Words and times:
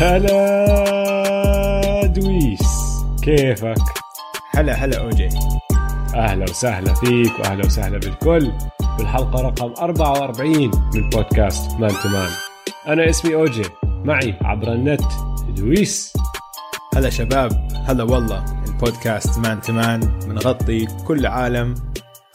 هلا 0.00 1.66
دويس 2.06 2.62
كيفك؟ 3.22 3.82
هلا 4.50 4.72
هلا 4.72 4.98
أوجي. 4.98 5.28
أهلا 6.14 6.44
وسهلا 6.44 6.94
فيك 6.94 7.38
وأهلا 7.38 7.66
وسهلا 7.66 7.98
بالكل. 7.98 8.52
بالحلقة 8.98 9.40
رقم 9.40 9.74
44 9.78 10.70
من 10.94 11.10
بودكاست 11.10 11.70
man 11.80 11.90
to 11.90 12.08
man. 12.08 12.30
أنا 12.86 13.10
اسمي 13.10 13.34
أوجي 13.34 13.62
معي 13.82 14.34
عبر 14.42 14.72
النت 14.72 15.02
دويس. 15.56 16.12
هلا 16.96 17.10
شباب 17.10 17.68
هلا 17.86 18.04
والله 18.04 18.44
البودكاست 18.68 19.38
man 19.38 19.60
to 19.60 19.72
man 19.72 20.00
بنغطي 20.00 20.86
كل 21.06 21.26
عالم 21.26 21.74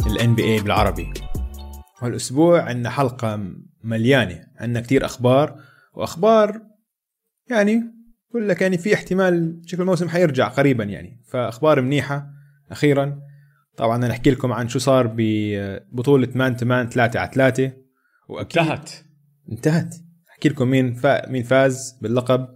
ال 0.08 0.36
NBA 0.36 0.60
بالعربي. 0.60 1.14
والاسبوع 2.02 2.62
عندنا 2.62 2.90
حلقة 2.90 3.40
مليانة 3.84 4.44
عندنا 4.60 4.82
كتير 4.82 5.06
أخبار 5.06 5.56
وأخبار 5.94 6.73
يعني 7.54 7.84
بقول 8.30 8.50
لك 8.50 8.62
يعني 8.62 8.78
في 8.78 8.94
احتمال 8.94 9.62
شكل 9.66 9.82
الموسم 9.82 10.10
حيرجع 10.10 10.48
قريبا 10.48 10.84
يعني. 10.84 11.22
فأخبار 11.30 11.82
منيحة 11.82 12.30
أخيرا. 12.72 13.20
طبعا 13.78 13.96
أنا 13.96 14.12
أحكي 14.12 14.32
لكم 14.32 14.54
عن 14.54 14.70
شو 14.70 14.80
صار 14.80 15.14
ببطوله 15.18 16.30
man 16.36 16.58
to 16.58 16.71
man 16.71 16.90
3 16.90 17.20
على 17.20 17.32
3 17.34 17.72
انتهت. 18.40 18.92
انتهت. 19.52 19.96
أحكي 20.30 20.50
لكم 20.50 20.68
مين 20.68 20.94
فا... 20.94 21.30
مين 21.30 21.44
فاز 21.44 22.00
باللقب. 22.02 22.48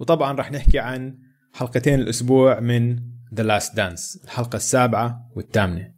وطبعا 0.00 0.32
راح 0.32 0.52
نحكي 0.52 0.78
عن 0.78 1.18
حلقتين 1.52 2.00
الأسبوع 2.00 2.60
من 2.60 2.98
The 3.34 3.42
Last 3.42 3.76
Dance 3.76 4.20
الحلقة 4.24 4.56
السابعة 4.56 5.30
والثامنة. 5.36 5.94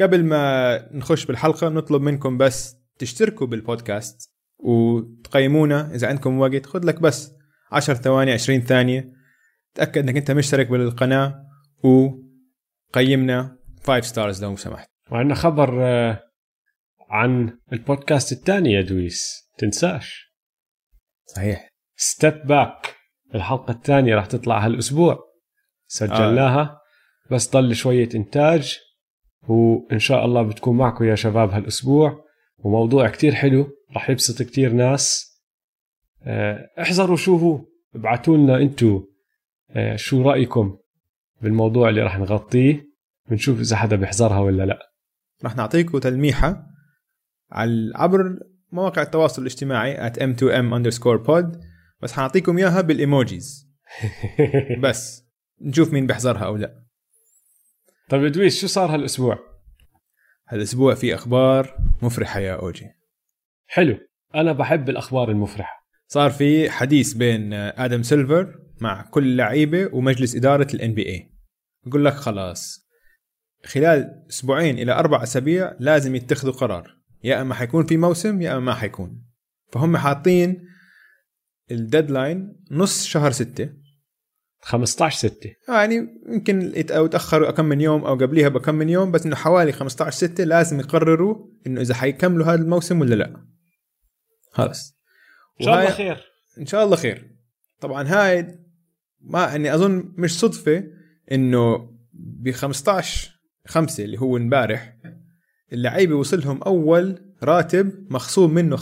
قبل 0.00 0.24
ما 0.24 0.78
نخش 0.92 1.26
بالحلقة 1.26 1.68
نطلب 1.68 2.02
منكم 2.02 2.38
بس 2.38 2.76
تشتركوا 2.98 3.46
بالبودكاست. 3.46 4.35
وتقيمونا 4.58 5.94
إذا 5.94 6.08
عندكم 6.08 6.38
وقت 6.38 6.66
خذ 6.66 6.86
لك 6.86 7.00
بس 7.00 7.32
10 7.72 7.94
ثواني 7.94 8.32
20 8.32 8.60
ثانية. 8.60 9.12
تأكد 9.74 9.98
إنك 9.98 10.16
أنت 10.16 10.30
مشترك 10.30 10.66
بالقناة. 10.66 11.46
وقيمنا 11.82 13.58
5 13.86 14.04
stars 14.04 14.44
لو 14.44 14.56
سمحت. 14.56 14.88
وعندنا 15.10 15.34
خبر 15.34 15.84
آه، 15.84 16.22
عن 17.10 17.58
البودكاست 17.72 18.32
الثاني 18.32 18.72
يا 18.72 18.82
دويس. 18.82 19.50
تنساش. 19.58 20.34
صحيح. 21.26 21.68
Step 21.96 22.46
Back 22.46 22.96
الحلقة 23.34 23.70
الثانية 23.72 24.14
راح 24.14 24.26
تطلع 24.26 24.66
هالأسبوع. 24.66 25.18
سجلناها. 25.86 26.60
آه. 26.60 26.80
بس 27.30 27.50
ضل 27.50 27.76
شوية 27.76 28.08
إنتاج. 28.14 28.78
وإن 29.48 29.98
شاء 29.98 30.24
الله 30.24 30.42
بتكون 30.42 30.76
معكم 30.76 31.04
يا 31.04 31.14
شباب 31.14 31.50
هالأسبوع. 31.50 32.24
وموضوع 32.58 33.08
كتير 33.08 33.34
حلو. 33.34 33.75
راح 33.92 34.10
يبسط 34.10 34.42
كتير 34.42 34.72
ناس. 34.72 35.36
آه، 36.22 36.70
احذروا 36.80 37.16
شو 37.16 37.36
هو 37.36 37.64
ابعتوا 37.94 38.36
لنا 38.36 38.56
أنتم 38.56 39.04
آه، 39.70 39.96
شو 39.96 40.22
رأيكم 40.30 40.78
بالموضوع 41.40 41.88
اللي 41.88 42.02
راح 42.02 42.18
نغطيه 42.18 42.86
بنشوف 43.30 43.60
إذا 43.60 43.76
حدا 43.76 43.96
بيحذرها 43.96 44.38
ولا 44.38 44.62
لا. 44.62 44.92
راح 45.44 45.56
نعطيكم 45.56 45.98
تلميحة 45.98 46.66
على 47.50 47.92
عبر 47.94 48.38
مواقع 48.72 49.02
التواصل 49.02 49.42
الاجتماعي 49.42 50.10
at 50.10 50.14
m2m 50.14 50.74
underscore 50.74 51.26
pod 51.26 51.58
بس 52.02 52.12
حنعطيكم 52.12 52.58
إياها 52.58 52.80
بال 52.80 53.00
emojis. 53.00 53.68
بس 54.82 55.24
نشوف 55.60 55.92
مين 55.92 56.06
بيحزرها 56.06 56.44
أو 56.44 56.56
لا. 56.56 56.82
طيب 58.08 58.24
يا 58.24 58.31
دويس 58.31 58.60
شو 58.60 58.66
صار 58.66 58.94
هالأسبوع؟ 58.94 59.38
هالأسبوع 60.48 60.94
في 60.94 61.14
أخبار 61.14 61.76
مفرحة 62.02 62.40
يا 62.40 62.54
أوجي. 62.54 62.86
حلو. 63.66 63.98
أنا 64.34 64.52
بحب 64.52 64.88
الأخبار 64.88 65.30
المفرحة. 65.30 65.86
صار 66.08 66.30
في 66.30 66.70
حديث 66.70 67.12
بين 67.12 67.52
آدم 67.52 68.02
سيلفر 68.02 68.58
مع 68.80 69.02
كل 69.02 69.24
اللعيبه 69.24 69.94
ومجلس 69.94 70.36
إدارة 70.36 70.68
ال 70.74 70.94
NBA 70.94 71.30
بقول 71.86 72.04
لك 72.04 72.12
خلاص 72.12 72.88
خلال 73.64 74.24
أسبوعين 74.30 74.78
إلى 74.78 74.92
أربع 74.92 75.22
أسابيع 75.22 75.76
لازم 75.80 76.14
يتخذوا 76.14 76.52
قرار. 76.52 76.96
يا 77.24 77.42
إما 77.42 77.54
حيكون 77.54 77.86
في 77.86 77.96
موسم 77.96 78.42
يا 78.42 78.52
إما 78.52 78.60
ما 78.60 78.74
حيكون. 78.74 79.22
فهم 79.72 79.96
حاطين 79.96 80.68
الديدلاين 81.70 82.56
نص 82.70 83.06
شهر 83.06 83.30
ستة. 83.30 83.70
15 84.62 85.28
6 85.28 85.50
يعني 85.68 86.08
يمكن 86.28 86.72
أو 86.90 87.06
تأخروا 87.06 87.50
كم 87.50 87.64
من 87.64 87.80
يوم 87.80 88.04
أو 88.04 88.14
قبليها 88.14 88.48
بكم 88.48 88.74
من 88.74 88.88
يوم 88.88 89.10
بس 89.10 89.26
إنه 89.26 89.36
حوالي 89.36 89.72
15 89.72 90.16
6 90.16 90.44
لازم 90.44 90.80
يقرروا 90.80 91.46
إنه 91.66 91.80
إذا 91.80 91.94
حيكملوا 91.94 92.46
هذا 92.46 92.62
الموسم 92.62 93.00
ولا 93.00 93.14
لا. 93.14 93.46
خلص 94.56 94.96
إن 95.60 95.66
شاء 95.66 95.80
الله 95.80 95.90
خير. 95.90 96.24
إن 96.58 96.66
شاء 96.66 96.84
الله 96.84 96.96
خير. 96.96 97.36
طبعا 97.80 98.02
هاي 98.08 98.58
ما 99.20 99.44
يعني 99.44 99.74
أظن 99.74 100.14
مش 100.16 100.38
صدفة 100.38 100.84
إنه 101.32 101.96
ب 102.12 102.50
15 102.50 103.30
5 103.66 104.04
اللي 104.04 104.20
هو 104.20 104.36
امبارح 104.36 104.96
اللعيبة 105.72 106.14
وصلهم 106.14 106.62
أول 106.62 107.34
راتب 107.42 108.06
مخصوم 108.10 108.54
منه 108.54 108.76
25% 108.76 108.80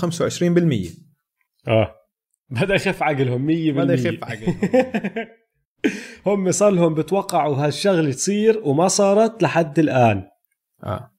آه. 1.69 1.95
بدأ 2.51 2.75
يخف 2.75 3.03
عقلهم 3.03 3.47
100% 3.47 3.77
بدأ 3.77 3.95
يخف 3.95 4.25
عقلهم. 4.25 4.59
هم 6.27 6.51
صار 6.51 6.71
لهم 6.71 6.95
بتوقعوا 6.95 7.57
هالشغلة 7.57 8.13
تصير 8.13 8.61
وما 8.65 8.89
صارت 8.89 9.43
لحد 9.43 9.79
الآن. 9.79 10.25
آه. 10.85 11.11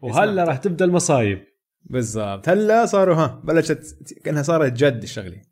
وهلا 0.00 0.44
راح 0.44 0.56
تبدأ 0.56 0.84
المصايب. 0.84 1.44
بالضبط. 1.90 2.48
هلا 2.48 2.86
صاروا 2.86 3.14
ها 3.16 3.42
بلشت 3.44 3.96
كأنها 4.24 4.42
صارت 4.42 4.72
جد 4.72 5.02
الشغلة. 5.02 5.42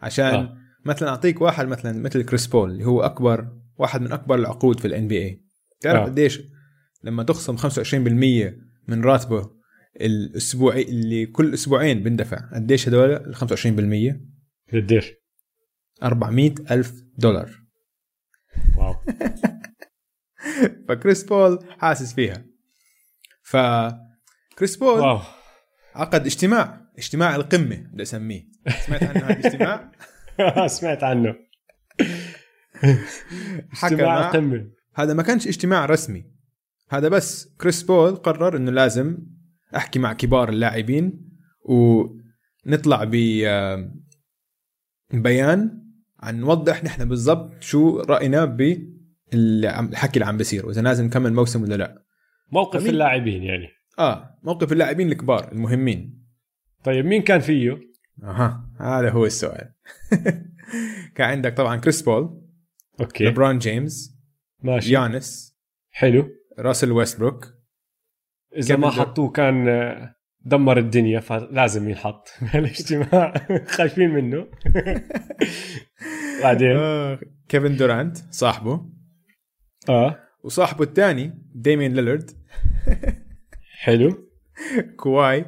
عشان 0.00 0.34
آه. 0.34 0.56
مثلا 0.84 1.08
أعطيك 1.08 1.40
واحد 1.40 1.66
مثلا 1.68 2.02
مثل 2.02 2.22
كريس 2.22 2.46
بول 2.46 2.70
اللي 2.70 2.84
هو 2.84 3.02
أكبر 3.02 3.48
واحد 3.78 4.00
من 4.00 4.12
أكبر 4.12 4.34
العقود 4.34 4.80
في 4.80 4.86
ال 4.86 5.08
NBA 5.08 5.42
تعرف 5.80 6.00
آه. 6.00 6.04
قديش 6.04 6.40
لما 7.04 7.22
تخصم 7.22 7.56
25% 7.56 7.64
من 8.88 9.04
راتبه 9.04 9.50
الاسبوعي 10.00 10.82
اللي 10.82 11.26
كل 11.26 11.54
أسبوعين 11.54 12.02
بندفع 12.02 12.36
قديش 12.54 12.88
هدول؟ 12.88 13.12
ال 13.12 13.36
25% 13.36 14.74
قديش؟ 14.74 15.12
400 16.02 16.54
ألف 16.70 16.92
دولار. 17.18 17.50
wow. 18.78 18.94
فكريس 20.88 21.24
بول 21.24 21.58
حاسس 21.78 22.14
فيها. 22.14 22.44
ف 23.42 23.56
كريس 24.58 24.76
بول 24.76 25.00
wow. 25.00 25.20
عقد 25.98 26.26
اجتماع. 26.26 26.80
اجتماع 26.98 27.36
القمة 27.36 27.76
بدي 27.92 28.02
أسميه. 28.02 28.48
سمعت 28.86 29.02
عنه 29.02 29.24
هذا 29.24 29.38
الاجتماع؟ 29.38 29.92
سمعت 30.78 31.04
عنه. 31.04 31.34
حكى 33.70 33.94
اجتماع 33.94 34.20
مع 34.20 34.28
القمه 34.28 34.70
هذا 34.94 35.14
ما 35.14 35.22
كانش 35.22 35.46
اجتماع 35.46 35.86
رسمي. 35.86 36.24
هذا 36.90 37.08
بس 37.08 37.54
كريس 37.60 37.82
بول 37.82 38.16
قرر 38.16 38.56
إنه 38.56 38.70
لازم 38.70 39.18
أحكي 39.76 39.98
مع 39.98 40.12
كبار 40.12 40.48
اللاعبين 40.48 41.28
ونطلع 41.64 43.04
ب 43.04 43.10
بيان 45.12 45.82
عن 46.20 46.40
نوضح 46.40 46.84
نحن 46.84 47.08
بالضبط 47.08 47.62
شو 47.62 48.00
رأينا 48.00 48.44
بالحكي 48.44 50.14
اللي 50.14 50.26
عم 50.26 50.36
بيصير 50.36 50.66
وإذا 50.66 50.82
لازم 50.82 51.04
نكمل 51.04 51.32
موسم 51.32 51.62
ولا 51.62 51.74
لا. 51.74 52.02
موقف؟ 52.52 52.86
اللاعبين 52.86 53.42
يعني. 53.42 53.77
آه 53.98 54.38
موقف 54.42 54.72
اللاعبين 54.72 55.12
الكبار 55.12 55.52
المهمين. 55.52 56.24
طيب 56.84 57.04
مين 57.04 57.22
كان 57.22 57.40
فيه؟ 57.40 57.80
أها 58.22 58.70
هذا 58.80 59.10
هو 59.10 59.26
السؤال. 59.26 59.72
كان 61.14 61.28
عندك 61.30 61.56
طبعا 61.56 61.76
كريس 61.76 62.02
بول 62.02 62.42
okay. 63.00 63.24
ليبرون 63.24 63.58
جيمس 63.58 64.18
ماشي. 64.62 64.92
يانس 64.92 65.56
حلو. 65.90 66.28
راسل 66.58 66.92
ويستبروك. 66.92 67.54
إذا 68.56 68.76
ما 68.76 68.90
حطوه 68.90 69.30
كان 69.30 69.68
آه، 69.68 70.14
دمر 70.40 70.78
الدنيا 70.78 71.20
فلازم 71.20 71.88
ينحط. 71.88 72.28
بهالاجتماع 72.42 73.34
خايفين 73.76 74.10
منه. 74.10 74.46
بعدين؟ 76.42 76.76
آه 76.76 77.20
كيفن 77.48 77.76
دورانت 77.76 78.16
صاحبه. 78.30 78.90
آه. 79.88 80.18
وصاحبه 80.44 80.84
الثاني 80.84 81.42
ديمين 81.54 81.94
ليلرد 81.94 82.30
حلو. 83.80 84.28
كواي 84.96 85.44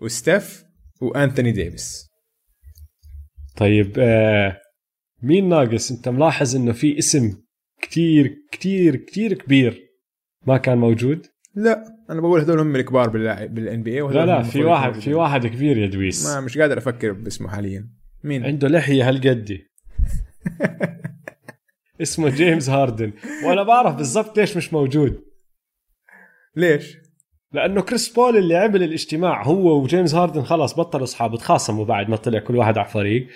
وستيف 0.00 0.64
وانثوني 1.00 1.52
ديفيس. 1.52 2.06
طيب 3.56 3.92
آه 3.98 4.60
مين 5.22 5.48
ناقص؟ 5.48 5.90
انت 5.90 6.08
ملاحظ 6.08 6.56
انه 6.56 6.72
في 6.72 6.98
اسم 6.98 7.42
كتير 7.82 8.36
كتير 8.52 8.96
كتير 8.96 9.34
كبير 9.34 9.82
ما 10.46 10.56
كان 10.56 10.78
موجود؟ 10.78 11.26
لا 11.54 11.84
أنا 12.10 12.20
بقول 12.20 12.40
هذول 12.40 12.60
هم 12.60 12.76
الكبار 12.76 13.08
باللاعب 13.08 13.54
بال 13.54 13.82
NBA 13.82 14.00
لا 14.00 14.26
لا 14.26 14.42
في 14.42 14.64
واحد 14.64 14.94
في 14.94 15.14
واحد 15.14 15.46
كبير 15.46 15.78
يا 15.78 15.86
دويس. 15.86 16.26
ما 16.26 16.40
مش 16.40 16.58
قادر 16.58 16.78
أفكر 16.78 17.12
باسمه 17.12 17.48
حاليا. 17.48 17.88
مين؟ 18.24 18.44
عنده 18.44 18.68
لحية 18.68 19.08
هالقد. 19.08 19.58
اسمه 22.02 22.30
جيمس 22.30 22.68
هاردن. 22.68 23.12
وأنا 23.44 23.62
بعرف 23.62 23.96
بالضبط 23.96 24.38
ليش 24.38 24.56
مش 24.56 24.72
موجود. 24.72 25.22
ليش؟ 26.56 27.05
لأنه 27.52 27.82
كريس 27.82 28.08
بول 28.08 28.36
اللي 28.36 28.56
عمل 28.56 28.82
الاجتماع 28.82 29.42
هو 29.42 29.82
وجيمس 29.82 30.14
هاردن 30.14 30.42
خلاص 30.42 30.78
بطلوا 30.78 31.04
اصحاب 31.04 31.36
تخاصموا 31.36 31.84
بعد 31.84 32.08
ما 32.08 32.16
طلع 32.16 32.38
كل 32.38 32.56
واحد 32.56 32.78
على 32.78 32.88
فريق 32.88 33.28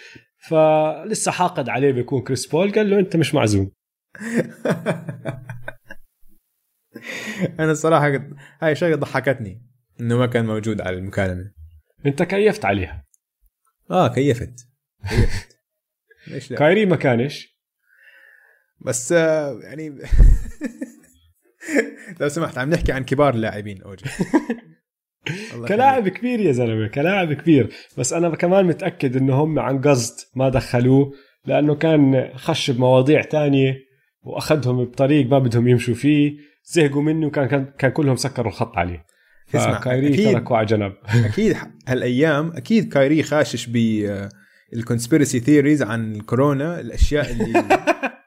فلسه 0.49 1.33
حاقد 1.33 1.69
عليه 1.69 1.93
بيكون 1.93 2.23
كريس 2.23 2.47
بول 2.47 2.73
قال 2.73 2.91
له 2.91 2.99
أنت 2.99 3.17
مش 3.17 3.35
معزوم 3.35 3.71
أنا 7.61 7.71
الصراحه 7.71 8.12
قد... 8.12 8.35
هاي 8.61 8.75
شغله 8.75 8.97
ضحكتني 8.97 9.62
إنه 10.01 10.17
ما 10.17 10.27
كان 10.27 10.47
موجود 10.47 10.81
على 10.81 10.97
المكالمة. 10.97 11.53
أنت 12.07 12.23
كيفت 12.23 12.65
عليها؟ 12.65 13.05
آه 13.91 14.15
كيفت. 14.15 14.69
كيفت. 15.09 15.59
ليش 16.29 16.51
لا؟ 16.51 16.59
كايري 16.59 16.87
ما 16.87 16.97
كانش؟ 16.97 17.61
بس 18.81 19.12
آه، 19.12 19.61
يعني 19.62 19.89
لو 22.20 22.28
سمحت 22.28 22.58
عم 22.58 22.70
نحكي 22.70 22.93
عن 22.93 23.05
كبار 23.05 23.34
اللاعبين 23.34 23.82
أوجي. 23.82 24.05
كلاعب 25.69 26.08
كبير 26.08 26.40
يا 26.40 26.52
زلمة 26.52 26.88
كلاعب 26.88 27.32
كبير. 27.32 27.70
بس 27.99 28.12
أنا 28.12 28.37
كمان 28.37 28.64
متأكد 28.64 29.17
إنه 29.17 29.34
هم 29.34 29.58
عن 29.58 29.81
قصد 29.81 30.14
ما 30.37 30.49
دخلوه 30.49 31.12
لأنه 31.46 31.75
كان 31.75 32.31
خش 32.34 32.70
بمواضيع 32.70 33.22
تانية 33.22 33.76
وأخذهم 34.22 34.84
بطريق 34.84 35.26
ما 35.26 35.38
بدهم 35.38 35.69
يمشوا 35.69 35.94
فيه 35.94 36.37
زهقوا 36.64 37.02
منه 37.02 37.26
وكان 37.26 37.49
كان, 37.49 37.73
كان 37.78 37.90
كلهم 37.90 38.16
سكروا 38.16 38.49
الخط 38.49 38.76
عليه. 38.76 39.05
اسمع، 39.55 39.82
أكيد. 39.87 40.32
تركوا 40.32 40.56
على 40.56 40.66
جنب. 40.66 40.93
أكيد 41.31 41.56
هالأيام 41.88 42.52
أكيد 42.56 42.93
كايري 42.93 43.23
خاشش 43.23 43.66
ب 43.66 43.76
ال 44.73 44.79
conspiracy 44.79 45.41
theories 45.41 45.82
عن 45.82 46.14
الكورونا 46.14 46.81
الأشياء 46.81 47.31
اللي 47.31 47.62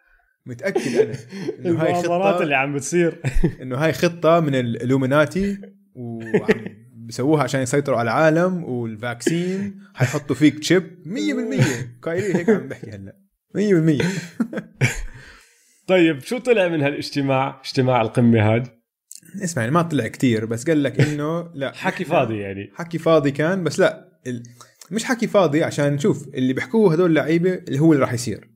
متأكد 0.45 0.95
أنا 0.95 1.15
إنه 1.59 1.83
هاي 1.83 1.93
خطة 1.93 2.43
اللي 2.43 2.55
عم 2.55 2.75
بتصير. 2.75 3.21
إنه 3.61 3.77
هاي 3.77 3.93
خطة 3.93 4.39
من 4.39 4.55
الإلوميناتي 4.55 5.57
وعم 5.95 6.83
بيسووها 6.93 7.43
عشان 7.43 7.61
يسيطروا 7.61 7.97
على 7.97 8.11
العالم 8.11 8.63
وال 8.63 8.89
vaccine 8.89 9.79
حيحطوا 9.93 10.35
فيك 10.35 10.59
chip 10.59 10.83
100% 11.05 12.03
كايري 12.03 12.35
هيك 12.35 12.49
عم 12.49 12.67
بحكي 12.67 12.91
هلأ. 12.91 13.15
100% 13.57 14.05
طيب 15.87 16.19
شو 16.19 16.37
طلع 16.37 16.67
من 16.67 16.81
هالاجتماع 16.81 17.61
اجتماع 17.65 18.01
القمة 18.01 18.53
هاد؟ 18.53 18.67
اسمع 19.43 19.63
يعني 19.63 19.73
ما 19.73 19.81
طلع 19.81 20.07
كتير 20.07 20.45
بس 20.45 20.67
قال 20.67 20.83
لك 20.83 21.01
إنه 21.01 21.49
لا 21.53 21.71
حكي 21.75 22.05
فاضي 22.05 22.37
يعني. 22.37 22.71
حكي 22.75 22.97
فاضي 22.97 23.31
كان 23.31 23.63
بس 23.63 23.79
لا 23.79 24.19
ال... 24.27 24.43
مش 24.91 25.03
حكي 25.03 25.27
فاضي 25.27 25.63
عشان 25.63 25.93
نشوف 25.93 26.27
اللي 26.27 26.53
بيحكوه 26.53 26.93
هدول 26.93 27.09
اللعيبه 27.09 27.53
اللي 27.53 27.79
هو 27.79 27.93
اللي 27.93 28.03
راح 28.03 28.13
يصير. 28.13 28.52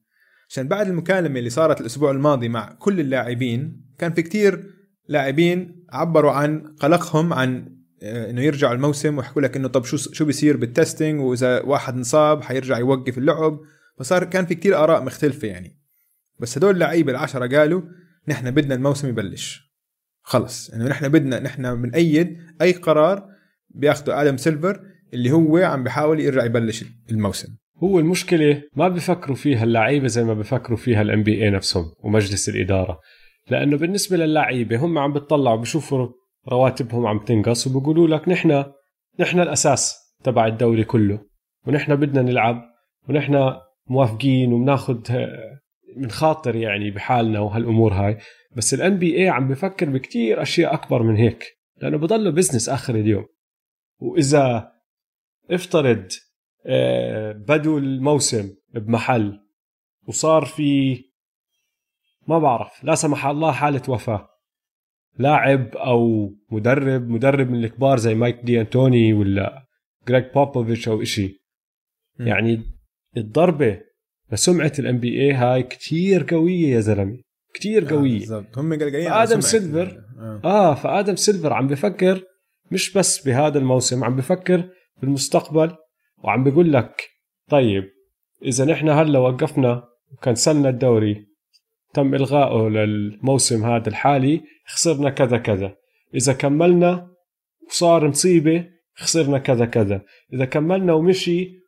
عشان 0.50 0.68
بعد 0.68 0.88
المكالمة 0.88 1.40
اللي 1.40 1.50
صارت 1.50 1.82
الأسبوع 1.82 2.12
الماضي 2.12 2.50
مع 2.50 2.74
كل 2.74 3.00
اللاعبين 3.00 3.86
كان 3.98 4.14
في 4.14 4.22
كتير 4.22 4.74
لاعبين 5.08 5.86
عبروا 5.90 6.32
عن 6.32 6.76
قلقهم 6.80 7.34
عن 7.34 7.78
آه، 8.04 8.30
إنه 8.30 8.42
يرجعوا 8.42 8.74
الموسم 8.74 9.18
ويحكوا 9.18 9.42
لك 9.42 9.56
إنه 9.56 9.68
طب 9.68 9.84
شو 9.86 9.98
شو 9.98 10.26
بيصير 10.26 10.58
بالتستنج 10.58 11.22
وإذا 11.22 11.62
واحد 11.62 11.96
انصاب 11.96 12.44
حيرجع 12.44 12.80
يوقف 12.80 13.18
اللعب. 13.18 13.60
فصار 14.00 14.24
كان 14.24 14.46
في 14.46 14.56
كتير 14.56 14.84
آراء 14.84 15.04
مختلفة 15.04 15.48
يعني. 15.48 15.80
بس 16.40 16.58
هدول 16.58 16.74
اللعيبة 16.74 17.12
العشرة 17.12 17.58
قالوا 17.58 17.82
نحن 18.28 18.52
بدنا 18.52 18.76
الموسم 18.76 19.10
يبلش. 19.10 19.74
خلص. 20.22 20.70
إنه 20.70 20.88
نحن 20.88 21.10
بدنا 21.10 21.40
نحن 21.40 21.82
بنأيد 21.82 22.38
أي 22.62 22.72
قرار 22.72 23.30
بياخده 23.70 24.22
آدم 24.22 24.38
سيلفر 24.38 24.82
اللي 25.14 25.32
هو 25.32 25.58
عم 25.58 25.84
بيحاول 25.84 26.20
يرجع 26.20 26.46
يبلش 26.46 26.86
الموسم. 27.12 27.56
هو 27.84 28.00
المشكلة 28.00 28.64
ما 28.76 28.88
بفكروا 28.88 29.36
فيها 29.36 29.64
اللعيبة 29.64 30.08
زي 30.08 30.24
ما 30.24 30.34
بفكروا 30.34 30.78
فيها 30.78 31.02
الام 31.02 31.24
بي 31.24 31.44
اي 31.44 31.50
ومجلس 31.50 32.50
الإدارة. 32.50 33.00
لأنه 33.50 33.78
بالنسبة 33.78 34.18
للعيبة 34.18 34.78
هم 34.78 34.98
عم 34.98 35.14
بتطلعوا 35.14 35.58
بشوفوا 35.58 36.08
رواتبهم 36.48 37.08
عم 37.08 37.20
تنقص 37.20 37.68
وبيقولوا 37.68 38.08
لك 38.08 38.30
نحن 38.30 38.64
نحن 39.20 39.40
الأساس 39.40 39.96
تبع 40.24 40.48
الدوري 40.48 40.84
كله. 40.84 41.20
ونحن 41.68 41.96
بدنا 41.96 42.22
نلعب 42.22 42.62
ونحن 43.10 43.54
موافقين 43.88 44.54
وبناخذ 44.54 45.02
بنخاطر 45.98 46.56
يعني 46.56 46.92
بحالنا 46.92 47.40
وهالأمور 47.40 47.94
هاي. 47.94 48.18
بس 48.56 48.74
ال 48.74 48.98
NBA 48.98 49.30
عم 49.30 49.48
بفكر 49.48 49.90
بكتير 49.90 50.42
أشياء 50.42 50.74
أكبر 50.74 51.04
من 51.04 51.16
هيك. 51.16 51.44
لأنه 51.82 51.98
بضله 51.98 52.32
business 52.31 52.69
آخر 52.70 52.96
اليوم. 52.96 53.26
وإذا 54.00 54.72
افترض 55.52 56.08
آه، 56.68 57.31
بدوا 57.31 57.80
الموسم 57.80 58.56
بمحل 58.74 59.40
وصار 60.08 60.46
في 60.46 60.98
ما 62.28 62.40
بعرف 62.40 62.84
لا 62.84 62.96
سمح 62.96 63.25
الله 63.25 63.52
حالة 63.52 63.81
وفاة 63.88 64.30
لاعب 65.19 65.75
أو 65.75 66.31
مدرب 66.52 67.10
مدرب 67.10 67.50
من 67.50 67.64
الكبار 67.64 67.98
زي 67.98 68.16
مايك 68.16 68.40
دي 68.44 68.62
أنتوني 68.62 69.14
ولا 69.14 69.68
جريج 70.08 70.24
بوبوفيتش 70.34 70.88
أو 70.88 71.02
إشي 71.02 71.42
مم. 72.19 72.28
يعني 72.28 72.64
الضربة 73.18 73.81
لسمعة 74.31 74.72
ال 74.80 75.00
NBA 75.00 75.34
هاي 75.34 75.64
كتير 75.64 76.25
قوية 76.30 76.68
يا 76.75 76.80
زلمة 76.80 77.18
كتير 77.54 77.86
آه، 77.86 77.90
قوية 77.90 78.19
بالضبط 78.19 78.58
هم 78.58 78.74
قلقانين 78.74 79.25
سمعة 79.25 79.40
سيلفر. 79.40 80.04
آه. 80.19 80.42
آه 80.44 80.75
فآدم 80.75 81.16
سيلفر 81.16 81.54
عم 81.54 81.68
بفكر 81.68 82.24
مش 82.72 82.94
بس 82.94 83.25
بهذا 83.25 83.60
الموسم 83.60 84.04
عم 84.04 84.16
بفكر 84.16 84.69
بالمستقبل 85.02 85.75
وعم 86.24 86.44
بيقول 86.44 86.74
لك 86.74 87.10
طيب 87.50 87.84
إذا 88.46 88.66
نحن 88.66 88.90
هلأ 88.90 89.19
وقفنا 89.19 89.84
و 90.12 90.19
cancel 90.19 90.62
نا 90.62 90.69
الدوري 90.69 91.28
تم 91.94 92.16
إلغائه 92.16 92.69
للموسم 92.69 93.66
هذا 93.66 93.90
الحالي 93.90 94.42
خسرنا 94.66 95.10
كذا 95.10 95.38
كذا. 95.38 95.75
إذا 96.14 96.34
كملنا 96.34 97.12
وصار 97.68 98.08
مصيبة 98.08 98.69
خسرنا 98.96 99.38
كذا 99.38 99.66
كذا. 99.66 100.02
إذا 100.34 100.46
كملنا 100.46 100.94
ومشي 100.94 101.60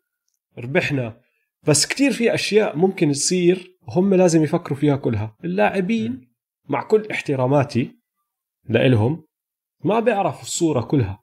ربحنا. 0.58 1.22
بس 1.68 1.86
كتير 1.86 2.12
في 2.12 2.34
أشياء 2.34 2.78
ممكن 2.78 3.12
تصير 3.12 3.78
هم 3.90 4.14
لازم 4.14 4.44
يفكروا 4.44 4.78
فيها 4.78 4.96
كلها. 4.96 5.36
اللاعبين 5.44 6.28
مع 6.70 6.84
كل 6.84 7.08
احتراماتي 7.12 7.92
لإلهم 8.70 9.24
ما 9.84 10.00
بيعرفوا 10.00 10.42
الصورة 10.42 10.82
كلها. 10.82 11.20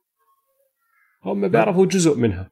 هم 1.25 1.49
بيعرفوا 1.49 1.87
جزء 1.87 2.19
منها. 2.19 2.51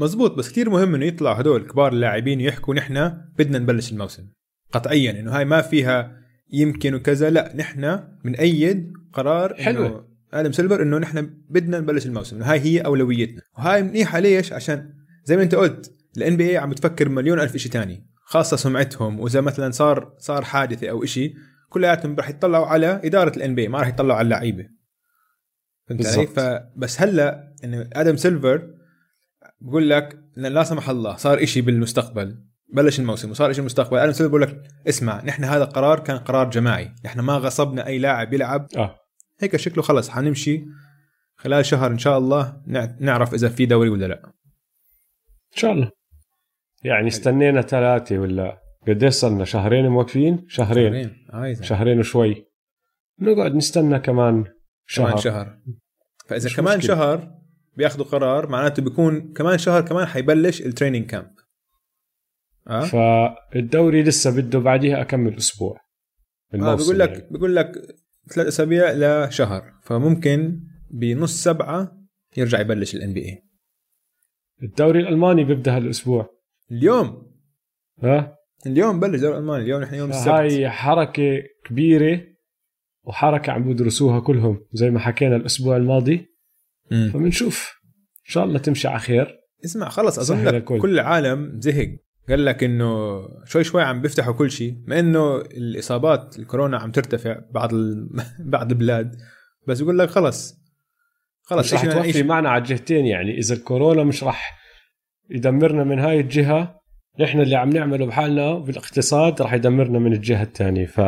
مزبوط 0.00 0.34
بس 0.34 0.48
كتير 0.48 0.70
مهم 0.70 0.94
إنه 0.94 1.04
يطلعوا 1.04 1.40
هدول 1.40 1.66
كبار 1.66 1.92
اللاعبين 1.92 2.40
يحكوا 2.40 2.74
نحن 2.74 3.20
بدنا 3.38 3.58
نبلش 3.58 3.92
الموسم. 3.92 4.26
قطعيا 4.72 5.10
إنه 5.10 5.36
هاي 5.36 5.44
ما 5.44 5.60
فيها 5.60 6.16
يمكن 6.52 6.94
وكذا 6.94 7.30
لا 7.30 7.52
نحن 7.56 8.00
بنأيد 8.24 8.92
قرار 9.12 9.54
حلوة. 9.54 10.08
آدم 10.32 10.52
سيلفر 10.52 10.82
إنه 10.82 10.98
نحن 10.98 11.30
بدنا 11.50 11.80
نبلش 11.80 12.06
الموسم 12.06 12.42
هاي 12.42 12.60
هي 12.60 12.80
أولويتنا. 12.80 13.42
وهاي 13.58 13.82
منيحة 13.82 14.18
ليش؟ 14.18 14.52
عشان 14.52 14.92
زي 15.24 15.36
ما 15.36 15.42
أنت 15.42 15.54
قلت 15.54 15.92
ال 16.16 16.36
NBA 16.36 16.56
عم 16.56 16.70
بتفكر 16.70 17.08
مليون 17.08 17.40
ألف 17.40 17.56
شيء 17.56 17.72
تاني 17.72 18.06
خاصة 18.24 18.56
سمعتهم 18.56 19.20
وإذا 19.20 19.40
مثلا 19.40 19.70
صار 19.70 20.14
صار 20.18 20.44
حادثة 20.44 20.90
أو 20.90 21.04
شيء 21.04 21.34
كلياتهم 21.68 22.16
راح 22.16 22.28
يطلعوا 22.28 22.66
على 22.66 23.00
إدارة 23.04 23.36
ال 23.36 23.54
NBA 23.54 23.68
ما 23.68 23.78
راح 23.78 23.88
يطلعوا 23.88 24.18
على 24.18 24.24
اللعيبة. 24.24 24.66
فهمت 25.88 26.06
علي؟ 26.06 26.26
فبس 26.26 27.00
هلأ 27.00 27.54
إنه 27.64 27.88
آدم 27.92 28.16
سيلفر 28.16 28.79
بقول 29.60 29.90
لك 29.90 30.18
لا 30.36 30.64
سمح 30.64 30.88
الله 30.88 31.16
صار 31.16 31.42
إشي 31.42 31.60
بالمستقبل. 31.60 32.44
بلش 32.72 33.00
الموسم 33.00 33.30
وصار 33.30 33.50
إشي 33.50 33.60
بالمستقبل. 33.60 34.14
سيلفر 34.14 34.28
بقول 34.28 34.42
لك 34.42 34.62
اسمع 34.88 35.24
نحن 35.24 35.44
هذا 35.44 35.64
القرار 35.64 36.00
كان 36.00 36.18
قرار 36.18 36.50
جماعي. 36.50 36.94
نحن 37.04 37.20
ما 37.20 37.36
غصبنا 37.36 37.86
أي 37.86 37.98
لاعب 37.98 38.32
يلعب. 38.32 38.66
آه. 38.76 38.96
هيك 39.40 39.56
شكله 39.56 39.82
خلص. 39.82 40.08
حنمشي 40.08 40.64
خلال 41.36 41.66
شهر 41.66 41.90
إن 41.90 41.98
شاء 41.98 42.18
الله 42.18 42.62
نع- 42.66 43.00
نعرف 43.00 43.34
إذا 43.34 43.48
في 43.48 43.66
دوري 43.66 43.88
ولا 43.88 44.06
لا. 44.06 44.24
إن 44.26 45.56
شاء 45.56 45.72
الله. 45.72 45.90
يعني 46.84 47.08
استنينا 47.08 47.62
ثلاثة 47.62 48.18
ولا 48.18 48.60
قديش 48.88 49.14
صرنا؟ 49.14 49.44
شهرين 49.44 49.88
موقفين؟ 49.88 50.46
شهرين. 50.48 51.26
عايز 51.30 51.62
شهرين 51.62 51.98
وشوي. 51.98 52.46
نقعد 53.18 53.54
نستنى 53.54 53.98
كمان 53.98 54.44
شهر, 54.86 55.06
كمان 55.06 55.18
شهر. 55.22 55.58
فإذا 56.26 56.50
كمان 56.56 56.78
مشكلة. 56.78 56.96
شهر 56.96 57.39
بياخذوا 57.80 58.06
قرار 58.06 58.48
معناته 58.48 58.82
بيكون 58.82 59.32
كمان 59.32 59.58
شهر 59.58 59.80
كمان 59.80 60.06
حيبلش 60.06 60.62
ال 60.62 60.67
training 60.67 61.06
camp 61.06 61.30
آه؟ 62.68 62.84
فالدوري 62.84 64.02
لسه 64.02 64.36
بده 64.36 64.58
بعديها 64.58 65.00
أكمل 65.00 65.36
أسبوع. 65.36 65.80
آه 66.54 66.74
بقول 66.74 66.98
لك 66.98 67.10
يعني. 67.10 67.28
بقول 67.30 67.56
لك 67.56 67.72
ثلاث 68.34 68.46
أسابيع 68.46 68.92
لشهر. 68.92 69.72
فممكن 69.82 70.60
بنص 70.90 71.44
سبعة 71.44 71.92
يرجع 72.36 72.60
يبلش 72.60 72.94
ال 72.94 73.12
NBA 73.12 73.42
الدوري 74.62 75.00
الألماني 75.00 75.44
بيبدأ 75.44 75.76
هالأسبوع. 75.76 76.30
اليوم. 76.72 77.32
ها؟ 78.02 78.36
اليوم 78.66 79.00
بلش 79.00 79.20
دوري 79.20 79.38
الماني 79.38 79.64
اليوم 79.64 79.82
نحن 79.82 79.94
يوم 79.94 80.10
السبت. 80.10 80.28
هاي 80.28 80.70
حركة 80.70 81.42
كبيرة 81.64 82.20
وحركة 83.04 83.52
عم 83.52 83.72
بدرسوها 83.72 84.20
كلهم 84.20 84.66
زي 84.72 84.90
ما 84.90 84.98
حكينا 84.98 85.36
الأسبوع 85.36 85.76
الماضي. 85.76 86.29
فبنشوف. 86.90 87.80
إن 88.26 88.32
شاء 88.32 88.44
الله 88.44 88.58
تمشي 88.58 88.88
على 88.88 88.98
خير. 88.98 89.40
اسمع 89.64 89.88
خلص 89.88 90.18
أظن 90.18 90.44
لك 90.44 90.54
الكل. 90.54 90.80
كل 90.80 90.94
العالم 90.94 91.60
زهق. 91.60 91.88
قال 92.28 92.44
لك 92.44 92.64
إنه 92.64 93.20
شوي 93.44 93.64
شوي 93.64 93.82
عم 93.82 94.02
بيفتحوا 94.02 94.32
كل 94.32 94.50
شيء 94.50 94.76
مع 94.86 94.98
إنه 94.98 95.36
الإصابات 95.36 96.38
الكورونا 96.38 96.78
عم 96.78 96.90
ترتفع 96.90 97.40
بعض 97.50 97.74
ال... 97.74 98.08
بعض 98.54 98.70
البلاد. 98.70 99.16
بس 99.68 99.80
يقول 99.80 99.98
لك 99.98 100.10
خلص 100.10 100.54
خلص 101.42 101.66
مش 101.66 101.74
رح 101.74 101.84
إيش 101.84 101.94
توفي 101.94 102.22
معنا 102.22 102.50
على 102.50 102.62
الجهتين 102.62 103.06
يعني. 103.06 103.38
إذا 103.38 103.54
الكورونا 103.54 104.04
مش 104.04 104.24
رح 104.24 104.58
يدمرنا 105.30 105.84
من 105.84 105.98
هاي 105.98 106.20
الجهة 106.20 106.80
نحن 107.20 107.40
اللي 107.40 107.56
عم 107.56 107.70
نعمله 107.70 108.06
بحالنا 108.06 108.58
بالاقتصاد 108.58 109.42
رح 109.42 109.52
يدمرنا 109.52 109.98
من 109.98 110.12
الجهة 110.12 110.42
الثانية 110.42 110.86
ف 110.86 111.00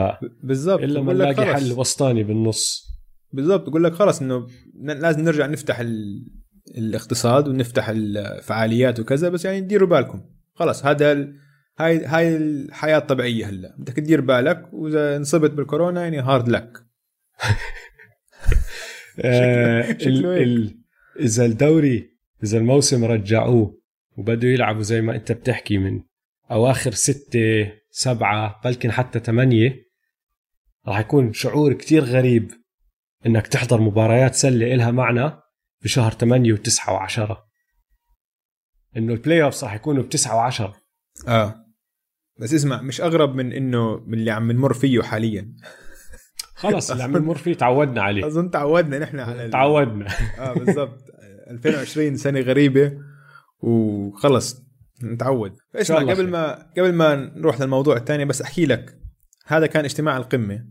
بالضبط. 0.42 0.80
إلا 0.80 1.00
ما 1.00 1.06
بقول 1.06 1.18
لك 1.18 1.38
نلاقي. 1.38 1.54
حل 1.54 1.72
وسطاني 1.72 2.22
بالنص. 2.22 2.91
بالضبط 3.32 3.68
بقول 3.68 3.84
لك 3.84 3.92
خلص 3.92 4.22
إنه 4.22 4.46
لازم 4.74 5.20
نرجع 5.20 5.46
نفتح 5.46 5.80
ال... 5.80 6.24
الاقتصاد 6.78 7.48
ونفتح 7.48 7.88
الفعاليات 7.88 9.00
وكذا 9.00 9.28
بس 9.28 9.44
يعني 9.44 9.60
ديروا 9.60 9.88
بالكم. 9.88 10.24
خلص 10.54 10.86
هذا 10.86 11.12
ال... 11.12 11.36
هاي 11.78 12.04
هاي 12.04 12.36
الحياة 12.36 12.98
الطبيعيه 12.98 13.46
هلا. 13.46 13.76
بدك 13.78 13.96
تدير 13.96 14.20
بالك 14.20 14.68
وإذا 14.72 15.16
انصبت 15.16 15.50
بالكورونا 15.50 16.02
يعني 16.02 16.18
هارد 16.28 16.48
لك 16.48 16.78
آه،. 19.20 19.90
ال- 19.90 20.78
إذا 21.20 21.44
الدوري 21.44 22.12
إذا 22.44 22.58
الموسم 22.58 23.04
رجعوه 23.04 23.82
وبدوا 24.16 24.50
يلعبوا 24.50 24.82
زي 24.82 25.00
ما 25.00 25.16
أنت 25.16 25.32
بتحكي 25.32 25.78
من 25.78 26.02
أواخر 26.50 26.90
ستة 26.90 27.72
سبعة 27.90 28.60
بلكن 28.64 28.92
حتى 28.92 29.18
ثمانية 29.18 29.92
راح 30.88 31.00
يكون 31.00 31.32
شعور 31.32 31.72
كتير 31.72 32.04
غريب. 32.04 32.50
إنك 33.26 33.46
تحضر 33.46 33.80
مباريات 33.80 34.34
سلة 34.34 34.74
إلها 34.74 34.90
معنى 34.90 35.32
بشهر 35.84 36.12
8 36.12 36.54
و9 36.54 36.58
و10 36.58 37.36
إنه 38.96 39.12
ال 39.12 39.42
playoffs 39.42 39.64
راح 39.64 39.74
يكونوا 39.74 40.02
بتسعة 40.02 40.50
و10 40.50 40.76
آه. 41.28 41.54
بس 42.40 42.54
اسمع 42.54 42.82
مش 42.82 43.00
أغرب 43.00 43.34
من 43.34 43.52
إنه 43.52 43.96
من 44.06 44.18
اللي 44.18 44.30
عم 44.30 44.52
نمر 44.52 44.72
فيه 44.72 45.02
حاليا. 45.02 45.54
خلص 46.54 46.90
اللي 46.90 47.02
عم 47.02 47.16
نمر 47.16 47.38
فيه 47.38 47.54
تعودنا 47.54 48.02
عليه. 48.02 48.26
أظن 48.26 48.50
تعودنا 48.50 48.98
نحن 48.98 49.20
على 49.20 49.48
تعودنا. 49.48 50.06
آه 50.38 50.52
بالضبط. 50.52 50.98
2020 51.50 52.16
سنة 52.16 52.40
غريبة. 52.40 52.98
وخلص 53.60 54.62
نتعود. 55.02 55.56
اسمع 55.74 55.98
قبل 55.98 56.16
خير. 56.16 56.26
ما 56.26 56.70
قبل 56.78 56.92
ما 56.92 57.14
نروح 57.14 57.60
للموضوع 57.60 57.96
الثاني 57.96 58.24
بس 58.24 58.42
أحكي 58.42 58.66
لك 58.66 58.98
هذا 59.46 59.66
كان 59.66 59.84
اجتماع 59.84 60.16
القمة. 60.16 60.66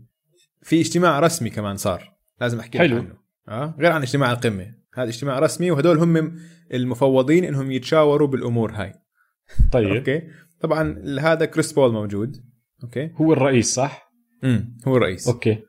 في 0.62 0.80
اجتماع 0.80 1.20
رسمي 1.20 1.50
كمان 1.50 1.76
صار. 1.76 2.11
لازم 2.42 2.60
أحكي 2.60 2.78
حلو. 2.78 2.96
عنه. 2.96 3.16
آه؟ 3.48 3.74
غير 3.78 3.92
عن 3.92 4.02
اجتماع 4.02 4.32
القمة. 4.32 4.74
هذا 4.94 5.08
اجتماع 5.08 5.38
رسمي 5.38 5.70
وهدول 5.70 5.98
هم 5.98 6.38
المفوضين 6.72 7.44
إنهم 7.44 7.70
يتشاوروا 7.70 8.28
بالأمور 8.28 8.72
هاي. 8.72 8.94
طيب. 9.72 9.88
okay؟ 9.88 10.22
طبعا 10.60 11.04
هذا 11.20 11.44
كريس 11.44 11.72
بول 11.72 11.92
موجود. 11.92 12.36
okay؟ 12.82 13.12
هو 13.14 13.32
الرئيس 13.32 13.74
صح؟ 13.74 14.12
امم 14.44 14.78
هو 14.88 14.96
الرئيس. 14.96 15.28
okay. 15.28 15.62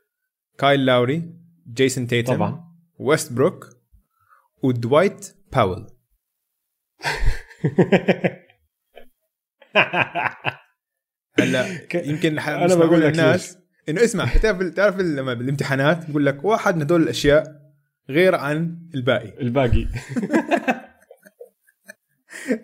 كايل 0.58 0.86
لاوري 0.86 1.34
جيسون 1.72 2.06
تيتم 2.06 2.34
طبعا. 2.34 2.64
ويست 2.98 3.32
بروك 3.32 3.68
ودوايت 4.62 5.36
باول. 5.52 5.86
هلا 11.38 11.66
يمكن 11.94 12.34
مش 12.34 12.72
بقول 12.74 13.00
لك 13.00 13.12
الناس. 13.12 13.58
إنه 13.88 14.04
اسمع 14.04 14.34
بتعرف 14.36 14.62
تعرف 14.74 14.98
لما 14.98 15.34
بالامتحانات 15.34 16.10
بقول 16.10 16.26
لك 16.26 16.44
واحد 16.44 16.76
من 16.76 16.82
هدول 16.82 17.02
الأشياء 17.02 17.60
غير 18.10 18.34
عن 18.34 18.78
الباقي. 18.94 19.32
الباقي. 19.42 19.86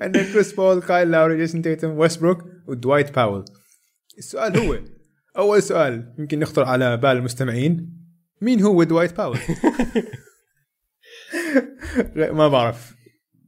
عندك 0.00 0.20
كريس 0.32 0.52
بول 0.52 0.82
كايل 0.82 1.10
لاوري 1.10 1.36
جيسون 1.36 1.62
تيتم 1.62 1.90
ويست 1.90 2.20
بروك 2.20 2.44
ودوايت 2.66 3.14
باول. 3.16 3.44
السؤال 4.18 4.56
هو 4.58 4.78
أول 5.38 5.62
سؤال 5.62 6.14
يمكن 6.18 6.42
يخطر 6.42 6.64
على 6.64 6.96
بال 6.96 7.10
المستمعين 7.16 7.96
مين 8.42 8.62
هو 8.62 8.82
دوايت 8.82 9.16
باول؟ 9.16 9.38
ما 12.36 12.48
بعرف. 12.48 12.94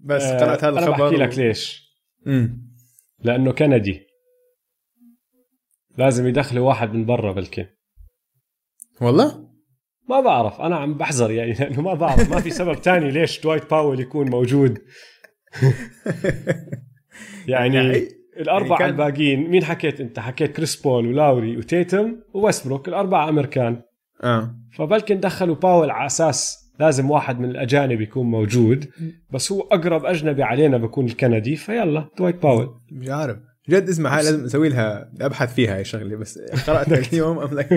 بس 0.01 0.23
آه، 0.23 0.39
قرأت 0.41 0.65
هذا 0.65 0.79
أنا 0.79 0.87
الخبر 0.89 1.05
بحكي 1.11 1.17
و- 1.17 1.19
لك 1.27 1.39
ليش. 1.39 1.83
مم. 2.27 2.73
لأنه 3.25 3.53
كندي. 3.53 4.07
لازم 5.99 6.27
يدخلوا 6.27 6.69
واحد 6.69 6.95
من 6.95 7.05
برا 7.07 7.33
بلكن 7.33 7.67
والله؟ 9.01 9.49
ما 10.09 10.21
بعرف 10.21 10.61
أنا 10.61 10.77
عم 10.77 10.95
بحذر 10.95 11.31
يعني 11.31 11.53
لأنه 11.53 11.81
ما 11.81 11.95
بعرف 11.95 12.31
ما 12.31 12.41
في 12.41 12.51
سبب 12.51 12.81
تاني 12.81 13.11
ليش 13.11 13.41
دوايت 13.41 13.71
باول 13.71 14.01
يكون 14.01 14.31
موجود. 14.31 14.79
يعني 17.49 17.77
يعني- 17.77 18.09
الاربعه 18.37 18.79
كان- 18.79 18.89
الباقيين 18.91 19.51
مين 19.51 19.65
حكيت 19.65 20.01
أنت؟ 20.01 20.19
حكيت 20.19 20.57
كريس 20.57 20.77
بول 20.83 21.07
ولاوري 21.07 21.57
وتيتم 21.57 22.17
وويستبروك 22.35 22.89
الأربعة 22.89 23.29
أمريكان. 23.29 23.83
آه. 24.25 24.55
فبلكن 24.73 25.21
دخلوا 25.21 25.55
باول 25.55 25.91
على 25.91 26.07
أساس 26.07 26.63
لازم 26.81 27.11
واحد 27.11 27.41
من 27.41 27.51
الأجانب 27.51 28.01
يكون 28.01 28.27
موجود 28.27 28.91
بس 29.31 29.53
هو 29.53 29.61
أقرب 29.61 30.05
أجنبي 30.05 30.43
علينا 30.43 30.77
بكون 30.77 31.05
الكندي 31.05 31.57
فيلا 31.57 32.09
دوايت 32.19 32.43
باول 32.43 32.75
مش 32.93 33.09
عارف 33.09 33.37
جد 33.69 33.89
اسمع 33.89 34.17
هاي 34.17 34.25
لازم 34.25 34.45
أسوي 34.45 34.69
لها 34.69 35.13
أبحث 35.21 35.55
فيها 35.55 35.75
هاي 35.75 35.81
الشغله 35.81 36.17
بس 36.17 36.39
قرأتها 36.67 36.99
اليوم 37.13 37.47
like 37.47 37.75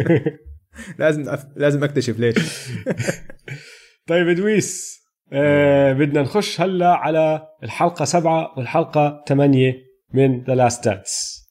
لازم 1.00 1.30
أف... 1.30 1.46
لازم 1.56 1.84
أكتشف 1.84 2.20
ليش. 2.20 2.36
طيب 4.10 4.28
ادويس 4.28 5.00
آه 5.34 5.94
بدنا 5.94 6.22
نخش 6.22 6.62
هلا 6.62 6.94
على 6.96 7.48
الحلقة 7.64 8.06
سبعة 8.06 8.54
والحلقة 8.58 9.24
ثمانية 9.28 9.74
من 10.14 10.44
ذا 10.44 10.56
لاست 10.56 10.86
دانس 10.86 11.46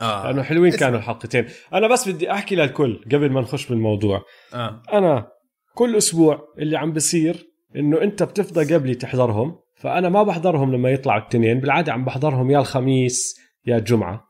آه. 0.00 0.26
لأنه 0.26 0.42
حلوين. 0.42 0.72
كانوا 0.72 0.98
الحلقتين. 0.98 1.46
أنا 1.72 1.88
بس 1.88 2.08
بدي 2.08 2.30
أحكي 2.32 2.56
للكل 2.56 3.04
قبل 3.12 3.30
ما 3.30 3.40
نخش 3.40 3.66
بالموضوع. 3.66 4.22
آه. 4.54 4.82
أنا 4.92 5.26
كل 5.74 5.96
أسبوع 5.96 6.38
اللي 6.58 6.76
عم 6.76 6.92
بصير 6.92 7.46
إنه 7.76 8.02
أنت 8.02 8.22
بتفضى 8.22 8.74
قبلي 8.74 8.94
تحضرهم 8.94 9.58
فأنا 9.76 10.08
ما 10.08 10.22
بحضرهم 10.22 10.72
لما 10.72 10.90
يطلعوا 10.90 11.22
التنين 11.22 11.60
بالعادة 11.60 11.92
عم 11.92 12.04
بحضرهم 12.04 12.50
يا 12.50 12.58
الخميس 12.58 13.40
يا 13.66 13.76
الجمعه 13.76 14.26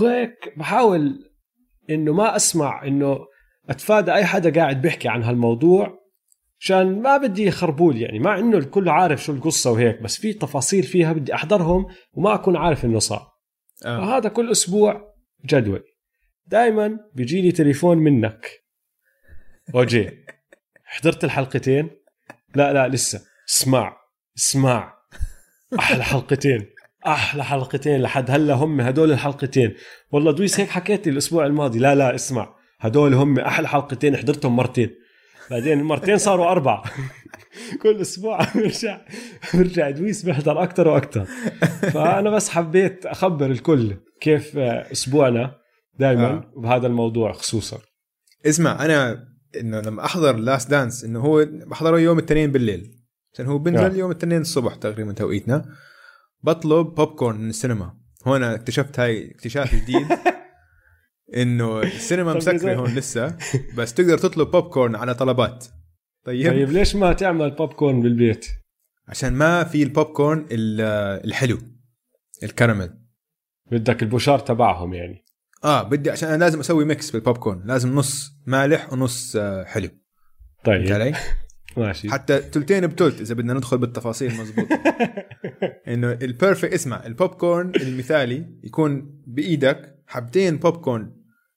وهيك 0.00 0.54
بحاول 0.56 1.30
إنه 1.90 2.12
ما 2.12 2.36
أسمع 2.36 2.86
إنه 2.86 3.18
أتفادى 3.70 4.12
أي 4.14 4.24
حدا 4.24 4.60
قاعد 4.60 4.82
بيحكي 4.82 5.08
عن 5.08 5.22
هالموضوع 5.22 6.06
عشان 6.60 7.02
ما 7.02 7.16
بدي 7.16 7.46
يخربول 7.46 7.96
يعني. 7.96 8.18
مع 8.18 8.38
إنه 8.38 8.58
الكل 8.58 8.88
عارف 8.88 9.24
شو 9.24 9.32
القصة 9.32 9.72
وهيك 9.72 10.02
بس 10.02 10.16
في 10.16 10.32
تفاصيل 10.32 10.82
فيها 10.82 11.12
بدي 11.12 11.34
أحضرهم 11.34 11.86
وما 12.12 12.34
أكون 12.34 12.56
عارف 12.56 12.84
إنه 12.84 12.98
صار. 12.98 13.26
آه. 13.86 14.00
فهذا 14.00 14.28
كل 14.28 14.50
أسبوع 14.50 15.14
جدول. 15.46 15.82
دائما 16.46 16.98
بيجيني 17.14 17.52
تليفون 17.52 17.98
منك. 17.98 18.50
أوجي. 19.74 20.10
حضرت 20.84 21.24
الحلقتين؟ 21.24 21.90
لا 22.54 22.72
لا 22.72 22.88
لسه. 22.88 23.20
اسمع 23.48 23.96
اسمع. 24.38 24.94
أحلى 25.78 26.04
حلقتين. 26.04 26.66
أحلى 27.06 27.44
حلقتين 27.44 28.02
لحد 28.02 28.30
هلا 28.30 28.54
هم 28.54 28.80
هدول 28.80 29.12
الحلقتين. 29.12 29.74
والله 30.10 30.32
دويس 30.32 30.60
هيك 30.60 30.68
حكيت 30.68 31.06
لي 31.06 31.12
الأسبوع 31.12 31.46
الماضي. 31.46 31.78
لا 31.78 31.94
لا 31.94 32.14
اسمع. 32.14 32.54
هدول 32.80 33.14
هم 33.14 33.38
أحلى 33.38 33.68
حلقتين 33.68 34.16
حضرتهم 34.16 34.56
مرتين. 34.56 34.90
بعدين 35.50 35.82
مرتين 35.82 36.18
صاروا 36.18 36.50
اربعه 36.50 36.84
كل 37.82 38.00
أسبوع 38.00 38.38
برجع 38.54 39.00
برجع 39.54 39.90
دويس 39.90 40.22
بيحضر 40.22 40.62
أكثر 40.62 40.88
وأكثر 40.88 41.24
فأنا 41.92 42.30
بس 42.30 42.48
حبيت 42.48 43.06
أخبر 43.06 43.46
الكل 43.46 43.96
كيف 44.20 44.58
أسبوعنا 44.58 45.54
دائما 45.98 46.26
آه. 46.26 46.52
بهذا 46.56 46.86
الموضوع 46.86 47.32
خصوصا. 47.32 47.78
اسمع 48.46 48.84
أنا 48.84 49.26
إنه 49.60 49.80
لما 49.80 50.04
أحضر 50.04 50.36
لاست 50.36 50.70
دانس 50.70 51.04
إنه 51.04 51.20
هو 51.20 51.46
بحضره 51.66 51.98
يوم 51.98 52.18
الاثنين 52.18 52.52
بالليل. 52.52 52.92
عشان 53.34 53.46
هو 53.46 53.58
بنزل 53.58 53.84
آه. 53.84 53.96
يوم 53.96 54.10
الاثنين 54.10 54.40
الصبح 54.40 54.74
تقريبا 54.74 55.12
توقيتنا. 55.12 55.64
بطلب 56.46 56.86
بوب 56.86 57.08
كورن 57.08 57.40
من 57.40 57.48
السينما. 57.48 57.96
هون 58.26 58.42
اكتشفت 58.42 59.00
هاي 59.00 59.30
اكتشاف 59.30 59.74
جديد. 59.74 60.06
إنه 61.36 61.80
السينما 61.80 62.34
مسكرة 62.34 62.74
هون 62.74 62.94
لسه. 62.94 63.36
بس 63.78 63.94
تقدر 63.94 64.18
تطلب 64.18 64.50
بوب 64.50 64.64
كورن 64.68 64.94
على 64.94 65.14
طلبات. 65.14 65.66
طيب, 66.24 66.52
طيب 66.52 66.70
ليش 66.70 66.96
ما 66.96 67.12
تعمل 67.12 67.50
بوب 67.50 67.72
كورن 67.72 68.02
بالبيت؟ 68.02 68.46
عشان 69.08 69.32
ما 69.32 69.64
في 69.64 69.82
البوب 69.82 70.06
كورن 70.06 70.46
ال- 70.50 71.24
الحلو. 71.26 71.58
الكراميل. 72.42 72.90
بدك 73.70 74.02
البوشار 74.02 74.38
تبعهم 74.38 74.94
يعني. 74.94 75.24
آه 75.64 75.82
بدي 75.82 76.10
عشان 76.10 76.28
أنا 76.28 76.44
لازم 76.44 76.60
أسوي 76.60 76.84
mix 76.84 77.10
بال 77.10 77.38
popcorn 77.38 77.66
لازم 77.66 77.94
نص 77.94 78.32
مالح 78.46 78.92
ونص 78.92 79.36
آه، 79.36 79.64
حلو. 79.64 79.88
طيب. 80.64 80.92
علي؟ 80.92 81.14
ماشي. 81.76 82.10
حتى 82.10 82.38
تلتين 82.38 82.86
بتلت 82.86 83.20
إذا 83.20 83.34
بدنا 83.34 83.54
ندخل 83.54 83.78
بالتفاصيل 83.78 84.34
مزبوط. 84.34 84.68
إنه 85.88 86.12
ال 86.12 86.19
perfect 86.19 86.72
اسمع 86.72 87.06
البوب 87.06 87.30
كورن 87.30 87.72
المثالي 87.76 88.46
يكون 88.64 89.22
بإيدك 89.26 89.98
حبتين 90.06 90.56
بوب 90.56 90.76
كورن 90.76 91.12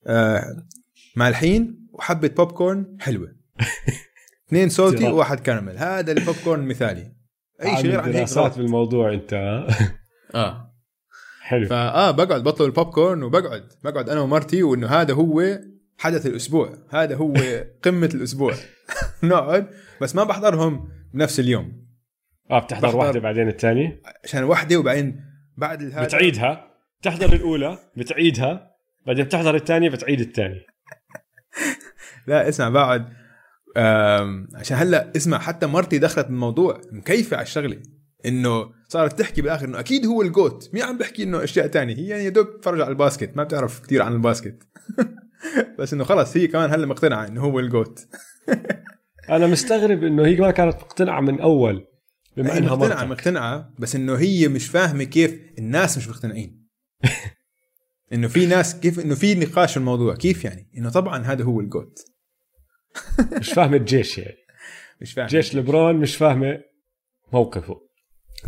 آه 0.07 0.67
مالحين 1.15 1.87
وحبة 1.93 2.27
بوب 2.27 2.51
كورن 2.51 2.97
حلوة. 2.99 3.35
اثنين 4.47 4.69
salty. 4.69 5.07
وواحد 5.07 5.39
كراميل 5.39 5.77
هذا 5.77 6.11
البوب 6.11 6.35
كورن 6.43 6.59
المثالي. 6.59 7.13
أي 7.63 7.77
شيء 7.77 7.85
غير 7.85 7.99
عن 7.99 8.05
هيك 8.05 8.15
دراسات. 8.15 8.57
بالموضوع 8.57 9.13
أنت؟ 9.13 9.33
آه. 10.35 10.75
حلو. 11.41 11.67
فآه 11.67 12.11
بقعد 12.11 12.43
بطلب 12.43 12.67
البوب 12.67 12.89
كورن 12.89 13.23
وبقعد 13.23 13.63
بقعد 13.83 14.09
أنا 14.09 14.21
ومرتي 14.21 14.63
وإنه 14.63 14.87
هذا 14.87 15.13
هو 15.13 15.59
حدث 15.99 16.25
الأسبوع. 16.25 16.73
هذا 16.89 17.15
هو 17.15 17.33
قمة 17.83 18.09
الأسبوع. 18.13 18.53
نقعد 19.23 19.67
بس 20.01 20.15
ما 20.15 20.23
بحضرهم 20.23 20.89
بنفس 21.13 21.39
اليوم. 21.39 21.89
آه 22.51 22.59
بتحضر 22.59 22.95
واحدة 22.95 23.19
بعدين 23.19 23.47
الثانية؟ 23.47 24.01
عشان 24.23 24.43
وحدة 24.43 24.77
وبعدين 24.77 25.21
بعد 25.57 25.83
هذا 25.83 26.03
بتعيدها. 26.03 26.67
بتحضر 27.01 27.33
الأولى 27.33 27.77
بتعيدها. 27.97 28.75
بعدين 29.07 29.25
بتحضر 29.25 29.55
الثانية 29.55 29.89
بتعيد 29.89 30.19
الثانية. 30.19 30.65
لا 32.27 32.49
اسمع 32.49 32.69
بقعد 32.69 33.13
عشان 34.55 34.77
هلا 34.77 35.11
اسمع 35.15 35.39
حتى 35.39 35.65
مرتي 35.65 35.99
دخلت 35.99 36.25
بالموضوع 36.25 36.81
مكيفة 36.91 37.37
على 37.37 37.43
الشغلة. 37.43 37.81
إنه 38.25 38.71
صارت 38.87 39.19
تحكي 39.19 39.41
بالآخر 39.41 39.65
إنه 39.65 39.79
أكيد 39.79 40.05
هو 40.05 40.21
ال 40.21 40.31
GOAT 40.31 40.69
مين 40.73 40.83
عم 40.83 40.97
بحكي 40.97 41.23
إنه 41.23 41.43
أشياء 41.43 41.67
تانية. 41.67 41.95
هي 41.95 42.07
يعني 42.07 42.23
يا 42.23 42.29
دوب 42.29 42.57
تتفرج 42.57 42.81
على 42.81 42.89
الباسكت. 42.89 43.37
ما 43.37 43.43
بتعرف 43.43 43.79
كثير 43.79 44.01
عن 44.01 44.13
الباسكت. 44.13 44.63
بس 45.79 45.93
إنه 45.93 46.03
خلص 46.03 46.37
هي 46.37 46.47
كمان 46.47 46.71
هلا 46.71 46.85
مقتنعة 46.85 47.27
إنه 47.27 47.41
هو 47.41 47.59
الجوت. 47.59 48.07
أنا 49.29 49.47
مستغرب 49.47 50.03
إنه 50.03 50.25
هي 50.25 50.35
ما 50.35 50.51
كانت 50.51 50.75
مقتنعة 50.75 51.21
من 51.21 51.41
أول 51.41 51.87
بما 52.37 52.57
إنها 52.57 52.75
مقتنعة 52.75 53.05
مرتك. 53.05 53.11
مقتنعة 53.11 53.73
بس 53.79 53.95
إنه 53.95 54.15
هي 54.15 54.47
مش 54.47 54.67
فاهمة 54.67 55.03
كيف 55.03 55.39
الناس 55.57 55.97
مش 55.97 56.09
مقتنعين. 56.09 56.67
إنه 58.13 58.27
في 58.27 58.45
ناس 58.45 58.79
كيف 58.79 58.99
إنه 58.99 59.15
في 59.15 59.35
نقاش 59.35 59.71
في 59.71 59.77
الموضوع 59.77 60.15
كيف 60.15 60.45
يعني؟ 60.45 60.71
إنه 60.77 60.89
طبعا 60.89 61.23
هذا 61.23 61.43
هو 61.43 61.59
الجوت. 61.59 61.99
مش 63.39 63.53
فاهمة 63.53 63.77
الجيش 63.77 64.17
يعني. 64.17 64.37
مش 65.01 65.13
فاهم 65.13 65.27
جيش 65.27 65.55
لبرون 65.55 65.95
مش 65.95 66.15
فاهمة 66.15 66.61
موقفه. 67.33 67.81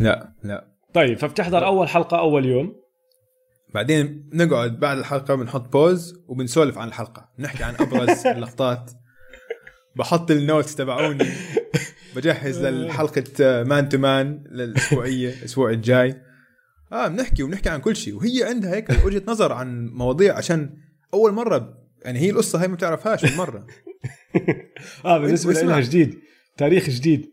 لا 0.00 0.32
لا. 0.44 0.68
طيب 0.94 1.18
فبتحضر 1.18 1.66
أول 1.66 1.88
حلقة 1.88 2.18
أول 2.18 2.46
يوم. 2.46 2.81
بعدين 3.74 4.30
نقعد 4.32 4.80
بعد 4.80 4.98
الحلقة 4.98 5.34
بنحط 5.34 5.72
بوز 5.72 6.14
وبنسولف 6.28 6.78
عن 6.78 6.88
الحلقة. 6.88 7.28
نحكي 7.38 7.64
عن 7.64 7.74
أبرز 7.80 8.26
اللقطات. 8.36 8.90
بحط 9.96 10.30
ال 10.30 10.37
notes 10.37 10.74
تبعوني. 10.74 11.28
بجهز 12.16 12.64
للحلقة 12.64 13.24
man 13.62 13.88
to 13.88 13.98
man 13.98 14.44
للأسبوعية 14.50 15.28
الأسبوع 15.38 15.70
الجاي. 15.70 16.22
آه 16.92 17.08
بنحكي 17.08 17.42
وبنحكي 17.42 17.68
عن 17.68 17.80
كل 17.80 17.96
شيء. 17.96 18.14
وهي 18.16 18.44
عندها 18.44 18.74
هيك 18.74 19.04
وجهة 19.04 19.22
نظر 19.28 19.52
عن 19.52 19.86
مواضيع 19.88 20.36
عشان 20.36 20.76
أول 21.14 21.32
مرة 21.32 21.78
يعني 22.04 22.18
هي 22.18 22.30
القصة 22.30 22.62
هاي 22.62 22.68
ما 22.68 22.74
بتعرفهاش 22.74 23.24
بالمرة 23.24 23.66
آه 25.04 25.18
بالنسبة. 25.18 25.52
لها 25.62 25.80
جديد. 25.80 26.18
تاريخ 26.56 26.90
جديد. 26.90 27.30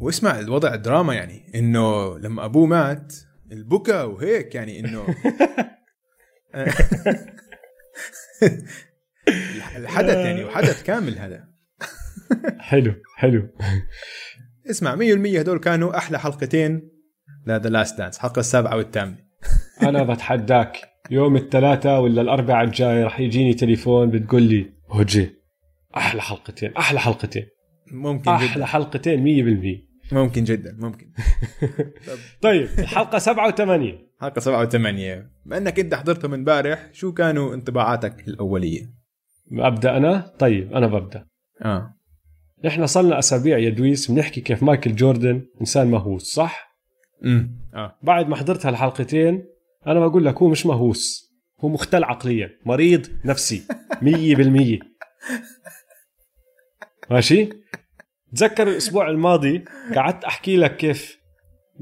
واسمع 0.00 0.38
الوضع 0.38 0.74
دراما 0.74 1.14
يعني. 1.14 1.52
إنه 1.54 2.18
لما 2.18 2.44
أبوه 2.44 2.66
مات 2.66 3.14
البكا 3.52 4.02
وهيك 4.02 4.54
يعني 4.54 4.80
إنه 4.80 5.06
الحدث 9.76 10.16
يعني 10.16 10.44
وحدث 10.44 10.82
كامل 10.82 11.18
هذا. 11.18 11.48
حلو 12.58 12.94
حلو. 13.16 13.48
اسمع 14.70 14.96
100% 14.96 15.00
هدول 15.38 15.58
كانوا 15.58 15.98
أحلى 15.98 16.18
حلقتين 16.18 16.90
لذا 17.46 17.68
لاست 17.68 17.98
دانس 17.98 18.16
الحلقة 18.16 18.40
السابعة 18.40 18.76
والثامنة. 18.76 19.18
أنا 19.82 20.02
بتحداك. 20.02 20.76
يوم 21.10 21.36
الثلاثاء 21.36 22.00
ولا 22.00 22.22
الأربعاء 22.22 22.64
الجاي 22.64 23.04
رح 23.04 23.20
يجيني 23.20 23.54
تليفون 23.54 24.10
بتقول 24.10 24.42
لي 24.42 24.72
هوجي 24.88 25.30
أحلى 25.96 26.22
حلقتين 26.22 26.72
أحلى 26.76 27.00
حلقتين. 27.00 27.46
ممكن 27.92 28.30
أحلى 28.30 28.54
جدا 28.54 28.66
حلقتين 28.66 29.24
100% 29.80 29.93
ممكن 30.12 30.44
جدا 30.44 30.76
ممكن. 30.80 31.10
طيب 32.42 32.68
الحلقة 32.78 33.18
سبعة 33.18 33.48
وثمانية 33.48 33.98
حلقة 34.20 34.40
سبعة 34.40 34.62
وثمانيه 34.62 35.30
بما 35.46 35.56
إنك 35.56 35.78
أنت 35.78 35.94
حضرتهم 35.94 36.34
امبارح 36.34 36.88
شو 36.92 37.12
كانوا 37.12 37.54
انطباعاتك 37.54 38.28
الأولية؟ 38.28 38.90
أبدأ 39.52 39.96
أنا؟ 39.96 40.34
طيب 40.38 40.72
أنا 40.72 40.86
ببدأ. 40.86 41.26
آه. 41.62 41.94
نحن 42.64 42.86
صلنا 42.86 43.18
أسابيع 43.18 43.58
يا 43.58 43.70
دويس 43.70 44.10
بنحكي 44.10 44.40
كيف 44.40 44.62
مايكل 44.62 44.94
جوردن 44.94 45.46
إنسان 45.60 45.86
مهووس 45.86 46.22
صح؟ 46.34 46.78
امم 47.24 47.58
آه. 47.74 47.98
بعد 48.02 48.28
ما 48.28 48.36
حضرت 48.36 48.66
هالحلقتين 48.66 49.44
أنا 49.86 50.00
بقول 50.00 50.24
لك 50.24 50.36
هو 50.36 50.48
مش 50.48 50.66
مهووس 50.66 51.34
هو 51.60 51.68
مختل 51.68 52.04
عقليا 52.04 52.50
مريض 52.66 53.06
نفسي 53.24 53.62
مية 54.02 54.36
بالمية. 54.36 54.78
ماشي؟ 57.10 57.48
تذكر 58.36 58.68
الأسبوع 58.68 59.10
الماضي 59.10 59.64
قعدت 59.94 60.24
أحكي 60.24 60.56
لك 60.56 60.76
كيف 60.76 61.18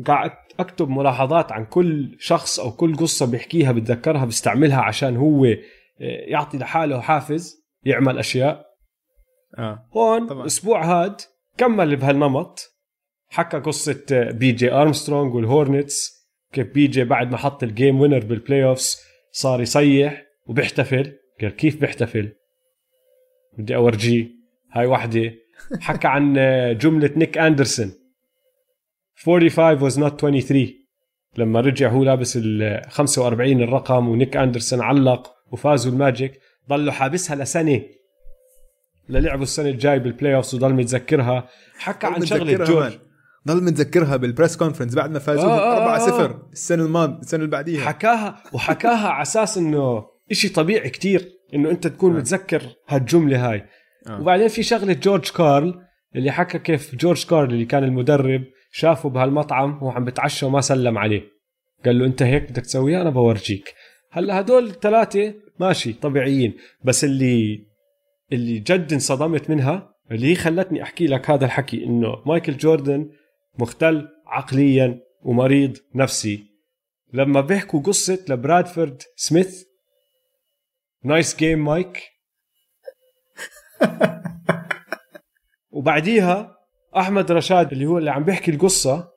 قعدت 0.06 0.38
أكتب 0.60 0.88
ملاحظات 0.88 1.52
عن 1.52 1.64
كل 1.64 2.16
شخص 2.18 2.60
أو 2.60 2.72
كل 2.72 2.96
قصة 2.96 3.26
بيحكيها 3.30 3.72
بتذكرها 3.72 4.24
بيستعملها 4.24 4.80
عشان 4.80 5.16
هو 5.16 5.44
آه، 5.44 5.56
يعطي 6.00 6.58
لحاله 6.58 7.00
حافز 7.00 7.62
يعمل 7.84 8.18
أشياء. 8.18 8.66
آه 9.58 9.88
هون 9.96 10.26
طبعاً. 10.26 10.40
الأسبوع 10.40 10.84
هاد 10.84 11.20
كمل 11.58 11.96
بهالنمط. 11.96 12.68
حكى 13.28 13.58
قصة 13.58 14.30
بي 14.30 14.52
جي 14.52 14.72
ارمسترونج 14.72 15.34
وال 15.34 15.51
Hornets 15.51 16.10
كيف 16.52 16.66
بي 16.66 16.86
جي 16.86 17.04
بعد 17.04 17.30
ما 17.30 17.36
حط 17.36 17.62
ال 17.62 17.70
game 17.70 18.00
winner 18.00 18.24
بال 18.24 18.64
playoffs 18.64 18.96
صار 19.32 19.60
يصيح 19.60 20.22
وبيحتفل. 20.46 21.12
قال 21.40 21.56
كيف 21.56 21.80
بيحتفل؟ 21.80 22.32
بدي 23.58 23.76
أورجيه. 23.76 24.28
هاي 24.72 24.86
وحدة 24.86 25.32
حكى 25.80 26.08
عن 26.08 26.34
آه، 26.38 26.72
جملة 26.72 27.10
نيك 27.16 27.38
أندرسون. 27.38 27.92
45 29.16 29.78
was 29.78 29.94
not 29.94 30.16
23 30.20 30.68
لما 31.38 31.60
رجع 31.60 31.88
هو 31.90 32.04
لابس 32.04 32.38
ال 32.42 32.82
45 32.90 33.62
الرقم 33.62 34.08
ونيك 34.08 34.36
أندرسون 34.36 34.80
علق 34.80 35.32
وفازوا 35.52 35.92
ال 35.92 36.00
Magic 36.00 36.40
ضلوا 36.68 36.92
حابسها 36.92 37.36
لسنة. 37.36 37.82
للعبوا 39.08 39.42
السنة 39.42 39.68
الجاي 39.68 39.98
بال 39.98 40.34
playoffs 40.34 40.54
وضل 40.54 40.72
متذكرها. 40.72 41.48
حكى 41.78 42.06
عن 42.06 42.12
متذكرها 42.12 42.64
جورج. 42.64 42.98
ضل 43.48 43.64
متذكرها 43.64 44.16
بال 44.16 44.28
press 44.28 44.56
conference 44.56 44.94
بعد 44.94 45.10
ما 45.10 45.18
فازوا 45.18 45.44
آه، 45.44 45.76
آه، 45.76 45.82
4 45.82 45.98
0 45.98 46.30
آه. 46.30 46.48
السنة 46.52 46.84
الماضيه 46.84 47.18
السنة 47.20 47.40
اللي 47.40 47.50
بعديها. 47.50 47.84
حكاها 47.84 48.42
وحكاها 48.52 49.08
على 49.08 49.22
أساس 49.22 49.58
إنه 49.58 50.06
إشي 50.30 50.48
طبيعي 50.48 50.90
كتير 50.90 51.28
إنه 51.54 51.70
أنت 51.70 51.86
تكون 51.86 52.14
آه. 52.14 52.18
متذكر 52.18 52.62
هالجملة 52.88 53.50
هاي. 53.50 53.64
آه. 54.08 54.20
وبعدين 54.20 54.48
في 54.48 54.62
شغلة 54.62 54.92
جورج 54.92 55.30
كارل 55.30 55.74
اللي 56.16 56.30
حكى 56.30 56.58
كيف 56.58 56.94
جورج 56.94 57.26
كارل 57.26 57.50
اللي 57.52 57.64
كان 57.64 57.84
المدرب 57.84 58.44
شافه 58.70 59.08
بهالمطعم 59.08 59.82
وهو 59.82 59.90
عم 59.90 60.04
بتعشى 60.04 60.46
وما 60.46 60.60
سلم 60.60 60.98
عليه. 60.98 61.22
قال 61.84 61.98
له 61.98 62.06
أنت 62.06 62.22
هيك 62.22 62.50
بدك 62.50 62.62
تسويها 62.62 63.02
أنا 63.02 63.10
بورجيك. 63.10 63.74
هلأ 64.10 64.40
هدول 64.40 64.66
الثلاثه 64.66 65.34
ماشي 65.60 65.92
طبيعيين. 65.92 66.54
بس 66.84 67.04
اللي 67.04 67.66
اللي 68.32 68.58
جد 68.58 68.92
انصدمت 68.92 69.50
منها 69.50 69.94
اللي 70.10 70.26
هي 70.26 70.34
خلتني 70.34 70.82
أحكي 70.82 71.06
لك 71.06 71.30
هذا 71.30 71.44
الحكي 71.44 71.84
إنه 71.84 72.22
مايكل 72.26 72.56
جوردن 72.56 73.10
مختل 73.58 74.08
عقليا 74.26 75.00
ومريض 75.22 75.76
نفسي. 75.94 76.44
لما 77.12 77.40
بيحكوا 77.40 77.80
قصة 77.80 78.24
لبرادفورد 78.28 79.02
سميث 79.16 79.64
nice 81.04 81.36
game 81.36 81.64
Mike 81.64 82.11
وبعديها 85.70 86.58
أحمد 86.96 87.32
رشاد 87.32 87.72
اللي 87.72 87.86
هو 87.86 87.98
اللي 87.98 88.10
عم 88.10 88.24
بيحكي 88.24 88.50
القصة 88.50 89.12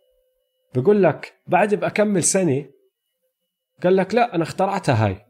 بقول 0.76 1.04
لك 1.04 1.34
بعد 1.48 1.76
بأكمل 1.76 2.24
سنة 2.24 2.66
قال 3.84 3.96
لك 3.96 4.16
لا 4.16 4.36
أنا 4.36 4.44
اخترعتها 4.44 5.06
هاي. 5.06 5.26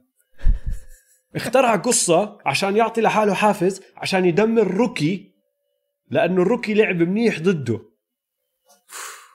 اخترع 1.35 1.75
قصة 1.75 2.37
عشان 2.45 2.77
يعطي 2.77 3.01
لحاله 3.01 3.33
حافز 3.33 3.81
عشان 3.97 4.25
يدمر 4.25 4.67
rookie 4.67 5.35
لأنه 6.09 6.41
ال 6.41 6.46
rookie 6.46 6.73
لعب 6.73 6.95
منيح 6.95 7.39
ضده. 7.39 7.79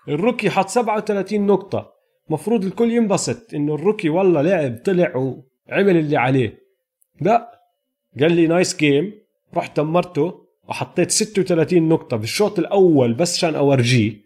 ال 0.08 0.14
rookie 0.14 0.50
حط 0.50 0.68
37 0.68 1.46
نقطة. 1.46 1.92
مفروض 2.30 2.64
الكل 2.64 2.90
ينبسط 2.90 3.54
إنه 3.54 3.74
ال 3.74 3.79
rookie 3.79 4.08
والله 4.08 4.42
لعب 4.42 4.82
طلع 4.84 5.16
وعمل 5.16 5.96
اللي 5.96 6.16
عليه. 6.16 6.58
لا 7.20 7.60
قال 8.20 8.32
لي 8.32 8.46
nice 8.46 8.76
game. 8.76 9.20
رحت 9.54 9.76
دمرته 9.76 10.46
وحطيت 10.68 11.10
36 11.10 11.88
نقطة 11.88 12.16
بالشوط 12.16 12.58
الأول 12.58 13.14
بس 13.14 13.36
عشان 13.36 13.54
أورجيه. 13.54 14.16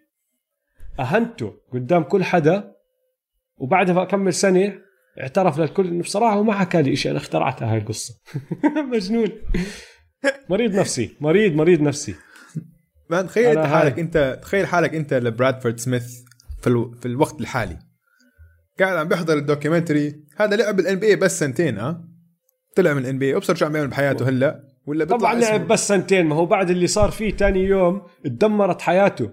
أهنته 1.00 1.54
قدام 1.72 2.02
كل 2.02 2.24
حدا 2.24 2.74
وبعدها 3.56 4.04
بكمل 4.04 4.34
سنة 4.34 4.78
اعترف 5.20 5.58
للكل 5.58 5.86
إنه 5.86 6.02
بصراحة 6.02 6.34
هو 6.34 6.42
ما 6.42 6.52
حكى 6.52 6.82
لي 6.82 6.96
شيء 6.96 7.10
أنا 7.10 7.18
اخترعتها 7.18 7.72
هاي 7.72 7.78
القصة. 7.78 8.14
مجنون. 8.92 9.28
مريض 10.50 10.74
نفسي 10.74 11.16
مريض 11.20 11.52
مريض 11.52 11.80
نفسي. 11.80 12.14
man 13.10 13.26
تخيل 13.26 13.58
انت 13.58 13.66
حالك. 13.66 13.98
أنت 13.98 14.38
تخيل 14.42 14.66
حالك 14.66 14.94
أنت 14.94 15.14
لبرادفورد 15.14 15.80
سميث 15.80 16.22
في, 16.60 16.66
hello... 16.66 16.92
في 16.92 17.06
الوقت 17.06 17.40
الحالي. 17.40 17.78
قاعد 18.80 18.96
عم 18.96 19.08
بيحضر 19.08 19.38
ال 19.38 19.45
documentary 19.45 20.24
هذا 20.36 20.56
لعب 20.56 20.80
ال 20.80 20.98
NBA 20.98 21.16
بس 21.16 21.38
سنتين 21.38 21.78
ها؟ 21.78 22.04
طلع 22.76 22.94
من 22.94 23.02
ال 23.02 23.18
NBA 23.18 23.36
ابصر 23.36 23.54
شو 23.54 23.66
عم 23.66 23.76
يعمل 23.76 23.88
بحياته 23.88 24.28
هلأ؟ 24.28 24.73
ولا 24.86 25.04
طبعا 25.04 25.34
لعب. 25.34 25.68
بس 25.68 25.88
سنتين 25.88 26.26
ما 26.26 26.36
هو 26.36 26.46
بعد 26.46 26.70
اللي 26.70 26.86
صار 26.86 27.10
فيه 27.10 27.36
تاني 27.36 27.60
يوم 27.60 28.02
اتدمرت 28.26 28.82
حياته. 28.82 29.30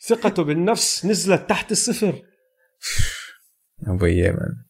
ثقته 0.00 0.42
بالنفس 0.42 1.06
نزلت 1.06 1.48
تحت 1.48 1.72
الصفر. 1.72 2.22
أبوي 3.86 4.22
man 4.22 4.64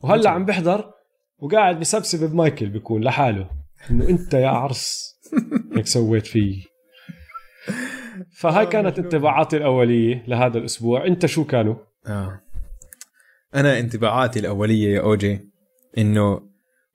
وهلأ 0.00 0.30
عم 0.30 0.44
بحضر 0.44 0.92
وقاعد 1.38 1.80
بسبسب 1.80 2.30
بمايكل 2.30 2.68
بيكون 2.68 3.04
لحاله. 3.04 3.50
إنه 3.90 4.08
أنت 4.08 4.34
يا 4.34 4.48
عرس 4.48 5.14
هيك 5.76 5.86
سويت 5.86 6.26
فيه. 6.26 6.62
فهاي 8.36 8.66
آه، 8.66 8.68
كانت. 8.68 8.98
انطباعاتي 8.98 9.56
الأولية 9.56 10.24
لهذا 10.28 10.58
الأسبوع. 10.58 11.06
أنت 11.06 11.26
شو 11.26 11.44
كانوا؟ 11.44 11.74
آه. 12.06 12.40
أنا 13.54 13.78
انطباعاتي 13.78 14.38
الأولية 14.38 14.94
يا 14.94 15.00
أوجي 15.00 15.52
إنه 15.98 16.48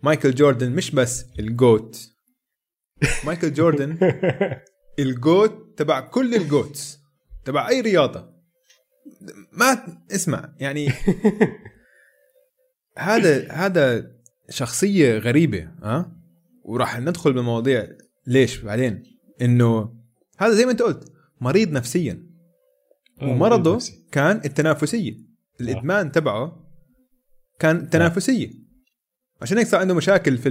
مايكل 0.04 0.36
جوردن 0.36 0.72
مش 0.72 0.92
بس 0.92 1.26
ال 1.40 1.55
GOAT 1.55 2.17
مايكل 3.26 3.54
جوردن 3.54 3.98
ال 5.00 5.14
GOAT 5.14 5.74
تبع 5.78 6.00
كل 6.00 6.36
ال 6.36 6.46
GOATs 6.46 7.00
تبع 7.46 7.70
أي 7.70 7.82
رياضة. 7.82 8.38
ما 9.52 10.00
اسمع 10.12 10.54
يعني 10.60 10.90
هذا 12.98 13.52
هذا 13.52 14.12
شخصية 14.50 15.18
غريبة 15.18 15.70
ها؟ 15.84 16.18
وراح 16.64 17.00
ندخل 17.00 17.34
بمواضيع 17.34 17.88
ليش؟ 18.28 18.58
بعدين. 18.58 19.04
إنه 19.42 19.94
هذا 20.38 20.54
زي 20.54 20.66
ما 20.66 20.72
أنت 20.72 20.82
قلت 20.82 21.12
مريض 21.42 21.72
نفسيا. 21.72 22.28
ومرضه 23.22 23.80
كان 24.12 24.42
التنافسية. 24.46 25.18
الإدمان 25.62 26.12
تبعه 26.12 26.68
كان 27.60 27.90
تنافسية. 27.90 28.50
عشان 29.42 29.58
هيك 29.58 29.68
صار 29.68 29.80
عنده 29.80 29.94
مشاكل 29.94 30.38
في. 30.38 30.50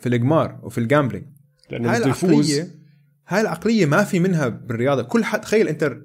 في 0.00 0.08
القمار 0.08 0.60
وفي 0.62 0.78
الجامبلينج 0.78 1.26
لأنه 1.70 1.92
هاي 1.92 1.96
العقلية 1.98 2.68
هاي 3.28 3.40
العقلية 3.40 3.86
ما 3.86 4.04
في 4.04 4.20
منها 4.20 4.48
بالرياضة. 4.48 5.02
كل 5.02 5.24
حد 5.24 5.40
تخيل 5.40 5.68
أنت 5.68 5.96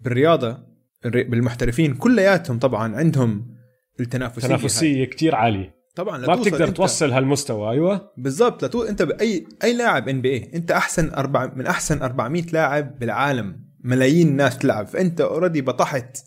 بالرياضة 0.00 0.58
الري- 1.04 1.24
بالمحترفين 1.24 1.94
كلياتهم 1.94 2.58
طبعا 2.58 2.96
عندهم 2.96 3.54
التنافسية. 4.00 4.48
تنافسية 4.48 5.04
كتير 5.04 5.34
عالية. 5.34 5.82
طبعا 5.94 6.18
ما 6.26 6.34
بتقدر 6.34 6.68
توصل 6.68 7.10
هالمستوى 7.10 7.70
أيوه. 7.70 8.10
بالضبط 8.16 8.64
لتو 8.64 8.82
أنت 8.82 9.02
باي 9.02 9.46
أي 9.64 9.72
لاعب 9.76 10.08
NBA 10.08 10.50
أنت 10.54 10.70
أحسن 10.70 11.10
أربع 11.10 11.52
من 11.56 11.66
أحسن 11.66 12.02
400 12.02 12.42
لاعب 12.52 12.98
بالعالم. 12.98 13.64
ملايين 13.84 14.36
ناس 14.36 14.58
تلعب. 14.58 14.86
فأنت 14.86 15.20
already 15.20 15.60
بطحت 15.60 16.18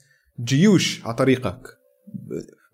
جيوش 0.43 1.05
على 1.05 1.13
طريقك. 1.13 1.67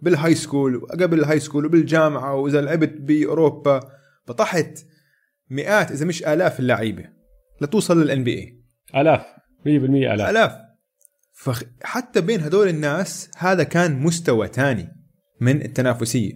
بال 0.02 0.36
high 0.36 0.52
school 0.52 0.76
وقبل 0.76 1.20
ال 1.20 1.40
high 1.40 1.50
school 1.50 1.66
وبالجامعة 1.66 2.36
وإذا 2.36 2.62
لعبت 2.62 2.94
بأوروبا 3.00 3.80
بطحت 4.28 4.80
مئات 5.52 5.92
إذا 5.92 6.06
مش 6.06 6.24
آلاف 6.24 6.60
اللعيبة 6.60 7.04
لتوصل 7.62 8.02
لل 8.02 8.24
NBA 8.24 8.62
آلاف. 9.02 9.22
100% 9.22 9.66
آلاف. 9.66 10.30
الاف 10.30 10.52
فحتى 11.34 12.22
بين 12.22 12.42
هدول 12.42 12.68
الناس 12.68 13.30
هذا 13.38 13.64
كان 13.64 14.00
مستوى 14.00 14.48
تاني 14.48 14.90
من 15.42 15.62
التنافسية. 15.62 16.34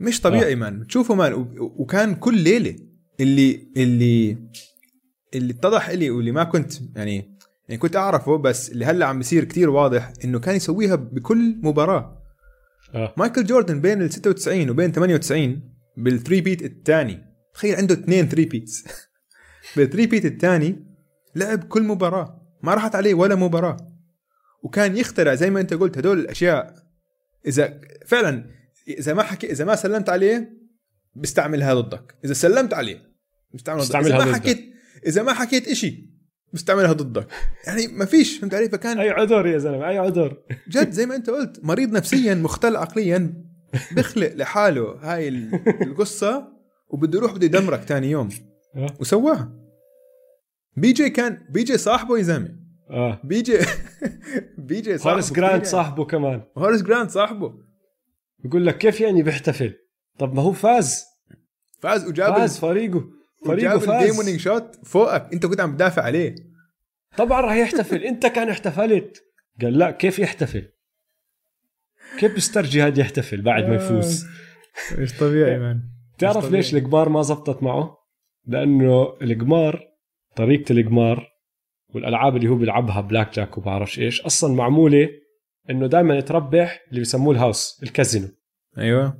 مش 0.00 0.20
طبيعي 0.20 0.52
آه. 0.52 0.56
man. 0.56 0.86
تشوفه 0.86 1.14
man 1.14 1.32
وكان 1.58 2.14
كل 2.14 2.38
ليلة 2.38 2.76
اللي 3.20 3.68
اللي 3.76 4.38
اللي 5.34 5.52
اتضح 5.52 5.90
لي 5.90 6.10
واللي 6.10 6.32
ما 6.32 6.44
كنت 6.44 6.72
يعني 6.96 7.36
يعني 7.68 7.78
كنت 7.78 7.96
أعرفه 7.96 8.38
بس 8.38 8.70
اللي 8.70 8.84
هلأ 8.84 9.06
عم 9.06 9.18
بيصير 9.18 9.44
كتير 9.44 9.70
واضح 9.70 10.12
إنه 10.24 10.38
كان 10.38 10.56
يسويها 10.56 10.94
بكل 10.94 11.56
مباراة. 11.62 12.22
آه. 12.94 13.14
مايكل 13.16 13.44
جوردن 13.44 13.80
بين 13.80 14.02
ال 14.02 14.12
96 14.12 14.70
وبين 14.70 14.92
98 14.92 15.62
بال 15.96 16.40
three-peat 16.40 16.62
الثاني. 16.62 17.35
تخيل 17.56 17.76
عنده 17.76 17.94
اثنين 17.94 18.28
three-peats 18.28 18.84
بال 19.76 20.06
three-peat 20.06 20.24
الثاني 20.24 20.86
لعب 21.36 21.64
كل 21.64 21.82
مباراة. 21.82 22.42
ما 22.62 22.74
راحت 22.74 22.94
عليه 22.94 23.14
ولا 23.14 23.34
مباراة. 23.34 23.76
وكان 24.62 24.96
يخترع 24.96 25.34
زي 25.34 25.50
ما 25.50 25.60
انت 25.60 25.74
قلت 25.74 25.98
هدول 25.98 26.18
الأشياء. 26.18 26.74
إذا 27.46 27.80
فعلا 28.06 28.50
إذا 28.88 29.14
ما 29.14 29.22
حكي 29.22 29.50
إذا 29.52 29.64
ما 29.64 29.76
سلمت 29.76 30.08
عليه 30.08 30.52
بيستعملها 31.14 31.74
ضدك 31.74 32.14
إذا 32.24 32.32
سلمت 32.32 32.74
عليه 32.74 33.02
بيستعملها 33.52 33.84
ضدك 33.84 33.96
إذا 33.96 34.18
ما 34.18 34.24
ضدك. 34.24 34.34
حكيت 34.34 34.60
إذا 35.06 35.22
ما 35.22 35.32
حكيت 35.32 35.68
إشي 35.68 36.10
بيستعملها 36.52 36.92
ضدك 36.92 37.26
يعني 37.66 37.86
ما 37.88 38.04
فيش 38.04 38.38
فهمت 38.38 38.54
علي؟ 38.54 38.68
فكان 38.68 38.98
أي 38.98 39.10
عذر 39.10 39.46
يا 39.46 39.58
زلمة 39.58 39.88
أي 39.88 39.98
عذر. 39.98 40.42
جد 40.72 40.90
زي 40.90 41.06
ما 41.06 41.16
انت 41.16 41.30
قلت 41.30 41.60
مريض 41.64 41.92
نفسيا 41.92 42.34
مختل 42.34 42.76
عقليا 42.76 43.44
بيخلق 43.92 44.32
لحاله 44.34 44.82
هاي 45.02 45.28
ال- 45.28 45.82
القصة. 45.82 46.55
وبده 46.88 47.18
يروح 47.18 47.32
بده 47.32 47.46
يدمرك 47.46 47.80
ثاني 47.80 48.10
يوم. 48.10 48.28
آه. 48.76 48.86
وسواها. 49.00 49.52
بي 50.76 50.92
جي 50.92 51.10
كان 51.10 51.46
بي 51.50 51.62
جي 51.62 51.78
صاحبه 51.78 52.18
يا 52.18 52.22
زلمه 52.22 52.56
آه. 52.90 53.20
بي 53.24 53.42
جي 53.42 53.58
بي 54.68 54.80
جي 54.80 54.98
صاحبه 54.98 55.12
هورس 55.12 55.32
جراند 55.32 55.64
صاحبه 55.64 56.04
كمان. 56.04 56.42
هورس 56.58 56.82
جراند 56.82 57.10
صاحبه. 57.10 57.54
بيقول 58.38 58.66
لك 58.66 58.78
كيف 58.78 59.00
يعني 59.00 59.22
بيحتفل؟ 59.22 59.74
طب 60.18 60.34
ما 60.34 60.42
هو 60.42 60.52
فاز. 60.52 61.04
فاز 61.80 62.08
وجاب 62.08 62.34
فاز 62.34 62.58
فريقه. 62.58 63.04
فريقه 63.46 63.74
ال 63.74 63.76
game 63.76 63.86
فاز. 63.88 64.18
winning 64.18 64.40
shot 64.40 64.86
فوقك. 64.86 65.32
انت 65.32 65.46
كنت 65.46 65.60
عم 65.60 65.74
تدافع 65.74 66.02
عليه. 66.02 66.34
طبعا 67.16 67.40
راح 67.40 67.54
يحتفل. 67.54 68.04
انت 68.04 68.26
كان 68.26 68.48
احتفلت. 68.48 69.22
قال 69.62 69.78
لا 69.78 69.90
كيف 69.90 70.18
يحتفل؟ 70.18 70.68
كيف 72.18 72.34
بيسترجي 72.34 72.82
هاد 72.82 72.98
يحتفل 72.98 73.42
بعد 73.42 73.64
ما 73.64 73.74
يفوز؟ 73.74 74.26
مش 74.98 75.18
طبيعي 75.18 75.58
مان 75.64 75.82
تعرف 76.18 76.36
طبيعي. 76.36 76.50
ليش 76.56 76.74
القمار 76.74 77.08
ما 77.08 77.22
زبطت 77.22 77.62
معه؟ 77.62 77.96
لأنه 78.46 79.16
القمار 79.22 79.82
طريقة 80.36 80.72
القمار 80.72 81.28
والألعاب 81.94 82.36
اللي 82.36 82.48
هو 82.48 82.54
بيلعبها 82.54 83.00
بلاك 83.00 83.34
جاك 83.34 83.58
وبعرفش 83.58 83.98
إيش 83.98 84.20
أصلا 84.20 84.54
معمولة 84.54 85.08
إنه 85.70 85.86
دائما 85.86 86.20
تربح 86.20 86.80
اللي 86.88 87.00
بيسموه 87.00 87.34
ال 87.34 87.42
house 87.42 87.80
الكازينو. 87.82 88.28
أيوه. 88.78 89.18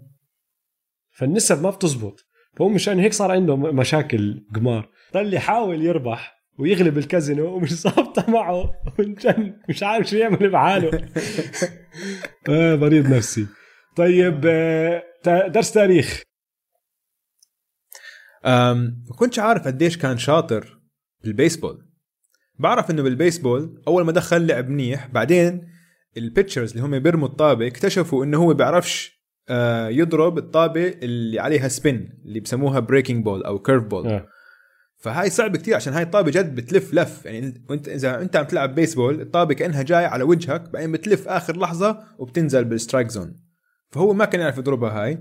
فالنسب 1.10 1.62
ما 1.62 1.70
بتزبط. 1.70 2.26
فهو 2.56 2.68
مشان 2.68 2.98
هيك 2.98 3.12
صار 3.12 3.30
عنده 3.32 3.56
مشاكل 3.56 4.46
قمار 4.54 4.88
ضل 5.14 5.34
يحاول 5.34 5.82
يربح 5.82 6.36
ويغلب 6.58 6.98
الكازينو 6.98 7.54
ومش 7.54 7.72
ظابطه 7.82 8.30
معه. 8.30 8.72
ومشان 8.98 9.60
مش 9.68 9.82
عارف 9.82 10.06
شو 10.08 10.16
يعمل 10.16 10.50
بحاله. 10.50 10.90
آه 12.48 12.76
مريض 12.76 13.06
نفسي. 13.14 13.46
طيب 13.96 14.40
آه 14.46 15.02
درس 15.26 15.72
تاريخ. 15.72 16.22
ما 18.46 19.14
كنتش 19.16 19.38
عارف 19.38 19.66
قديش 19.66 19.98
كان 19.98 20.18
شاطر 20.18 20.80
بالبيسبول. 21.24 21.86
بعرف 22.58 22.90
إنه 22.90 23.02
بالبيسبول 23.02 23.82
أول 23.88 24.04
ما 24.04 24.12
دخل 24.12 24.46
لعب 24.46 24.68
منيح 24.68 25.06
بعدين 25.06 25.68
ال 26.16 26.22
pitchers 26.22 26.70
اللي 26.70 26.82
هم 26.82 26.98
بيرموا 26.98 27.28
الطابة 27.28 27.66
اكتشفوا 27.66 28.24
إنه 28.24 28.38
هو 28.38 28.54
بيعرفش 28.54 29.16
آه، 29.48 29.88
يضرب 29.88 30.38
الطابة 30.38 30.88
اللي 30.88 31.40
عليها 31.40 31.68
spin 31.68 32.08
اللي 32.24 32.40
بسموها 32.40 32.80
breaking 32.80 33.24
ball 33.24 33.44
أو 33.44 33.58
curve 33.58 33.84
ball. 33.84 34.06
فهاي 34.96 35.30
صعب 35.30 35.56
كتير 35.56 35.74
عشان 35.74 35.92
هاي 35.92 36.02
الطابة 36.02 36.30
جد 36.30 36.54
بتلف 36.54 36.94
لف. 36.94 37.26
يعني 37.26 37.64
وانت 37.70 37.88
إذا 37.88 38.20
أنت 38.22 38.36
عم 38.36 38.44
تلعب 38.44 38.74
بيسبول 38.74 39.20
الطابة 39.20 39.54
كأنها 39.54 39.82
جاية 39.82 40.06
على 40.06 40.24
وجهك 40.24 40.70
بعدين 40.70 40.92
بتلف 40.92 41.28
آخر 41.28 41.56
لحظة 41.56 42.04
وبتنزل 42.18 42.64
بال 42.64 42.75
strike 42.75 43.08
zone 43.08 43.36
فهو 43.90 44.12
ما 44.12 44.24
كان 44.24 44.40
يعرف 44.40 44.58
يضربها 44.58 45.04
هاي. 45.04 45.18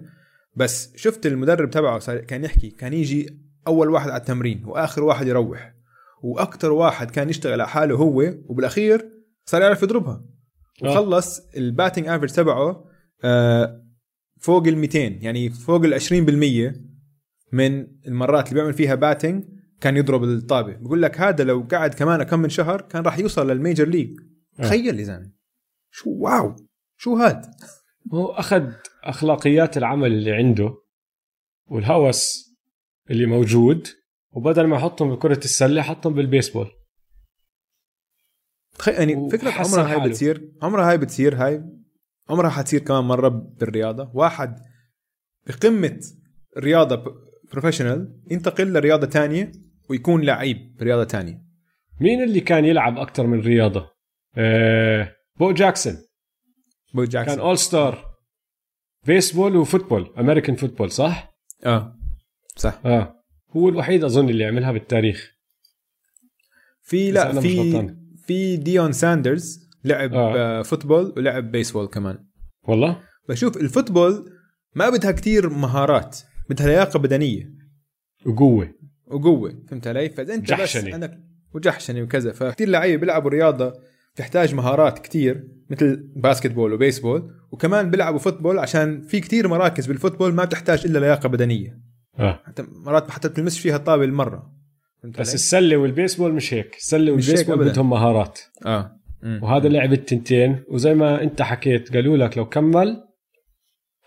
بس 0.55 0.93
شفت 0.95 1.25
المدرب 1.25 1.69
تبعه 1.69 2.21
كان 2.21 2.43
يحكي 2.43 2.69
كان 2.69 2.93
يجي 2.93 3.39
أول 3.67 3.89
واحد 3.89 4.09
على 4.09 4.19
التمرين 4.19 4.65
وآخر 4.65 5.03
واحد 5.03 5.27
يروح 5.27 5.75
وأكثر 6.23 6.71
واحد 6.71 7.11
كان 7.11 7.29
يشتغل 7.29 7.53
على 7.53 7.67
حاله 7.67 7.95
هو 7.95 8.33
وبالأخير 8.45 9.09
صار 9.45 9.61
يعرف 9.61 9.83
يضربها. 9.83 10.25
آه. 10.83 10.91
وخلص 10.91 11.39
ال 11.57 11.64
batting 11.64 12.07
average 12.07 12.31
تبعه 12.31 12.85
آه، 13.23 13.85
فوق 14.39 14.67
ال 14.67 14.77
200 14.77 14.99
يعني 14.99 15.49
فوق 15.49 15.83
ال 15.83 15.93
20% 15.93 16.85
من 17.51 17.87
المرات 18.07 18.47
اللي 18.47 18.55
بيعمل 18.55 18.73
فيها 18.73 18.95
batting 18.95 19.43
كان 19.81 19.97
يضرب 19.97 20.23
الطابة. 20.23 20.73
بقول 20.75 21.01
لك 21.01 21.21
هذا 21.21 21.43
لو 21.43 21.67
قعد 21.71 21.93
كمان 21.93 22.23
كم 22.23 22.39
من 22.39 22.49
شهر 22.49 22.81
كان 22.81 23.03
راح 23.03 23.19
يوصل 23.19 23.51
لل 23.51 23.62
major 23.62 23.87
league. 23.87 24.19
آه. 24.59 24.63
تخيل 24.63 24.99
يا 24.99 25.03
زلمة. 25.03 25.31
شو 25.91 26.09
wow. 26.09 26.55
شو 26.97 27.15
هاد؟ 27.15 27.45
هو 28.13 28.25
أخذ 28.25 28.71
أخلاقيات 29.09 29.77
العمل 29.77 30.11
اللي 30.11 30.31
عنده 30.31 30.73
والهوس 31.67 32.51
اللي 33.09 33.25
موجود 33.25 33.87
وبدل 34.31 34.67
ما 34.67 34.75
يحطهم 34.75 35.15
بكرة 35.15 35.37
السلة 35.37 35.81
حطهم 35.81 36.13
بالبيسبول. 36.13 36.71
تخيل 38.77 38.95
يعني 38.95 39.29
فكرة 39.29 39.51
عمرها 39.51 40.01
هاي. 40.01 40.09
بتصير 40.09 40.51
عمرها 40.61 40.89
هاي 40.89 40.97
بتصير 40.97 41.35
هاي 41.35 41.63
عمرها 42.29 42.49
حتصير 42.49 42.79
كمان 42.79 43.03
مرة 43.03 43.27
بالرياضة. 43.29 44.11
واحد 44.13 44.59
بقمة 45.47 45.99
رياضة 46.57 47.03
professional 47.51 48.21
ينتقل 48.31 48.73
لرياضة 48.73 49.07
تانية 49.07 49.51
ويكون 49.89 50.21
لعيب 50.21 50.75
برياضة 50.79 51.03
تانية. 51.03 51.41
مين 52.01 52.23
اللي 52.23 52.39
كان 52.39 52.65
يلعب 52.65 52.97
أكثر 52.97 53.27
من 53.27 53.39
رياضة؟ 53.39 53.91
آه 54.37 55.15
بو 55.39 55.51
جاكسون 55.51 55.97
بو 56.93 57.01
كان 57.01 57.09
جاكسون 57.09 57.39
all 57.39 57.57
star 57.57 58.14
baseball 59.05 59.55
و 59.55 59.62
football 59.62 60.13
American 60.19 60.55
football 60.55 60.91
صح؟ 60.91 61.35
آه. 61.65 61.95
صح. 62.55 62.81
آه. 62.85 63.23
هو 63.55 63.69
الوحيد 63.69 64.03
أظن 64.03 64.29
اللي 64.29 64.45
عملها 64.45 64.71
بالتاريخ. 64.71 65.31
في 66.81 67.11
لا 67.11 67.41
في. 67.41 67.95
في 68.17 68.57
ديون 68.57 68.91
ساندرز 68.91 69.69
لعب 69.83 70.13
آه. 70.13 70.59
آه. 70.59 70.61
football 70.61 71.13
ولعب 71.17 71.51
بيسبول 71.51 71.87
كمان. 71.87 72.25
والله؟ 72.63 73.03
بشوف 73.29 73.57
ال 73.57 73.66
football 73.66 74.31
ما 74.75 74.89
بدها 74.89 75.11
كتير 75.11 75.49
مهارات 75.49 76.19
بدها 76.49 76.67
لياقة 76.67 76.99
بدنية. 76.99 77.51
وقوة. 78.25 78.73
وقوة 79.07 79.63
فهمت 79.67 79.87
علي؟ 79.87 80.09
فإذا 80.09 80.33
أنت 80.33 80.47
جحشني. 80.47 80.89
بس 80.89 80.95
انك 80.95 81.19
وجحشني 81.53 82.01
وكذا 82.01 82.31
فكتير 82.31 82.69
لعيبه 82.69 82.99
بيلعبوا 82.99 83.29
رياضة 83.29 83.73
تحتاج 84.15 84.55
مهارات 84.55 84.99
كتير 84.99 85.47
مثل 85.69 86.09
basketball 86.15 86.73
و 86.73 86.80
baseball 86.80 87.31
وكمان 87.51 87.91
بيلعبوا 87.91 88.19
football 88.19 88.59
عشان 88.59 89.01
في 89.01 89.19
كتير 89.19 89.47
مراكز 89.47 89.85
بال 89.85 89.95
football 89.95 90.33
ما 90.33 90.45
بتحتاج 90.45 90.85
إلا 90.85 90.99
لياقة 90.99 91.29
بدنية. 91.29 91.79
آه. 92.19 92.39
حتى 92.45 92.65
مرات 92.69 93.11
حتى 93.11 93.27
بتلمس 93.27 93.57
فيها 93.57 93.75
الطابه 93.75 94.03
المره 94.03 94.51
بس؟ 95.03 95.33
السلة 95.33 95.77
والبيسبول 95.77 96.33
مش 96.33 96.53
هيك. 96.53 96.75
السلة 96.75 97.11
والبيسبول. 97.11 97.57
بدهم 97.57 97.89
مهارات. 97.89 98.39
آه. 98.65 98.91
مم. 99.23 99.39
وهذا 99.43 99.69
لعب 99.69 99.93
التنتين. 99.93 100.63
وزي 100.69 100.93
ما 100.93 101.21
أنت 101.23 101.41
حكيت 101.41 101.93
قالوا 101.93 102.17
لك 102.17 102.37
لو 102.37 102.49
كمل 102.49 103.03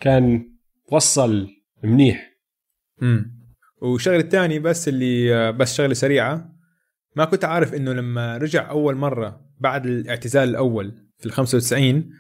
كان 0.00 0.52
وصل 0.92 1.48
منيح. 1.84 2.30
امم 3.02 3.38
والشغلة 3.82 4.18
الثانية 4.20 4.58
بس 4.58 4.88
اللي 4.88 5.34
آه، 5.34 5.50
بس 5.50 5.74
شغلة 5.74 5.94
سريعة. 5.94 6.52
ما 7.16 7.24
كنت 7.24 7.44
عارف 7.44 7.74
إنه 7.74 7.92
لما 7.92 8.36
رجع 8.36 8.70
أول 8.70 8.94
مرة 8.94 9.47
بعد 9.60 9.86
الاعتزال 9.86 10.48
الأول 10.48 11.08
في 11.18 11.26
ال 11.26 11.32
95 11.32 12.10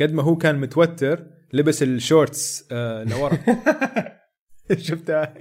قد 0.00 0.12
ما 0.12 0.22
هو 0.22 0.36
كان 0.36 0.60
متوتر 0.60 1.26
لبس 1.52 1.82
الشورتس 1.82 2.68
آه 2.72 3.04
لورا. 3.04 3.38
شفتها 4.88 5.34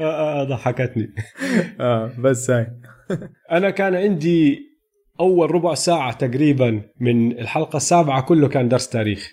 آه 0.00 0.40
آه 0.40 0.44
ضحكتني. 0.44 1.14
آه 1.80 2.12
بس 2.18 2.50
هاي. 2.50 2.66
أنا 3.52 3.70
كان 3.70 3.94
عندي 3.94 4.58
أول 5.20 5.50
ربع 5.50 5.74
ساعة 5.74 6.12
تقريبا 6.12 6.82
من 7.00 7.38
الحلقة 7.38 7.76
السابعة 7.76 8.22
كله 8.22 8.48
كان 8.48 8.68
درس 8.68 8.88
تاريخ. 8.88 9.32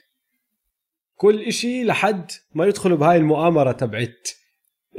كل 1.15 1.41
إشي 1.41 1.83
لحد 1.83 2.31
ما 2.53 2.65
يدخلوا 2.65 2.97
بهاي 2.97 3.17
المؤامرة 3.17 3.71
تبعت. 3.71 4.29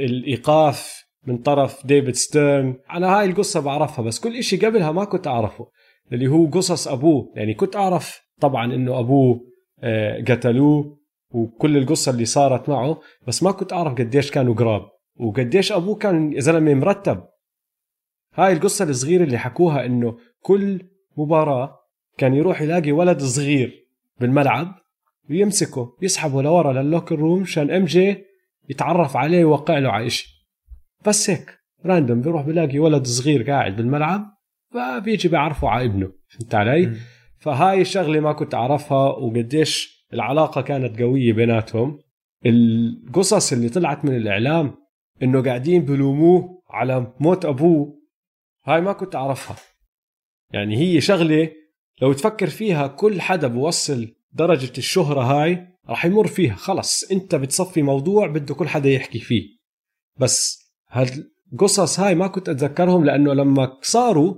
الإيقاف 0.01 1.05
من 1.27 1.38
طرف 1.38 1.87
ديفيد 1.87 2.14
ستيرن. 2.14 2.77
على 2.88 3.07
هاي 3.07 3.25
القصة 3.27 3.61
بعرفها 3.61 4.05
بس 4.05 4.21
كل 4.21 4.37
إشي 4.37 4.57
قبلها 4.57 4.92
ما 4.92 5.05
كنت 5.05 5.27
أعرفه. 5.27 5.71
اللي 6.12 6.27
هو 6.27 6.47
قصص 6.47 6.88
أبوه. 6.88 7.33
يعني 7.37 7.55
كنت 7.55 7.77
أعرف 7.77 8.21
طبعا 8.40 8.75
إنه 8.75 8.99
أبوه 8.99 9.40
آه، 9.83 10.25
قتلوه 10.29 10.99
وكل 11.31 11.77
القصة 11.77 12.12
اللي 12.12 12.25
صارت 12.25 12.68
معه 12.68 13.01
بس 13.27 13.42
ما 13.42 13.51
كنت 13.51 13.73
أعرف 13.73 13.92
قديش 13.94 14.31
كانوا 14.31 14.55
قراب 14.55 14.83
وقديش 15.21 15.73
أبوه 15.73 15.94
كان 15.94 16.33
يا 16.33 16.40
زلمة 16.40 16.75
مرتب. 16.75 17.25
هاي 18.35 18.53
القصة 18.53 18.85
الصغيرة 18.85 19.25
اللي 19.25 19.38
حكوها 19.38 19.87
إنه 19.87 20.18
كل 20.40 20.81
مباراة 21.16 21.79
كان 22.18 22.35
يروح 22.35 22.62
يلاقي 22.62 22.92
ولد 22.92 23.23
صغير 23.23 23.88
بالملعب 24.21 24.75
ويمسكه 25.31 25.97
يسحبه 26.03 26.42
لورا 26.42 26.83
لل 26.83 26.91
locker 26.91 27.18
room 27.18 27.42
عشان 27.42 27.71
إم 27.71 27.85
جي 27.85 28.25
يتعرف 28.68 29.16
عليه 29.16 29.44
ويوقع 29.44 29.79
له 29.79 29.90
على 29.90 30.09
بس 31.07 31.31
هيك 31.31 31.59
random 31.87 32.20
بيروح 32.21 32.42
بيلاقي 32.42 32.79
ولد 32.79 33.07
صغير 33.07 33.51
قاعد 33.51 33.77
بالملعب 33.77 34.38
فبيجي 34.72 35.28
بيعرفه 35.28 35.68
على 35.68 35.85
ابنه 35.85 36.12
فهمت 36.28 36.54
علي؟ 36.54 36.87
مم. 36.87 36.96
فهاي 37.38 37.81
الشغلة 37.81 38.20
ما 38.20 38.33
كنت 38.33 38.54
أعرفها 38.54 39.09
وقديش 39.09 40.04
العلاقة 40.12 40.61
كانت 40.61 41.02
قوية 41.02 41.33
بيناتهم 41.33 41.98
القصص 42.46 43.52
اللي 43.52 43.68
طلعت 43.68 44.04
من 44.04 44.16
الإعلام 44.16 44.74
إنه 45.22 45.42
قاعدين 45.42 45.85
بلوموه 45.85 46.62
على 46.70 47.12
موت 47.20 47.44
أبوه 47.44 47.98
هاي 48.64 48.81
ما 48.81 48.92
كنت 48.92 49.14
أعرفها 49.14 49.57
يعني 50.52 50.76
هي 50.76 51.00
شغلة 51.00 51.50
لو 52.02 52.12
تفكر 52.12 52.46
فيها 52.46 52.87
كل 52.87 53.20
حدا 53.20 53.48
بوصل 53.48 54.14
درجة 54.33 54.72
الشهرة 54.78 55.20
هاي 55.20 55.68
راح 55.88 56.04
يمر 56.04 56.26
فيها 56.26 56.54
خلص 56.54 57.11
أنت 57.12 57.35
بتصفي 57.35 57.83
موضوع 57.83 58.26
بده 58.26 58.54
كل 58.54 58.68
حدا 58.68 58.88
يحكي 58.88 59.18
فيه 59.18 59.48
بس 60.16 60.68
هالقصص 60.88 62.00
هاي 62.00 62.14
ما 62.14 62.26
كنت 62.26 62.48
أتذكرهم 62.48 63.04
لأنه 63.04 63.33
لما 63.35 63.78
صاروا 63.83 64.35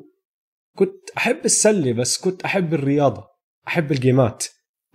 كنت 0.80 1.10
أحب 1.16 1.44
السلة 1.44 1.92
بس 1.92 2.18
كنت 2.18 2.42
أحب 2.42 2.74
الرياضة 2.74 3.24
أحب 3.68 3.92
الجيمات. 3.92 4.46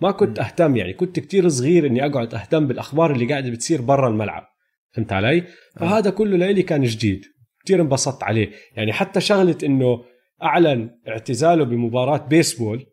ما 0.01 0.11
كنت. 0.11 0.39
أهتم 0.39 0.75
يعني 0.75 0.93
كنت 0.93 1.19
كتير 1.19 1.49
صغير 1.49 1.85
إني 1.85 2.05
أقعد 2.05 2.33
أهتم 2.33 2.67
بالأخبار 2.67 3.11
اللي 3.11 3.25
قاعدة 3.25 3.49
بتصير 3.49 3.81
برا 3.81 4.09
الملعب. 4.09 4.47
فهمت 4.91 5.13
علي؟ 5.13 5.43
فهذا 5.79 6.09
كله 6.09 6.37
لإلي 6.37 6.63
كان 6.63 6.83
جديد 6.83 7.25
كتير 7.63 7.81
انبسطت 7.81 8.23
عليه. 8.23 8.51
يعني 8.75 8.93
حتى 8.93 9.21
شغلة 9.21 9.57
إنه 9.63 10.03
أعلن 10.43 10.99
اعتزاله 11.07 11.63
بمباراة 11.63 12.17
بيسبول 12.17 12.85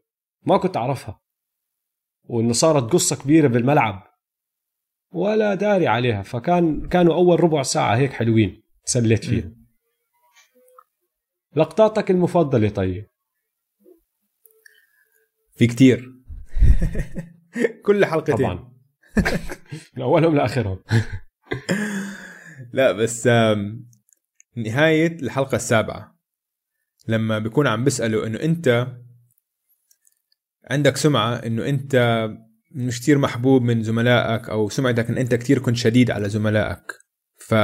ما 0.47 0.57
كنت 0.57 0.77
أعرفها. 0.77 1.21
وإنه 2.25 2.53
صارت 2.53 2.93
قصة 2.93 3.17
كبيرة 3.17 3.49
بالملعب. 3.49 4.03
ولا 5.13 5.55
داري 5.55 5.87
عليها. 5.87 6.23
فكان 6.23 6.89
كانوا 6.89 7.15
أول 7.15 7.41
ربع 7.41 7.63
ساعة 7.63 7.97
هيك 7.97 8.13
حلوين 8.13 8.63
تسليت 8.85 9.25
فيها 9.25 9.45
مم. 9.45 9.62
لقطاتك 11.57 12.11
المفضلة 12.11 12.69
طيب؟ 12.69 13.07
في 15.57 15.67
كتير. 15.67 16.13
كل 17.87 18.05
حلقتين. 18.07 18.37
طبعا. 18.37 18.73
من 19.97 20.03
أولهم 20.03 20.37
لآخرهم. 20.37 20.79
لا 22.73 22.93
بس 22.93 23.27
آم، 23.27 23.89
نهاية 24.57 25.07
الحلقة 25.23 25.57
السابعة. 25.57 26.19
لما 27.09 27.39
بيكون 27.39 27.67
عم 27.67 27.85
بيسألوا 27.85 28.27
إنه 28.27 28.41
أنت 28.41 28.87
عندك 30.71 30.97
سمعة 30.97 31.35
إنه 31.35 31.69
أنت 31.69 32.29
مش 32.71 33.01
كتير 33.01 33.19
محبوب 33.19 33.63
من 33.63 33.83
زملائك 33.83 34.49
أو 34.49 34.69
سمعتك 34.69 35.11
إن 35.11 35.19
أنت 35.19 35.35
كتير 35.35 35.59
كنت 35.59 35.77
شديد 35.77 36.11
على 36.11 36.29
زملائك 36.29 36.93
ف 37.37 37.55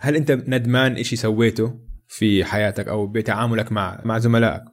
هل 0.00 0.16
أنت 0.16 0.30
ندمان 0.32 0.96
إشي 0.96 1.16
سويته؟ 1.16 1.89
في 2.12 2.44
حياتك 2.44 2.88
أو 2.88 3.06
بتعاملك 3.06 3.72
مع 3.72 4.00
مع 4.04 4.18
زملائك. 4.18 4.64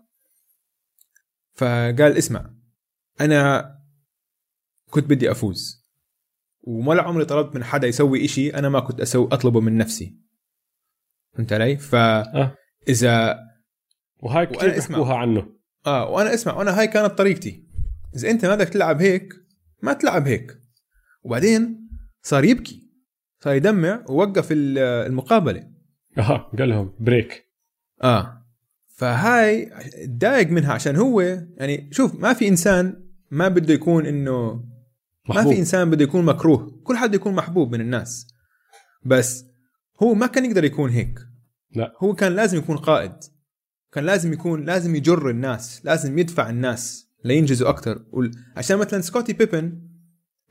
فقال 1.54 2.02
اسمع 2.18 2.50
أنا 3.22 3.74
كنت 4.90 5.06
بدي 5.06 5.32
أفوز 5.32 5.88
ولا 6.64 7.02
عمري 7.04 7.26
طلبت 7.26 7.56
من 7.56 7.64
حدا 7.64 7.88
يسوي 7.88 8.26
إشي 8.26 8.50
أنا 8.50 8.70
ما 8.70 8.80
كنت 8.80 9.02
أسوي 9.02 9.28
أطلبه 9.32 9.60
من 9.60 9.78
نفسي. 9.78 10.18
فهمت 11.34 11.54
علي؟ 11.54 11.78
فاذا 11.78 13.40
وهاي 14.20 14.46
وأنا 14.46 14.58
كثير 14.58 14.78
اسمع. 14.78 14.98
بيحكوها 14.98 15.16
عنه. 15.18 15.54
آه 15.86 16.10
وأنا 16.10 16.34
اسمع 16.34 16.54
وأنا 16.54 16.80
هاي 16.80 16.88
كانت 16.88 17.12
طريقتي. 17.18 17.68
إذا 18.16 18.30
أنت 18.30 18.46
ما 18.46 18.56
بدك 18.56 18.70
تلعب 18.70 19.02
هيك 19.02 19.34
ما 19.82 19.94
تلعب 19.94 20.28
هيك. 20.28 20.58
وبعدين 21.24 21.90
صار 22.24 22.44
يبكي 22.44 22.90
صار 23.44 23.56
يدمع 23.56 24.06
ووقف 24.10 24.52
ال- 24.52 24.78
المقابلة. 24.78 25.77
آه 26.18 26.52
قال 26.60 26.70
لهم 26.70 26.94
بريك 27.00 27.46
آه. 28.04 28.44
فهاي 28.96 29.72
تضايق 30.08 30.50
منها 30.50 30.74
عشان 30.74 30.96
هو 30.96 31.22
يعني 31.22 31.90
شوف 31.92 32.16
ما 32.16 32.34
في 32.34 32.48
إنسان 32.48 33.04
ما 33.32 33.48
بده 33.48 33.74
يكون 33.74 34.06
إنه 34.06 34.54
ما 34.54 35.36
محبوب. 35.36 35.54
في 35.54 35.60
إنسان 35.60 35.90
بده 35.90 36.04
يكون 36.04 36.26
مكروه. 36.26 36.82
كل 36.84 36.98
حد 36.98 37.16
يكون 37.16 37.36
محبوب 37.36 37.72
من 37.72 37.82
الناس. 37.82 38.28
بس 39.06 39.46
هو 40.04 40.14
ما 40.14 40.28
كان 40.28 40.46
يقدر 40.46 40.64
يكون 40.64 40.90
هيك. 40.90 41.20
لا. 41.76 41.94
هو 42.00 42.14
كان 42.14 42.32
لازم 42.36 42.58
يكون 42.58 42.78
قائد. 42.78 43.12
كان 43.92 44.04
لازم 44.04 44.34
يكون 44.34 44.66
لازم 44.66 44.96
يجر 44.96 45.30
الناس 45.30 45.82
لازم 45.86 46.18
يدفع 46.20 46.50
الناس 46.50 47.08
لينجزوا 47.26 47.70
أكثر 47.70 48.06
عشان 48.58 48.78
مثلا 48.78 49.02
سكوتي 49.02 49.34
بيبن 49.34 49.82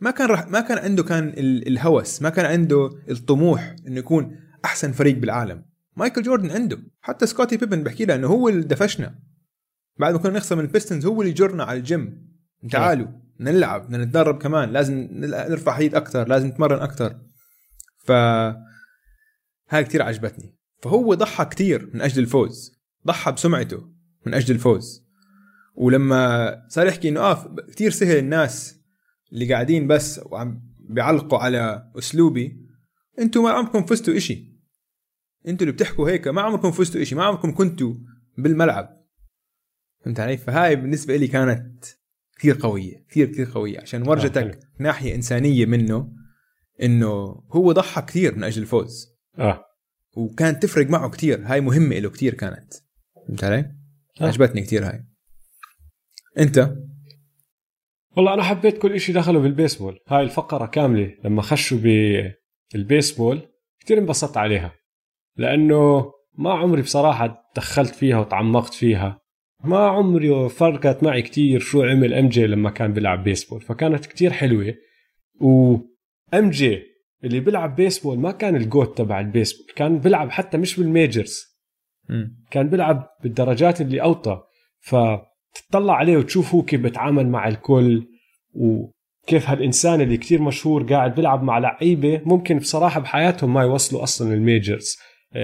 ما 0.01 0.11
كان 0.11 0.29
رح 0.29 0.49
ما 0.49 0.61
كان 0.61 0.79
عنده 0.79 1.03
كان 1.03 1.29
ال- 1.29 1.69
الهوس 1.69 2.23
ما 2.23 2.29
كان 2.31 2.47
عنده 2.47 2.91
الطموح 3.11 3.77
إنه 3.87 3.99
يكون 3.99 4.39
أحسن 4.67 4.93
فريق 4.93 5.19
بالعالم. 5.19 5.65
مايكل 5.97 6.23
جوردن 6.23 6.51
عنده 6.51 6.79
حتى 7.01 7.27
سكوتي 7.27 7.57
بيبن 7.57 7.83
بحكي 7.83 8.05
له 8.05 8.15
إنه 8.15 8.27
هو 8.27 8.49
اللي 8.49 8.63
دفشنا. 8.63 9.19
بعد 9.99 10.15
ما 10.15 10.21
كنا 10.21 10.33
نخسر 10.33 10.57
من 10.57 10.65
البيستنز 10.65 11.07
هو 11.07 11.23
اللي 11.23 11.33
جرنا 11.33 11.65
على 11.65 11.79
الجيم. 11.79 12.27
تعالوا 12.71 13.09
نلعب 13.41 13.87
بدنا 13.87 14.05
نتدرب 14.05 14.43
كمان. 14.43 14.73
لازم 14.73 15.09
نرفع 15.13 15.73
حديد 15.73 15.95
أكثر 15.95 16.29
لازم 16.29 16.47
نتمرن 16.47 16.83
أكثر 16.83 17.21
ف 17.99 18.13
هاي 19.69 19.85
كتير 19.85 20.03
عجبتني. 20.03 20.57
فهو 20.83 21.15
ضحى 21.15 21.45
كتير 21.45 21.91
من 21.95 22.01
أجل 22.01 22.23
الفوز. 22.23 22.73
ضحى 23.07 23.33
بسمعته 23.33 23.91
من 24.27 24.35
أجل 24.35 24.55
الفوز. 24.55 25.07
ولما 25.75 26.55
صار 26.69 26.87
يحكي 26.87 27.09
إنه 27.09 27.21
آه 27.21 27.55
كثير 27.69 27.91
سهل 27.91 28.17
الناس 28.17 28.81
اللي 29.33 29.53
قاعدين 29.53 29.87
بس 29.87 30.21
وعم 30.27 30.63
بيعلقوا 30.79 31.39
على 31.39 31.91
أسلوبي 31.99 32.67
أنتم 33.19 33.43
ما 33.43 33.51
عمركم 33.51 33.87
فزتوا 33.87 34.17
إشي. 34.17 34.56
أنتوا 35.49 35.67
اللي 35.67 35.73
بتحكوا 35.73 36.11
هيك 36.11 36.29
ما 36.29 36.43
عمركم 36.43 36.71
فزتوا 36.71 37.03
إشي 37.03 37.15
ما 37.15 37.25
عمركم 37.25 37.55
كنتوا 37.55 37.95
بالملعب. 38.39 39.07
فهمت 40.05 40.21
علي؟ 40.21 40.37
فهاي 40.37 40.77
بالنسبة 40.77 41.17
لي 41.17 41.29
كانت 41.29 41.85
كثير 42.39 42.59
قوية 42.61 43.05
كثير 43.09 43.27
كثير 43.27 43.49
قوية 43.55 43.81
عشان 43.81 44.01
حلو. 44.01 44.11
ورجتك 44.11 44.59
ناحية 44.79 45.15
إنسانية 45.15 45.67
منه 45.67 46.13
إنه 46.83 47.07
هو 47.53 47.73
ضحى 47.73 48.03
كثير 48.03 48.37
من 48.37 48.45
أجل 48.45 48.63
الفوز. 48.63 49.17
آه. 49.39 49.65
وكانت 50.17 50.63
تفرق 50.63 50.87
معه 50.87 51.11
كثير 51.11 51.43
هاي 51.45 51.61
مهمة 51.61 51.99
له 51.99 52.11
كثير 52.11 52.35
كانت. 52.35 52.75
فهمت 53.29 53.45
علي؟ 53.45 53.59
آه. 54.21 54.27
عجبتني 54.27 54.63
كثير 54.63 54.89
هاي. 54.89 55.05
أنت؟ 56.39 56.77
والله 58.17 58.35
أنا 58.35 58.43
حبيت 58.43 58.79
كل 58.79 59.01
شيء 59.01 59.15
دخلوا 59.15 59.43
بالبيسبول. 59.43 59.99
هاي 60.09 60.23
الفقرة 60.23 60.67
كاملة 60.67 61.15
لما 61.25 61.43
خشوا 61.43 61.79
بالبيسبول 62.73 63.49
كتير 63.81 63.99
انبسطت 63.99 64.37
عليها. 64.37 64.73
لأنه 65.37 66.13
ما 66.39 66.53
عمري 66.53 66.83
بصراحة 66.83 67.51
دخلت 67.57 67.95
فيها 67.95 68.19
وتعمقت 68.19 68.75
فيها. 68.75 69.21
ما 69.65 69.79
عمري 69.79 70.49
فرقت 70.49 71.03
معي 71.03 71.23
كتير 71.23 71.61
شو 71.61 71.83
عمل 71.83 72.15
إم 72.15 72.29
جي 72.29 72.47
لما 72.47 72.71
كان 72.71 72.93
بيلعب 72.93 73.25
بيسبول. 73.25 73.61
فكانت 73.61 74.07
كتير 74.07 74.33
حلوة. 74.33 74.75
وام 75.41 76.51
جي 76.51 76.83
اللي 77.25 77.41
بيلعب 77.41 77.77
بيسبول 77.77 78.19
ما 78.19 78.33
كان 78.33 78.57
ال 78.57 78.65
GOAT 78.65 78.99
تبع 78.99 79.21
البيسبول. 79.21 79.67
كان 79.77 79.99
بيلعب 79.99 80.31
حتى 80.31 80.59
مش 80.59 80.81
بال 80.81 80.98
majors. 80.98 81.57
كان 82.51 82.69
بيلعب 82.69 83.09
بالدرجات 83.23 83.81
اللي 83.81 84.03
أوطى. 84.03 84.43
فتطلع 84.81 85.95
عليه 85.95 86.17
وتشوف 86.17 86.55
هو 86.55 86.63
كيف 86.63 86.81
بتعامل 86.81 87.29
مع 87.29 87.49
الكل 87.49 88.07
وكيف 88.55 89.49
هالإنسان 89.49 90.01
اللي 90.01 90.17
كتير 90.17 90.43
مشهور 90.43 90.83
قاعد 90.83 91.15
بيلعب 91.15 91.43
مع 91.43 91.59
لعيبة 91.59 92.21
ممكن 92.25 92.59
بصراحة 92.59 93.01
بحياتهم 93.01 93.55
ما 93.55 93.63
يوصلوا 93.63 94.03
أصلا 94.03 94.35
ال 94.35 94.44
majors 94.44 94.97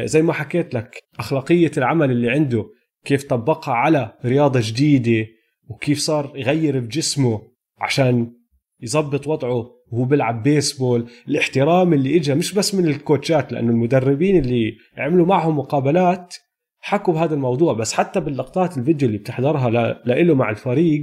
زي 0.04 0.22
ما 0.22 0.32
حكيت 0.32 0.74
لك 0.74 1.02
أخلاقية 1.18 1.70
العمل 1.76 2.10
اللي 2.10 2.30
عنده 2.30 2.64
كيف 3.04 3.24
طبقها 3.24 3.74
على 3.74 4.12
رياضة 4.24 4.60
جديدة 4.62 5.26
وكيف 5.68 5.98
صار 5.98 6.32
يغير 6.36 6.80
بجسمه 6.80 7.42
عشان 7.78 8.32
يظبط 8.80 9.26
وضعه 9.26 9.70
وهو 9.92 10.04
بيلعب 10.04 10.42
بيسبول. 10.42 11.10
الاحترام 11.28 11.92
اللي 11.92 12.16
اجى 12.16 12.34
مش 12.34 12.54
بس 12.54 12.74
من 12.74 12.86
الكوتشات 12.86 13.52
لأنه 13.52 13.70
المدربين 13.70 14.36
اللي 14.38 14.76
عملوا 14.98 15.26
معهم 15.26 15.58
مقابلات 15.58 16.34
حكوا 16.80 17.14
بهذا 17.14 17.34
الموضوع. 17.34 17.72
بس 17.72 17.92
حتى 17.92 18.20
باللقطات 18.20 18.78
الفيديو 18.78 19.08
اللي 19.08 19.18
بتحضرها 19.18 19.70
لإله 20.04 20.34
مع 20.34 20.50
الفريق 20.50 21.02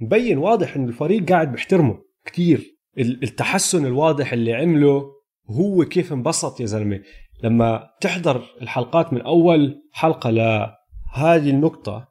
مبين 0.00 0.38
واضح 0.38 0.76
إنه 0.76 0.88
الفريق 0.88 1.28
قاعد 1.28 1.52
بيحترمه 1.52 1.98
كثير 2.26 2.78
التحسن 2.98 3.86
الواضح 3.86 4.32
اللي 4.32 4.54
عمله 4.54 5.02
هو 5.50 5.84
كيف 5.84 6.12
انبسط 6.12 6.60
يا 6.60 6.66
زلمة. 6.66 7.00
لما 7.42 7.90
تحضر 8.00 8.44
الحلقات 8.62 9.12
من 9.12 9.22
أول 9.22 9.82
حلقة 9.92 10.30
لهذه 10.30 11.50
النقطة 11.50 12.08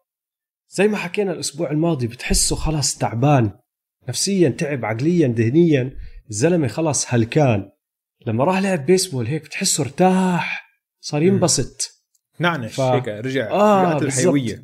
زي 0.70 0.88
ما 0.88 0.98
حكينا 0.98 1.32
الأسبوع 1.32 1.72
الماضي 1.72 2.08
بتحسه 2.08 2.56
خلاص 2.56 2.98
تعبان 2.98 3.52
نفسيا 4.10 4.50
تعب 4.50 4.86
عقليا 4.86 5.28
ذهنيا 5.28 5.92
الزلمة 6.30 6.68
خلاص 6.68 7.14
هلكان. 7.14 7.70
لما 8.28 8.44
راح 8.44 8.60
لعب 8.60 8.86
بيسبول 8.86 9.28
هيك 9.28 9.44
بتحسه 9.44 9.84
ارتاح 9.84 10.68
صار 11.00 11.24
ينبسط. 11.24 11.92
نعنش 12.40 12.76
ف... 12.76 12.82
هيك 12.82 13.08
رجع 13.08 13.52
آه 13.52 13.98
الحيوية. 13.98 14.64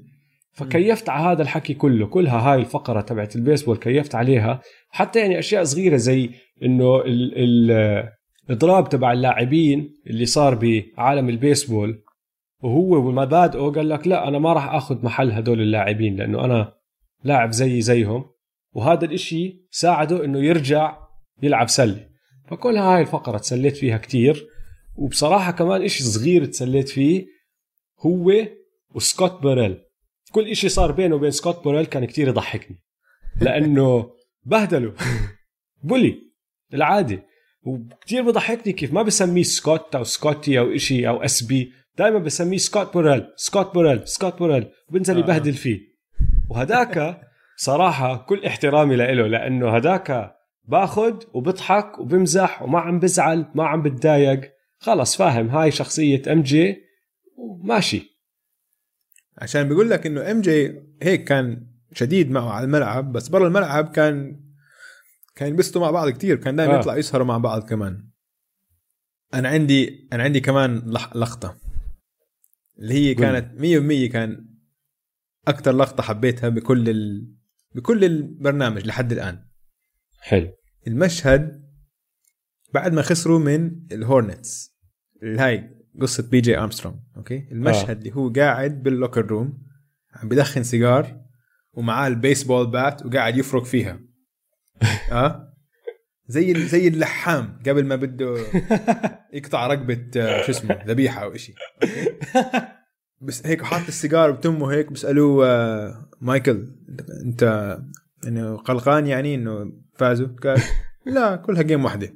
فكيفت 0.54 1.10
على 1.10 1.24
هذا 1.24 1.42
الحكي 1.42 1.74
كله 1.74 2.08
كلها 2.08 2.40
هاي 2.40 2.60
الفقرة 2.60 3.02
تبعت 3.02 3.36
البيسبول 3.36 3.78
كيفت 3.78 4.16
عليها. 4.16 4.62
حتى 4.90 5.20
يعني 5.20 5.40
أشياء 5.40 5.64
صغيرة 5.64 5.98
زي 5.98 6.30
إنه 6.64 7.04
الاضراب 8.50 8.90
تبع 8.90 9.14
اللاعبين 9.14 9.94
اللي 10.08 10.26
صار 10.26 10.56
بعالم 10.56 11.30
البيسبول 11.30 12.04
وهو 12.64 13.08
ومبادئه 13.08 13.60
قال 13.60 13.90
لك 13.90 14.08
لا 14.08 14.28
أنا 14.28 14.40
ما 14.40 14.54
راح 14.54 14.74
آخذ 14.74 15.06
محل 15.06 15.32
هدول 15.32 15.62
اللاعبين 15.62 16.16
لأنه 16.16 16.46
أنا 16.46 16.74
لاعب 17.24 17.52
زي 17.52 17.82
زيهم 17.82 18.26
وهذا 18.74 19.06
الإشي 19.06 19.68
ساعده 19.72 20.26
إنه 20.26 20.40
يرجع 20.40 20.98
يلعب 21.44 21.70
سلة. 21.70 22.10
فكل 22.48 22.78
هاي 22.78 23.02
الفقرة 23.02 23.38
تسليت 23.38 23.78
فيها 23.78 23.98
كتير 23.98 24.48
وبصراحة 24.96 25.52
كمان 25.52 25.82
إشي 25.82 26.04
صغير 26.04 26.46
تسليت 26.46 26.90
فيه 26.90 27.26
هو 28.00 28.34
وسكوت 28.96 29.42
بوريل. 29.42 29.78
كل 30.32 30.48
إشي 30.48 30.70
صار 30.70 30.92
بينه 30.92 31.16
وبين 31.16 31.32
سكوت 31.32 31.64
بوريل 31.64 31.86
كان 31.86 32.06
كتير 32.06 32.28
يضحكني 32.28 32.80
لأنه 33.42 34.12
بهدله 34.50 34.94
bully 35.84 36.16
العادي. 36.74 37.20
وكتير 37.66 38.24
بضحكني 38.24 38.74
كيف 38.74 38.94
ما 38.94 39.04
بسميه 39.04 39.44
سكوت 39.44 39.96
أو 39.96 40.04
سكوتي 40.04 40.60
أو 40.60 40.76
إشي 40.76 41.08
أو 41.08 41.24
SB. 41.24 41.72
دائما 41.98 42.20
بسميه 42.20 42.58
سكوت 42.58 42.94
بوريل 42.94 43.28
سكوت 43.36 43.74
بوريل 43.74 44.08
سكوت 44.08 44.40
بوريل. 44.40 44.68
بنزل 44.90 45.20
يبهدل 45.20 45.54
فيه. 45.54 45.80
وهداك 46.50 47.22
صراحة 47.58 48.18
كل 48.18 48.46
احترامي 48.46 48.96
له 48.96 49.28
لأنه 49.28 49.76
هداك 49.76 50.36
باخد 50.64 51.24
وبضحك 51.34 52.00
وبمزح 52.00 52.62
وما 52.62 52.80
عم 52.80 53.00
بزعل 53.00 53.46
ما 53.56 53.66
عم 53.68 53.82
بتضايق. 53.82 54.54
خلص 54.78 55.16
فاهم. 55.16 55.50
هاي 55.50 55.72
شخصية 55.72 56.22
MJ 56.32 56.78
وماشي. 57.38 58.14
عشان 59.38 59.68
بيقول 59.68 59.90
لك 59.90 60.06
إنه 60.06 60.32
MJ 60.32 60.82
هيك 61.02 61.24
كان 61.24 61.68
شديد 61.94 62.32
معه 62.32 62.50
على 62.50 62.66
الملعب 62.66 63.12
بس 63.12 63.28
برا 63.28 63.48
الملعب 63.48 63.92
كان 63.92 64.43
كان 65.36 65.50
ينبسطوا 65.50 65.82
مع 65.82 65.92
بعض 65.92 66.10
كتير 66.10 66.36
كان 66.36 66.56
دائما 66.56 66.76
آه. 66.78 66.80
يطلع 66.80 66.98
يسهروا 66.98 67.28
مع 67.28 67.38
بعض 67.38 67.70
كمان. 67.70 68.10
أنا 69.34 69.50
عندي 69.50 70.08
أنا 70.14 70.24
عندي 70.24 70.40
كمان 70.40 70.78
لقطه 71.16 71.58
اللي 72.80 72.94
هي 72.94 73.16
كانت 73.16 73.60
100% 74.10 74.12
كان 74.12 74.50
أكثر 75.48 75.72
لقطه 75.72 76.04
حبيتها 76.04 76.50
بكل 76.50 76.90
ال... 76.90 77.34
بكل 77.76 78.04
البرنامج 78.04 78.86
لحد 78.86 79.12
الآن. 79.12 79.46
حلو. 80.20 80.52
المشهد 80.88 81.64
بعد 82.74 82.94
ما 82.94 83.02
خسروا 83.02 83.40
من 83.40 83.72
ال 83.92 84.02
Hornets 84.02 84.78
هاي 85.24 85.84
قصة 86.02 86.30
بي 86.30 86.42
جي 86.42 86.58
ارمسترونج 86.58 86.98
okay؟ 87.18 87.48
المشهد 87.52 87.90
آه. 87.90 87.94
اللي 87.94 88.16
هو 88.16 88.30
قاعد 88.30 88.84
بال 88.84 88.94
locker 88.94 89.26
room 89.26 89.64
عم 90.14 90.30
بدخن 90.30 90.64
سيجار 90.64 91.22
ومعاه 91.74 92.08
ال 92.08 92.15
baseball 92.15 92.72
bat 92.72 93.06
وقاعد 93.06 93.38
يفرك 93.38 93.66
فيها. 93.66 94.00
آه؟ 95.12 95.54
زي 96.28 96.54
زي 96.68 96.88
اللحام 96.88 97.60
قبل 97.68 97.86
ما 97.86 97.96
بده 97.96 98.36
يقطع 99.34 99.68
رقبة 99.68 100.06
آه، 100.18 100.42
شو 100.42 100.52
اسمه 100.52 100.84
ذبيحة 100.88 101.24
أو 101.24 101.38
شيء 101.38 101.56
بس 103.22 103.48
هيك 103.48 103.64
حاط 103.64 103.88
السيجار 103.88 104.32
بتمه 104.32 104.74
هيك 104.74 104.90
بيسالوه 104.90 105.48
آه 105.48 106.10
مايكل 106.22 106.76
أنت 107.26 107.78
انه 108.28 108.58
قلقان 108.58 109.08
يعني 109.08 109.36
إنه 109.36 109.72
فازوا؟ 109.98 110.28
قال 110.28 110.62
لا 111.06 111.36
كلها 111.36 111.62
game 111.62 111.86
واحدة. 111.86 112.14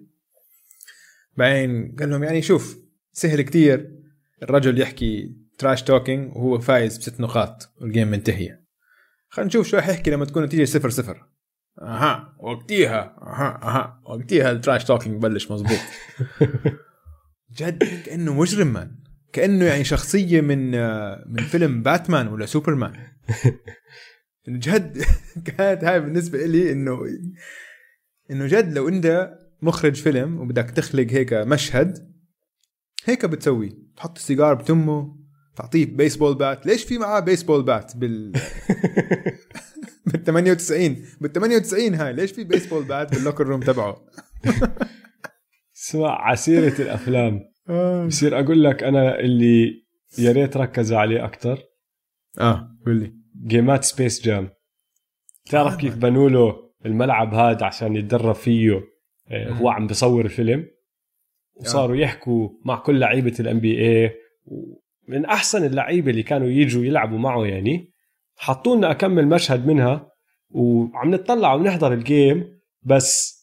بعدين 1.38 1.96
قال 2.00 2.10
لهم 2.10 2.24
يعني 2.24 2.42
شوف 2.42 2.78
سهل 3.12 3.42
كتير. 3.42 3.92
الرجل 4.44 4.82
يحكي 4.82 5.36
trash 5.58 5.84
talking 5.84 6.36
وهو 6.36 6.60
فايز 6.60 6.98
بست 6.98 7.20
نقاط 7.20 7.74
وال 7.82 7.90
game 7.90 8.08
منتهيه 8.08 8.64
خلينا 9.30 9.48
نشوف 9.48 9.68
شو 9.68 9.80
حيحكي 9.80 10.12
لما 10.12 10.26
تكون 10.26 10.44
النتيجة 10.44 10.66
صفر 10.66 10.90
صفر. 10.90 11.26
أها. 11.82 12.36
وقتيها. 12.40 13.16
أها 13.22 13.60
أها. 13.64 14.02
وقتيها 14.06 14.52
ال 14.52 14.57
trash 14.57 14.84
talking 14.86 15.22
بلش 15.22 15.52
مزبوط 15.52 15.80
جد 17.58 17.84
كأنه 18.06 18.34
مجرم 18.34 18.68
man 18.68 18.96
كأنه 19.34 19.66
يعني 19.66 19.84
شخصية 19.84 20.42
من 20.42 20.72
من 21.34 21.44
فيلم 21.44 21.84
باتمان 21.84 22.28
ولا 22.28 22.46
سوبرمان. 22.46 22.94
جد 24.48 25.04
كانت 25.58 25.84
هاي 25.84 26.00
بالنسبة 26.00 26.46
لي 26.46 26.72
إنه 26.72 27.00
إنه 28.32 28.48
جد 28.48 28.74
لو 28.74 28.88
أنت 28.88 29.38
مخرج 29.62 29.96
فيلم 29.96 30.40
وبدك 30.42 30.70
تخلق 30.72 31.08
هيك 31.12 31.34
مشهد 31.34 32.14
هيك 33.06 33.26
بتسوي. 33.26 33.78
تحط 33.98 34.18
السيجار 34.18 34.54
بتمه 34.54 35.18
تعطيه 35.56 35.86
baseball 35.86 36.36
bat 36.36 36.66
ليش 36.66 36.84
في 36.84 36.98
معاه 36.98 37.20
baseball 37.20 37.64
bat 37.64 37.98
بال 37.98 38.34
بال 40.14 40.24
98 40.24 40.96
بال 41.22 41.32
98 41.34 41.94
هاي 41.96 42.14
ليش 42.14 42.32
في 42.32 42.44
baseball 42.44 42.84
bat 42.84 43.16
بال 43.16 43.24
locker 43.24 43.48
room 43.48 43.60
تبعه؟ 43.60 44.06
اسمع 45.78 46.30
ع 46.30 46.40
سيرة 46.40 46.82
الأفلام. 46.82 47.42
آه. 47.70 48.06
بصير 48.06 48.40
أقول 48.40 48.64
لك 48.64 48.84
أنا 48.84 49.20
اللي 49.20 49.84
يا 50.18 50.32
ريت 50.32 50.58
ركزوا 50.58 50.98
عليه 50.98 51.26
أكثر 51.26 51.64
آه 52.40 52.70
قول 52.86 53.00
لي. 53.00 53.14
جيمات 53.48 53.84
سبيس 53.84 54.22
جام 54.26 54.50
تعرف 55.52 55.74
آه. 55.74 55.78
كيف 55.78 55.96
بنوا 55.96 56.30
له 56.30 56.56
الملعب 56.86 57.34
هذا 57.34 57.66
عشان 57.66 57.96
يتدرب 57.96 58.36
فيه 58.36 58.82
آه، 59.32 59.50
هو 59.52 59.70
عم 59.70 59.88
بصور 59.88 60.26
الفيلم 60.26 60.66
وصاروا 61.56 61.96
يحكوا 61.96 62.50
مع 62.66 62.76
كل 62.76 63.00
لعيبة 63.00 63.34
ال 63.40 63.60
NBA 63.60 64.14
من 65.08 65.26
أحسن 65.26 65.66
اللعيبة 65.66 66.12
اللي 66.12 66.24
كانوا 66.24 66.48
يجوا 66.48 66.86
يلعبوا 66.86 67.18
معه 67.18 67.46
يعني. 67.46 67.94
حطوا 68.38 68.76
لنا 68.76 68.92
أكمل 68.92 69.28
مشهد 69.28 69.68
منها 69.68 70.12
وعم 70.50 71.12
نطلع 71.12 71.54
ونحضر 71.54 71.94
ال 71.94 72.07
game 72.07 72.60
بس 72.84 73.38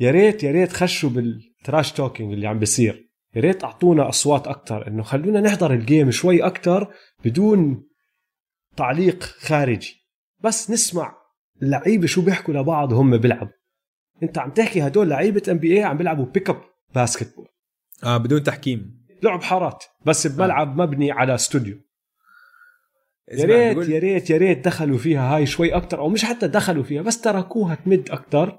يا 0.00 0.10
ريت 0.10 0.42
يا 0.42 0.52
ريت 0.52 0.72
خشوا 0.72 1.10
بال 1.10 1.33
trash 1.33 1.92
talking 1.92 2.32
اللي 2.32 2.46
عم 2.46 2.58
بيصير. 2.58 3.10
يا 3.34 3.40
ريت 3.40 3.64
أعطونا 3.64 4.08
أصوات 4.08 4.46
أكثر 4.46 4.86
إنه 4.86 5.02
خلونا 5.02 5.40
نحضر 5.40 5.72
ال 5.72 5.80
game 5.80 6.10
شوي 6.10 6.46
أكثر 6.46 6.94
بدون 7.24 7.88
تعليق 8.76 9.22
خارجي. 9.22 10.08
بس 10.40 10.70
نسمع 10.70 11.16
اللعيبة 11.62 12.06
شو 12.06 12.22
بيحكوا 12.22 12.54
لبعض 12.54 12.92
وهم 12.92 13.16
بيلعبوا. 13.16 13.52
أنت 14.22 14.38
عم 14.38 14.50
تحكي 14.50 14.86
هدول 14.86 15.10
لعيبة 15.10 15.42
NBA 15.50 15.82
عم 15.82 15.96
بيلعبوا 15.96 16.24
pickup 16.24 16.60
basketball 16.94 17.48
آه 18.04 18.16
بدون 18.16 18.42
تحكيم. 18.42 19.02
لعب 19.22 19.42
حارات 19.42 19.84
بس 20.06 20.26
بملعب 20.26 20.80
آه. 20.80 20.86
مبني 20.86 21.12
على 21.12 21.34
استوديو 21.34 21.78
يا 23.30 23.44
ريت. 23.44 23.88
يا 23.88 23.98
ريت 23.98 24.30
يا 24.30 24.36
ريت 24.36 24.64
دخلوا 24.64 24.98
فيها 24.98 25.36
هاي 25.36 25.46
شوي 25.46 25.74
أكثر 25.74 25.98
أو 25.98 26.08
مش 26.08 26.24
حتى 26.24 26.48
دخلوا 26.48 26.82
فيها 26.82 27.02
بس 27.02 27.20
تركوها 27.20 27.74
تمد 27.74 28.10
أكثر 28.10 28.58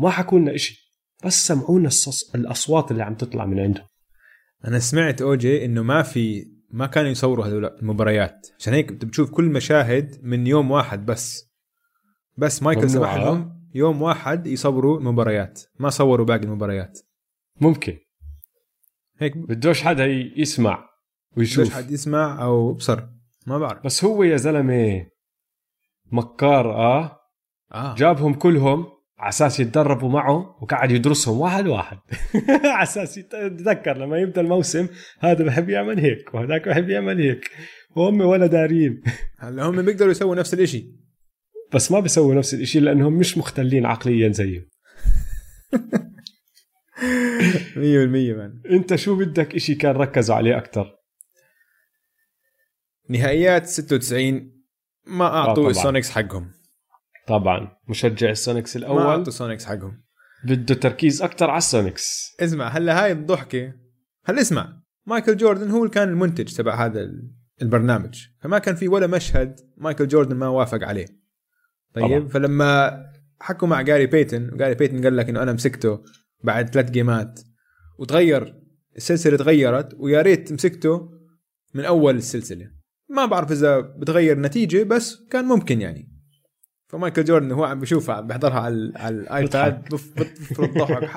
ما 0.00 0.10
حكوا 0.10 0.38
لنا 0.38 0.56
شيء 0.56 0.76
بس 1.24 1.46
سمعونا 1.46 1.88
الصص... 1.88 2.34
الأصوات 2.34 2.90
اللي 2.90 3.02
عم 3.02 3.14
تطلع 3.14 3.44
من 3.44 3.60
عندهم. 3.60 3.86
أنا 4.64 4.78
سمعت 4.78 5.22
اوجي 5.22 5.64
إنه 5.64 5.82
ما 5.82 6.02
في 6.02 6.44
ما 6.70 6.86
كانوا 6.86 7.10
يصوروا 7.10 7.46
هذول 7.46 7.64
المباريات. 7.64 8.48
عشان 8.58 8.74
هيك 8.74 8.92
بتشوف 8.92 9.30
كل 9.30 9.44
مشاهد 9.44 10.20
من 10.22 10.46
يوم 10.46 10.70
واحد 10.70 11.06
بس. 11.06 11.52
بس 12.36 12.62
مايكل 12.62 12.90
سمح 12.90 13.14
لهم 13.14 13.68
يوم 13.74 14.02
واحد 14.02 14.46
يصوروا 14.46 14.98
المباريات 14.98 15.62
ما 15.78 15.90
صوروا 15.90 16.26
باقي 16.26 16.44
المباريات. 16.44 17.00
ممكن. 17.60 17.98
هيك. 19.18 19.36
بدوش 19.36 19.82
حدا 19.82 20.06
يسمع 20.36 20.74
بدوش 21.32 21.58
ويشوف 21.58 21.74
حد 21.74 21.90
يسمع 21.90 22.42
أو 22.42 22.72
بصر. 22.72 23.13
ما 23.46 23.58
بعرف. 23.58 23.84
بس 23.84 24.04
هو 24.04 24.22
يا 24.22 24.36
زلمة 24.36 25.06
مكار 26.12 26.72
آه 26.74 27.18
آه. 27.72 27.94
جابهم 27.94 28.34
كلهم 28.34 28.86
على 29.18 29.28
أساس 29.28 29.60
يتدربوا 29.60 30.08
معه 30.08 30.56
وقعد 30.62 30.90
يدرسهم 30.90 31.40
واحد 31.40 31.66
واحد. 31.66 31.98
على 32.74 32.82
أساس 32.82 33.18
يت- 33.18 33.34
يتذكر 33.34 33.96
لما 33.98 34.18
يبدأ 34.18 34.40
الموسم 34.40 34.88
هذا 35.20 35.44
بحب 35.44 35.68
يعمل 35.68 35.98
هيك 36.00 36.34
وهذاك 36.34 36.68
بحب 36.68 36.88
يعمل 36.90 37.20
هيك. 37.20 37.50
وهم 37.96 38.20
ولا 38.20 38.46
دارين. 38.46 39.02
هلا 39.40 39.62
هم 39.64 39.82
بيقدروا 39.82 40.10
يسووا 40.10 40.34
نفس 40.34 40.54
الإشي. 40.54 41.04
بس 41.74 41.92
ما 41.92 42.00
بيسووا 42.00 42.34
نفس 42.34 42.54
الشيء 42.54 42.82
لأنهم 42.82 43.12
مش 43.12 43.38
مختلين 43.38 43.86
عقليا 43.86 44.28
زيه 44.28 44.68
100% 47.74 47.76
man 48.36 48.62
أنت 48.70 48.94
شو 48.94 49.16
بدك 49.16 49.54
إشي 49.54 49.74
كان 49.74 49.96
ركزوا 49.96 50.36
عليه 50.36 50.56
أكثر 50.58 50.94
نهائيات 53.08 53.66
96 53.66 54.52
ما 55.06 55.24
اعطوا 55.24 55.54
طبعاً. 55.54 55.70
السونيكس 55.70 56.10
حقهم. 56.10 56.50
طبعا. 57.26 57.76
مشجع 57.88 58.30
السونيكس 58.30 58.76
ما 58.76 58.82
الأول. 58.82 59.02
أعطوا 59.02 59.28
السونيكس 59.28 59.64
حقهم. 59.64 60.04
بده 60.44 60.74
تركيز 60.74 61.22
أكثر 61.22 61.50
على 61.50 61.58
السونيكس. 61.58 62.34
اسمع 62.40 62.68
هلا 62.68 63.04
هاي 63.04 63.12
الضحكة. 63.12 63.72
هلا 64.24 64.40
اسمع 64.40 64.80
مايكل 65.06 65.36
جوردن 65.36 65.70
هو 65.70 65.78
اللي 65.78 65.90
كان 65.94 66.08
المنتج 66.08 66.54
تبع 66.56 66.84
هذا 66.86 67.00
ال- 67.00 67.30
البرنامج. 67.62 68.26
فما 68.40 68.58
كان 68.58 68.74
في 68.74 68.88
ولا 68.88 69.06
مشهد 69.06 69.60
مايكل 69.76 70.08
جوردن 70.08 70.36
ما 70.36 70.48
وافق 70.48 70.82
عليه. 70.84 71.06
طيب. 71.94 72.04
طبعا. 72.06 72.28
فلما 72.28 73.02
حكوا 73.40 73.68
مع 73.68 73.82
جاري 73.82 74.06
بيتن 74.06 74.50
وجاري 74.54 74.74
بيتن 74.74 75.04
قال 75.04 75.16
لك 75.16 75.28
إنه 75.28 75.42
أنا 75.42 75.52
مسكته 75.52 76.02
بعد 76.44 76.68
ثلاث 76.74 76.90
جيمات 76.90 77.40
وتغير 77.98 78.60
السلسلة 78.96 79.36
تغيرت 79.36 79.94
ويا 79.98 80.22
ريت 80.22 80.52
مسكته 80.52 81.10
من 81.74 81.84
أول 81.84 82.16
السلسلة. 82.16 82.70
ما 83.14 83.26
بعرف 83.26 83.52
إذا 83.52 83.80
بتغير 83.80 84.38
نتيجة 84.38 84.82
بس 84.82 85.26
كان 85.30 85.44
ممكن 85.44 85.80
يعني. 85.80 86.14
فمايكل 86.88 87.24
جوردن 87.24 87.52
هو 87.52 87.64
عم 87.64 87.80
بيشوفها 87.80 88.14
عم 88.14 88.26
بيحضرها 88.26 88.60
على 88.60 88.92
على 88.96 89.14
ال 89.14 89.28
iPad 89.28 89.84
بضحك. 90.58 91.10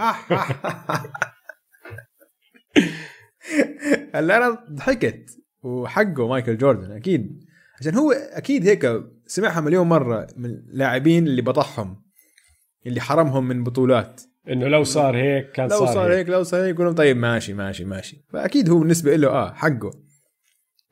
هلا 4.15 4.37
أنا 4.37 4.65
ضحكت 4.71 5.29
وحقه 5.63 6.27
مايكل 6.27 6.57
جوردن 6.57 6.91
أكيد. 6.91 7.43
عشان 7.79 7.95
هو 7.95 8.11
أكيد 8.11 8.67
هيك 8.67 9.03
سمعها 9.25 9.61
مليون 9.61 9.87
مرة 9.87 10.27
من 10.37 10.49
اللاعبين 10.49 11.27
اللي 11.27 11.41
بطحهم 11.41 12.03
اللي 12.85 13.01
حرمهم 13.01 13.47
من 13.47 13.63
بطولات. 13.63 14.21
إنه 14.49 14.67
لو 14.67 14.83
صار 14.83 15.17
هيك 15.17 15.51
كان 15.51 15.69
لو 15.69 15.77
صار, 15.77 15.87
صار 15.87 16.13
هيك 16.13 16.29
لو 16.29 16.43
صار 16.43 16.65
هيك 16.65 16.75
يقولون 16.75 16.93
طيب 16.93 17.17
ماشي 17.17 17.53
ماشي 17.53 17.85
ماشي. 17.85 18.25
فأكيد 18.29 18.69
هو 18.69 18.79
بالنسبة 18.79 19.15
له 19.15 19.27
آه 19.27 19.53
حقه. 19.53 19.91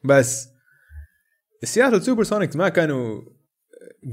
بس 0.04 0.55
السياتل 1.64 2.02
سوبر 2.02 2.24
سونيكس 2.24 2.56
ما 2.56 2.70
كانوا 2.70 3.22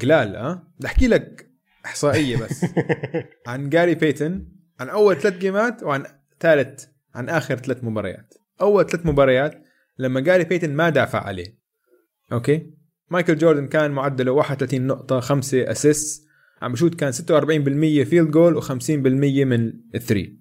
قلال 0.00 0.36
آه 0.36 0.72
بدي 0.78 0.86
أحكي 0.86 1.06
لك 1.06 1.50
إحصائية 1.84 2.36
بس. 2.36 2.66
عن 3.46 3.70
جاري 3.70 3.94
بيتن 3.94 4.48
عن 4.80 4.88
أول 4.88 5.16
ثلاث 5.16 5.38
جيمات 5.38 5.82
وعن 5.82 6.04
ثالث 6.40 6.84
عن 7.14 7.28
آخر 7.28 7.56
ثلاث 7.56 7.84
مباريات. 7.84 8.34
أول 8.60 8.86
ثلاث 8.86 9.06
مباريات 9.06 9.62
لما 9.98 10.20
جاري 10.20 10.44
بيتن 10.44 10.74
ما 10.74 10.88
دافع 10.88 11.20
عليه. 11.20 11.58
okay؟ 12.32 12.72
مايكل 13.10 13.38
جوردن 13.38 13.66
كان 13.66 13.90
معدله 13.90 14.32
31 14.32 14.86
نقطة 14.86 15.20
5 15.20 15.70
assist 15.70 16.28
عم 16.62 16.72
بشوت 16.72 16.94
كان 16.94 17.12
46% 17.12 18.08
field 18.08 18.30
goal 18.30 18.62
و50% 18.62 18.70
من 19.44 19.72
ال 19.94 20.02
three 20.02 20.40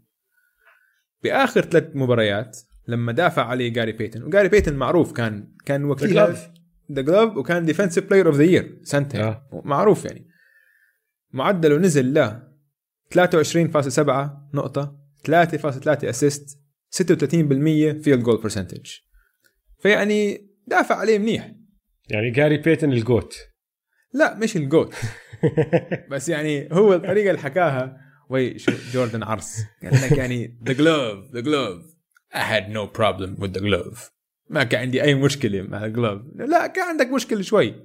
بآخر 1.24 1.62
ثلاث 1.62 1.96
مباريات 1.96 2.58
لما 2.88 3.12
دافع 3.12 3.46
عليه 3.46 3.74
جاري 3.74 3.92
بيتن 3.92 4.24
وجاري 4.24 4.48
بيتن 4.48 4.76
معروف 4.76 5.12
كان 5.12 5.52
كان 5.66 5.86
وكيل. 5.86 6.36
the 6.94 7.02
glove 7.02 7.38
وكان 7.38 7.66
defensive 7.66 8.08
player 8.08 8.28
of 8.28 8.36
the 8.36 8.44
year 8.44 8.80
سنتين 8.84 9.22
آه. 9.22 9.50
معروف 9.66 10.06
يعني. 10.06 10.28
معدله 11.34 11.78
نزل 11.78 12.14
ل 12.14 12.42
23.7 13.16 14.10
نقطة 14.54 14.98
3.3 15.28 16.04
assist 16.04 16.60
36% 16.96 17.04
field 18.04 18.24
goal 18.24 18.42
percentage 18.42 18.90
فيعني 19.80 20.50
دافع 20.68 20.96
عليه 20.96 21.20
منيح. 21.20 21.52
يعني 22.10 22.32
جاري 22.32 22.58
بيتن 22.58 22.92
ال 22.92 22.99
GOAT. 22.99 23.38
لا 24.14 24.38
مش 24.38 24.56
ال 24.56 24.62
GOAT. 24.62 24.96
بس 26.12 26.30
يعني 26.30 26.70
هو 26.72 26.94
الطريقة 26.94 27.30
اللي 27.30 27.42
حكاها. 27.42 27.98
وي 28.30 28.60
شو 28.60 28.72
جوردن 28.94 29.24
عرس. 29.24 29.64
قال 29.84 29.94
لك 29.94 30.12
يعني 30.12 30.60
the 30.68 30.74
glove 30.74 31.32
the 31.34 31.40
glove 31.40 31.92
I 32.34 32.44
had 32.44 32.70
no 32.70 32.88
problem 32.88 33.36
with 33.42 33.54
the 33.54 33.60
glove. 33.60 34.12
ما 34.52 34.64
كان 34.64 34.82
عندي 34.82 35.04
أي 35.04 35.16
مشكلة 35.16 35.62
مع 35.62 35.86
الجلوف 35.86 36.22
لا 36.36 36.68
كان 36.68 36.88
عندك 36.88 37.08
مشكلة 37.08 37.42
شوي. 37.42 37.76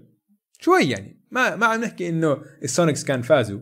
شوي 0.61 0.83
يعني. 0.91 1.23
ما 1.31 1.57
ما 1.57 1.67
عم 1.67 1.81
نحكي 1.81 2.09
إنه 2.09 2.43
السونيكس 2.62 3.05
كان 3.05 3.23
فازوا 3.23 3.61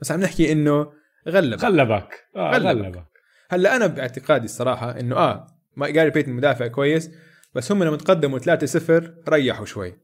بس 0.00 0.12
عم 0.12 0.20
نحكي 0.20 0.52
إنه 0.52 0.92
غلب 1.28 1.60
غلبك. 1.60 2.24
آه 2.36 2.50
غلبك. 2.50 2.84
غلبك. 2.84 3.06
هلأ 3.50 3.76
أنا 3.76 3.86
باعتقادي 3.86 4.44
الصراحة 4.44 5.00
إنه 5.00 5.16
آه 5.16 5.46
ما 5.76 5.90
جاري 5.90 6.10
بيتن 6.10 6.32
مدافع 6.32 6.66
كويس 6.66 7.10
بس 7.54 7.72
هم 7.72 7.84
لما 7.84 7.96
تقدموا 7.96 8.38
3-0 8.38 9.28
ريحوا 9.28 9.64
شوي. 9.64 9.94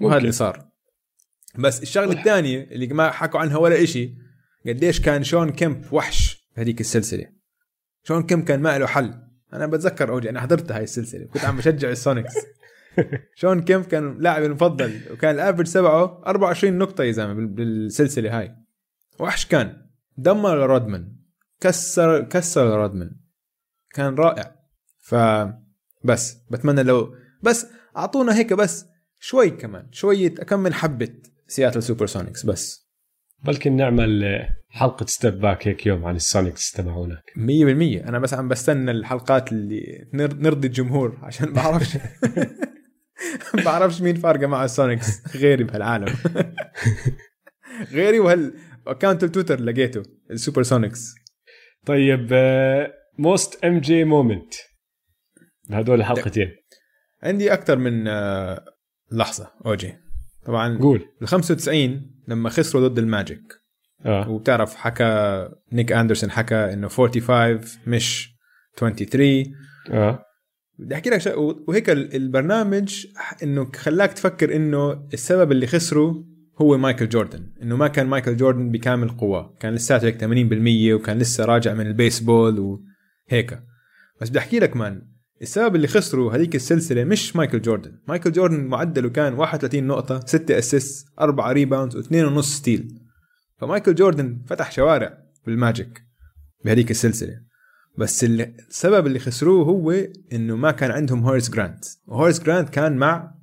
وهذا. 0.00 0.18
اللي 0.18 0.32
صار. 0.32 0.68
بس 1.58 1.82
الشغلة 1.82 2.12
الثانية 2.12 2.62
اللي 2.62 2.86
ما 2.86 3.10
حكوا 3.10 3.40
عنها 3.40 3.56
ولا 3.56 3.82
إشي 3.82 4.14
قديش 4.66 5.00
كان 5.00 5.24
شون 5.24 5.50
كيمب 5.50 5.92
وحش 5.92 6.48
بهذيك 6.56 6.80
السلسلة. 6.80 7.26
شون 8.02 8.22
كيمب 8.22 8.44
كان 8.44 8.60
ما 8.60 8.78
له 8.78 8.86
حل. 8.86 9.25
أنا 9.56 9.66
بتذكر 9.66 10.08
اوجي 10.12 10.30
أنا 10.30 10.40
حضرت 10.40 10.72
هاي 10.72 10.82
السلسلة 10.82 11.24
كنت 11.26 11.44
عم 11.44 11.56
بشجع 11.56 11.90
السونيكس 11.90 12.34
شون 13.40 13.62
كيمب 13.62 13.84
كان 13.84 14.18
لاعبي 14.18 14.46
المفضل 14.46 15.00
وكان 15.12 15.34
ال 15.34 15.39
average 15.39 15.72
تبعه 15.72 16.22
24 16.26 16.78
نقطة 16.78 17.04
يا 17.04 17.12
زلمة 17.12 17.34
بال- 17.34 17.46
بالسلسلة 17.46 18.38
هاي. 18.38 18.56
وحش 19.18 19.46
كان. 19.46 19.86
دمر 20.16 20.56
رودمان. 20.66 21.16
كسر 21.60 22.22
كسر 22.22 22.66
رودمان. 22.76 23.16
كان 23.94 24.14
رائع. 24.14 24.56
ف 24.98 25.14
بس 26.04 26.36
بتمنى 26.50 26.82
لو 26.82 27.14
بس 27.42 27.66
أعطونا 27.96 28.34
هيك 28.36 28.52
بس 28.52 28.86
شوي 29.18 29.50
كمان 29.50 29.88
شوية 29.92 30.34
كم 30.34 30.60
من 30.60 30.74
حبة 30.74 31.08
سياتل 31.48 31.82
سوبر 31.82 32.06
سونيكس 32.06 32.46
بس. 32.46 32.85
بلكن 33.44 33.76
نعمل 33.76 34.24
حلقة 34.68 35.06
step 35.06 35.34
back 35.40 35.68
هيك 35.68 35.86
يوم 35.86 36.04
عن 36.04 36.16
السونيكس 36.16 36.72
تبعونك 36.72 37.22
100% 37.36 38.08
أنا 38.08 38.18
بس 38.18 38.34
عم 38.34 38.48
بستنى 38.48 38.90
الحلقات 38.90 39.52
اللي 39.52 40.08
نر- 40.14 40.34
نرضي 40.34 40.68
الجمهور 40.68 41.18
عشان 41.22 41.52
بعرفش. 41.52 41.96
بعرفش 43.64 44.00
مين 44.02 44.16
فارقة 44.16 44.46
مع 44.46 44.64
السونيكس. 44.64 45.36
غيري 45.36 45.64
بهالعالم. 45.64 46.14
غيري 47.92 48.20
وهال 48.20 48.54
account 48.86 49.24
التويتر 49.24 49.60
لقيته. 49.60 50.02
السوبر 50.30 50.62
سونيكس 50.62 51.14
طيب 51.86 52.28
most 53.18 53.64
MJ 53.64 54.04
moment 54.04 54.54
بهدول 55.68 56.00
الحلقتين 56.00 56.52
عندي 57.22 57.52
أكثر 57.52 57.76
من 57.78 58.08
آه، 58.08 58.64
لحظة. 59.12 59.50
أوجي. 59.66 59.94
طبعا 60.46 60.78
قول. 60.78 61.08
بال 61.20 61.28
95 61.28 62.15
لما 62.28 62.50
خسروا 62.50 62.88
ضد 62.88 62.98
الماجيك. 62.98 63.52
آه. 64.06 64.30
وبتعرف 64.30 64.74
حكى 64.74 65.48
نيك 65.72 65.92
أندرسون 65.92 66.30
حكى 66.30 66.54
إنه 66.54 66.88
45 66.88 67.60
مش 67.86 68.34
23 68.76 69.44
آه. 69.90 70.22
بدي 70.78 70.94
أحكي 70.94 71.10
لك 71.10 71.34
وهيك 71.68 71.90
ال- 71.90 72.16
البرنامج 72.16 73.06
إنه 73.42 73.70
خلاك 73.76 74.12
تفكر 74.12 74.56
إنه 74.56 74.92
السبب 75.14 75.52
اللي 75.52 75.66
خسروا 75.66 76.14
هو 76.60 76.78
مايكل 76.78 77.08
جوردن. 77.08 77.52
إنه 77.62 77.76
ما 77.76 77.88
كان 77.88 78.06
مايكل 78.06 78.36
جوردن 78.36 78.70
بكامل 78.70 79.08
قواه. 79.08 79.56
كان 79.60 79.74
لساته 79.74 80.06
هيك 80.06 80.20
80% 80.20 80.94
وكان 80.94 81.18
لسه 81.18 81.44
راجع 81.44 81.74
من 81.74 81.86
البيسبول 81.86 82.58
وهيك. 83.30 83.58
بس 84.20 84.30
بدي 84.30 84.38
أحكي 84.38 84.58
لك 84.58 84.76
man 84.76 85.02
السبب 85.42 85.76
اللي 85.76 85.86
خسروا 85.86 86.32
هذيك 86.32 86.54
السلسلة 86.54 87.04
مش 87.04 87.36
مايكل 87.36 87.62
جوردن. 87.62 87.92
مايكل 88.08 88.32
جوردن 88.32 88.64
معدله 88.64 89.08
كان 89.08 89.34
31 89.34 89.86
نقطة 89.86 90.20
6 90.26 90.58
assist 90.58 91.06
4 91.20 91.52
rebounds 91.52 91.96
و2.5 92.08 92.40
steal 92.40 93.00
فمايكل 93.58 93.94
جوردن 93.94 94.42
فتح 94.46 94.70
شوارع 94.72 95.18
بالماجيك 95.46 96.02
بهذيك 96.64 96.90
السلسلة. 96.90 97.40
بس 97.98 98.24
اللي- 98.24 98.54
السبب 98.68 99.06
اللي 99.06 99.18
خسروه 99.18 99.64
هو 99.66 99.90
إنه 100.32 100.56
ما 100.56 100.70
كان 100.70 100.90
عندهم 100.90 101.20
هورس 101.24 101.50
جرانت. 101.50 101.84
وهورس 102.06 102.42
جرانت 102.42 102.68
كان 102.68 102.96
مع 102.96 103.34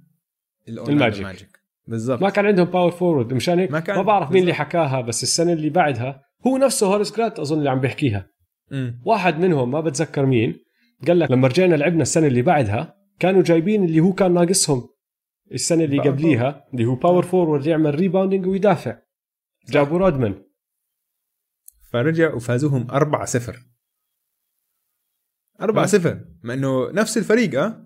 الماجيك. 0.70 1.24
ماجيك. 1.26 1.60
بالضبط. 1.88 2.22
ما 2.22 2.30
كان 2.30 2.46
عندهم 2.46 2.66
power 2.66 2.92
forward 2.92 3.34
مشان 3.34 3.60
هيك 3.60 3.72
ما 3.72 3.78
ما, 3.80 3.86
كان- 3.86 3.96
ما 3.96 4.02
بعرف 4.02 4.32
مين 4.32 4.42
اللي. 4.42 4.54
حكاها 4.54 5.02
بس 5.02 5.24
السنة 5.24 5.54
اللي 5.54 5.70
بعدها 5.70 6.22
هو 6.48 6.58
نفسه 6.58 6.88
هورس 6.88 7.16
جرانت 7.18 7.40
أظن 7.40 7.58
اللي 7.60 7.70
عم 7.70 7.80
بيحكيها. 7.80 8.28
مم. 8.72 9.00
واحد 9.06 9.40
منهم 9.40 9.72
ما 9.72 9.82
بتذكر 9.82 10.26
مين 10.26 10.56
قال 11.08 11.20
لك 11.20 11.32
لما 11.32 11.48
رجعنا 11.48 11.76
لعبنا 11.76 12.02
السنة 12.02 12.28
اللي 12.28 12.42
بعدها 12.42 12.96
كانوا 13.20 13.42
جايبين 13.42 13.84
اللي 13.84 14.00
هو 14.00 14.14
كان 14.14 14.34
ناقصهم. 14.34 14.90
السنة 15.52 15.84
اللي 15.84 16.00
قبليها 16.00 16.66
اللي 16.74 16.86
هو 16.86 16.96
power 16.96 17.24
forward 17.24 17.66
يعمل 17.66 17.96
rebounding 17.96 18.48
ويدافع. 18.48 18.98
جابوا 19.70 19.98
رودمان 19.98 20.44
فرجع 21.92 22.34
وفازوهم 22.34 22.88
4 22.92 23.26
0 23.26 23.60
4 25.62 25.86
0 25.86 26.26
مع 26.44 26.54
إنه 26.54 26.92
نفس 26.92 27.18
الفريق 27.18 27.62
آه 27.62 27.86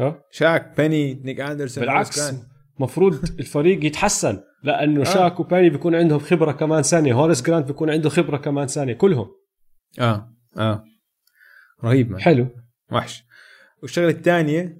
ها؟ 0.00 0.22
شاك 0.30 0.76
بيني 0.76 1.14
نيك 1.14 1.40
أندرسون 1.40 1.84
بالعكس. 1.84 2.18
هورس 2.18 2.32
جرانت. 2.32 2.44
مفروض 2.78 3.14
الفريق 3.38 3.84
يتحسن 3.84 4.40
لأنه 4.62 5.00
آه. 5.00 5.04
شاك 5.04 5.40
وبيني 5.40 5.70
بيكون 5.70 5.94
عندهم 5.94 6.18
خبرة 6.18 6.52
كمان 6.52 6.82
سنه 6.82 7.12
هورس 7.12 7.42
جرانت 7.42 7.66
بيكون 7.66 7.90
عنده 7.90 8.08
خبرة 8.08 8.36
كمان 8.36 8.68
سنه 8.68 8.92
كلهم. 8.92 9.28
آه 10.00 10.30
آه. 10.56 10.84
رهيب 11.84 12.16
man. 12.16 12.20
حلو. 12.20 12.48
وحش. 12.92 13.24
والشغلة 13.82 14.08
الثانية 14.08 14.78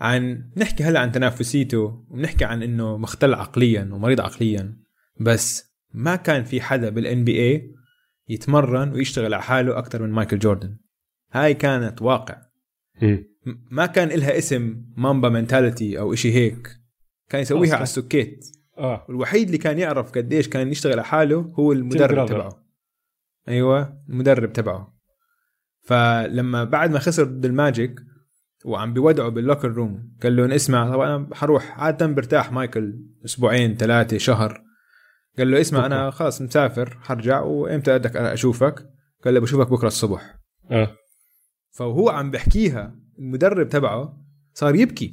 عن 0.00 0.50
نحكي 0.56 0.84
هلا 0.84 1.00
عن 1.00 1.12
تنافسيته 1.12 1.78
وبنحكي 2.10 2.44
عن 2.44 2.62
إنه 2.62 2.96
مختل 2.96 3.34
عقليا 3.34 3.88
ومريض 3.92 4.20
عقليا 4.20 4.76
بس 5.20 5.72
ما 5.94 6.16
كان 6.16 6.44
في 6.44 6.60
حدا 6.60 6.88
بال 6.88 7.24
NBA 7.24 7.74
يتمرن 8.28 8.92
ويشتغل 8.92 9.34
على 9.34 9.42
حاله 9.42 9.78
أكثر 9.78 10.02
من 10.02 10.10
مايكل 10.10 10.38
جوردن. 10.38 10.76
هاي 11.32 11.54
كانت 11.54 12.02
واقع. 12.02 12.42
م- 13.02 13.24
ما 13.70 13.86
كان 13.86 14.10
إلها 14.10 14.38
اسم 14.38 14.84
mamba 14.96 15.28
mentality 15.28 15.98
أو 15.98 16.12
إشي 16.12 16.32
هيك. 16.32 16.68
كان 17.28 17.40
يسويها 17.42 17.62
أصلاً. 17.64 17.74
على 17.76 17.82
السكيت. 17.82 18.46
آه. 18.78 19.06
والوحيد 19.08 19.46
اللي 19.46 19.58
كان 19.58 19.78
يعرف 19.78 20.12
قديش 20.12 20.48
كان 20.48 20.68
يشتغل 20.68 20.92
على 20.92 21.04
حاله 21.04 21.36
هو 21.58 21.72
المدرب. 21.72 22.28
تبعه. 22.28 22.64
أيوه 23.48 24.02
المدرب 24.08 24.52
تبعه. 24.52 24.91
فلما 25.82 26.64
بعد 26.64 26.90
ما 26.90 26.98
خسر 26.98 27.24
ضد 27.24 27.44
الماجيك 27.44 28.00
وعم 28.64 28.92
بيودعوا 28.92 29.28
بال 29.28 29.38
locker 29.38 29.68
room 29.72 30.12
قال 30.22 30.36
لهم 30.36 30.52
اسمع 30.52 30.90
طبعا 30.90 31.16
أنا 31.16 31.34
حروح 31.34 31.80
عادة 31.80 32.06
برتاح 32.06 32.52
مايكل 32.52 32.98
أسبوعين 33.24 33.76
ثلاثة 33.76 34.18
شهر. 34.18 34.62
قال 35.38 35.50
له 35.50 35.60
اسمع 35.60 35.86
أنا 35.86 36.10
خلاص 36.10 36.42
مسافر 36.42 36.98
حرجع 37.02 37.40
وإمتى 37.40 37.98
بدك 37.98 38.16
أشوفك؟ 38.16 38.90
قال 39.24 39.34
له 39.34 39.40
بشوفك 39.40 39.70
بكرة 39.70 39.86
الصبح. 39.86 40.38
آه. 40.70 40.96
فهو 41.70 42.08
عم 42.08 42.30
بحكيها 42.30 42.96
المدرب 43.18 43.68
تبعه 43.68 44.24
صار 44.54 44.74
يبكي 44.74 45.10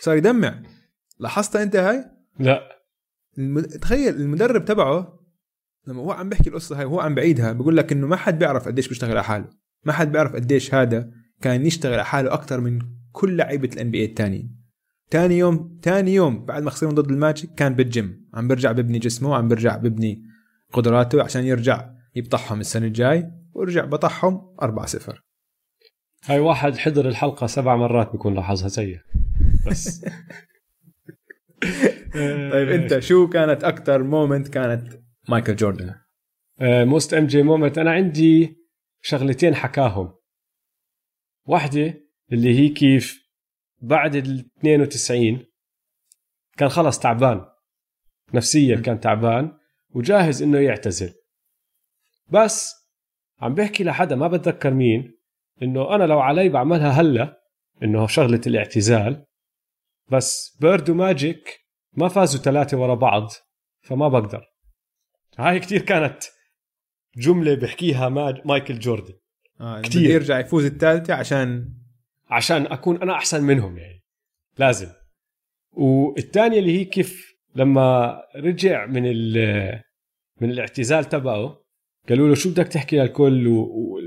صار 0.00 0.16
يدمع. 0.16 0.62
لاحظتها 1.18 1.62
أنت 1.62 1.76
هاي؟ 1.76 2.04
لا. 2.38 2.78
الم... 3.38 3.60
تخيل 3.60 4.14
المدرب 4.14 4.64
تبعه 4.64 5.18
لما 5.86 6.00
هو 6.00 6.12
عم 6.12 6.28
بيحكي 6.28 6.50
القصة 6.50 6.78
هاي 6.78 6.84
وهو 6.84 7.00
عم 7.00 7.14
بعيدها 7.14 7.52
بيقول 7.52 7.76
لك 7.76 7.92
إنه 7.92 8.06
ما 8.06 8.16
حد 8.16 8.38
بيعرف 8.38 8.66
قديش 8.66 8.88
بيشتغل 8.88 9.10
على 9.10 9.24
حاله. 9.24 9.48
ما 9.84 9.92
حد 9.92 10.12
بيعرف 10.12 10.34
قديش 10.34 10.74
هذا 10.74 11.10
كان 11.40 11.66
يشتغل 11.66 11.92
على 11.92 12.04
حاله 12.04 12.34
أكثر 12.34 12.60
من 12.60 12.78
كل 13.12 13.36
لعيبة 13.36 13.70
ال 13.74 13.90
NBA 13.90 14.04
الثانيين 14.04 14.58
ثاني 15.10 15.38
يوم 15.38 15.78
ثاني 15.82 16.14
يوم 16.14 16.44
بعد 16.44 16.62
ما 16.62 16.70
خسروا 16.70 16.92
ضد 16.92 17.10
الماجيك 17.10 17.54
كان 17.54 17.74
بالجيم. 17.74 18.28
عم 18.34 18.48
بيرجع 18.48 18.72
ببني 18.72 18.98
جسمه 18.98 19.30
وعم 19.30 19.48
بيرجع 19.48 19.76
ببني 19.76 20.22
قدراته 20.72 21.22
عشان 21.22 21.44
يرجع 21.44 21.90
يبطحهم 22.14 22.60
السنة 22.60 22.86
الجاي 22.86 23.30
ورجع 23.52 23.84
بطحهم 23.84 24.54
4 24.62 24.86
0 24.86 25.24
هاي 26.24 26.38
واحد 26.38 26.76
حضر 26.76 27.08
الحلقة 27.08 27.46
سبع 27.46 27.76
مرات 27.76 28.12
بيكون 28.12 28.34
لاحظها 28.34 28.68
زيك 28.68 29.00
بس. 29.66 30.02
طيب 32.52 32.68
أنت 32.68 32.98
شو 32.98 33.28
كانت 33.28 33.64
أكثر 33.64 34.02
moment 34.02 34.48
كانت 34.48 35.00
مايكل 35.28 35.56
جوردن؟ 35.56 35.94
most 36.60 37.14
MJ 37.14 37.42
moment 37.42 37.78
أنا 37.78 37.90
عندي 37.90 38.57
شغلتين 39.02 39.54
حكاهم. 39.54 40.14
واحدة 41.46 41.94
اللي 42.32 42.58
هي 42.58 42.68
كيف 42.68 43.28
بعد 43.80 44.16
ال 44.16 44.50
92 44.58 45.46
كان 46.56 46.68
خلص 46.68 46.98
تعبان. 46.98 47.46
نفسيا. 48.34 48.76
كان 48.80 49.00
تعبان 49.00 49.58
وجاهز 49.90 50.42
إنه 50.42 50.58
يعتزل. 50.58 51.14
بس 52.28 52.74
عم 53.40 53.54
بحكي 53.54 53.84
لحدا 53.84 54.16
ما 54.16 54.28
بتذكر 54.28 54.70
مين 54.70 55.18
إنه 55.62 55.94
أنا 55.94 56.04
لو 56.04 56.20
علي 56.20 56.48
بعملها 56.48 56.90
هلأ 56.90 57.40
إنه 57.82 58.06
شغلة 58.06 58.40
الاعتزال. 58.46 59.24
بس 60.10 60.58
بيرد 60.60 60.90
وماجيك 60.90 61.60
ما 61.92 62.08
فازوا 62.08 62.40
ثلاثة 62.40 62.76
ورا 62.76 62.94
بعض 62.94 63.28
فما 63.82 64.08
بقدر. 64.08 64.44
هاي 65.38 65.60
كتير 65.60 65.82
كانت 65.82 66.24
جملة 67.18 67.54
بحكيها 67.54 68.08
مايكل 68.44 68.78
جوردن. 68.78 69.14
آه 69.60 69.80
كتير. 69.80 69.90
كثير 70.02 70.10
يرجع 70.10 70.38
يفوز 70.38 70.64
الثالثه 70.64 71.14
عشان 71.14 71.68
عشان 72.28 72.66
أكون 72.66 73.02
أنا 73.02 73.12
أحسن 73.12 73.42
منهم 73.44 73.78
يعني. 73.78 74.02
لازم. 74.58 74.88
والثانيه 75.72 76.58
اللي 76.58 76.78
هي 76.80 76.84
كيف 76.84 77.34
لما 77.54 78.16
رجع 78.36 78.86
من 78.86 79.02
ال- 79.06 79.80
من 80.40 80.50
الاعتزال 80.50 81.04
تبعه 81.04 81.58
قالوا 82.08 82.28
له 82.28 82.34
شو 82.34 82.50
بدك 82.50 82.68
تحكي 82.68 82.96
للكل؟ 82.98 83.46
و- 83.46 83.98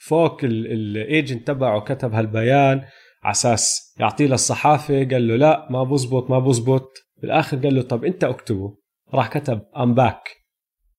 وفوق 0.00 0.44
ال 0.44 0.61
agent 0.61 1.46
تبعه 1.46 1.80
كتب 1.80 2.12
هالبيان 2.14 2.84
على 3.22 3.30
أساس 3.32 3.94
يعطيه 4.00 4.26
للصحافة 4.26 4.94
قال 5.04 5.28
له 5.28 5.36
لا 5.36 5.68
ما 5.70 5.84
بزبط 5.84 6.30
ما 6.30 6.38
بزبط. 6.38 6.92
بالآخر 7.22 7.56
قال 7.58 7.74
له 7.74 7.82
طب 7.82 8.04
أنت 8.04 8.24
اكتبه. 8.24 8.76
راح 9.14 9.28
كتب 9.38 9.62
I'm 9.76 9.94
back 9.94 10.22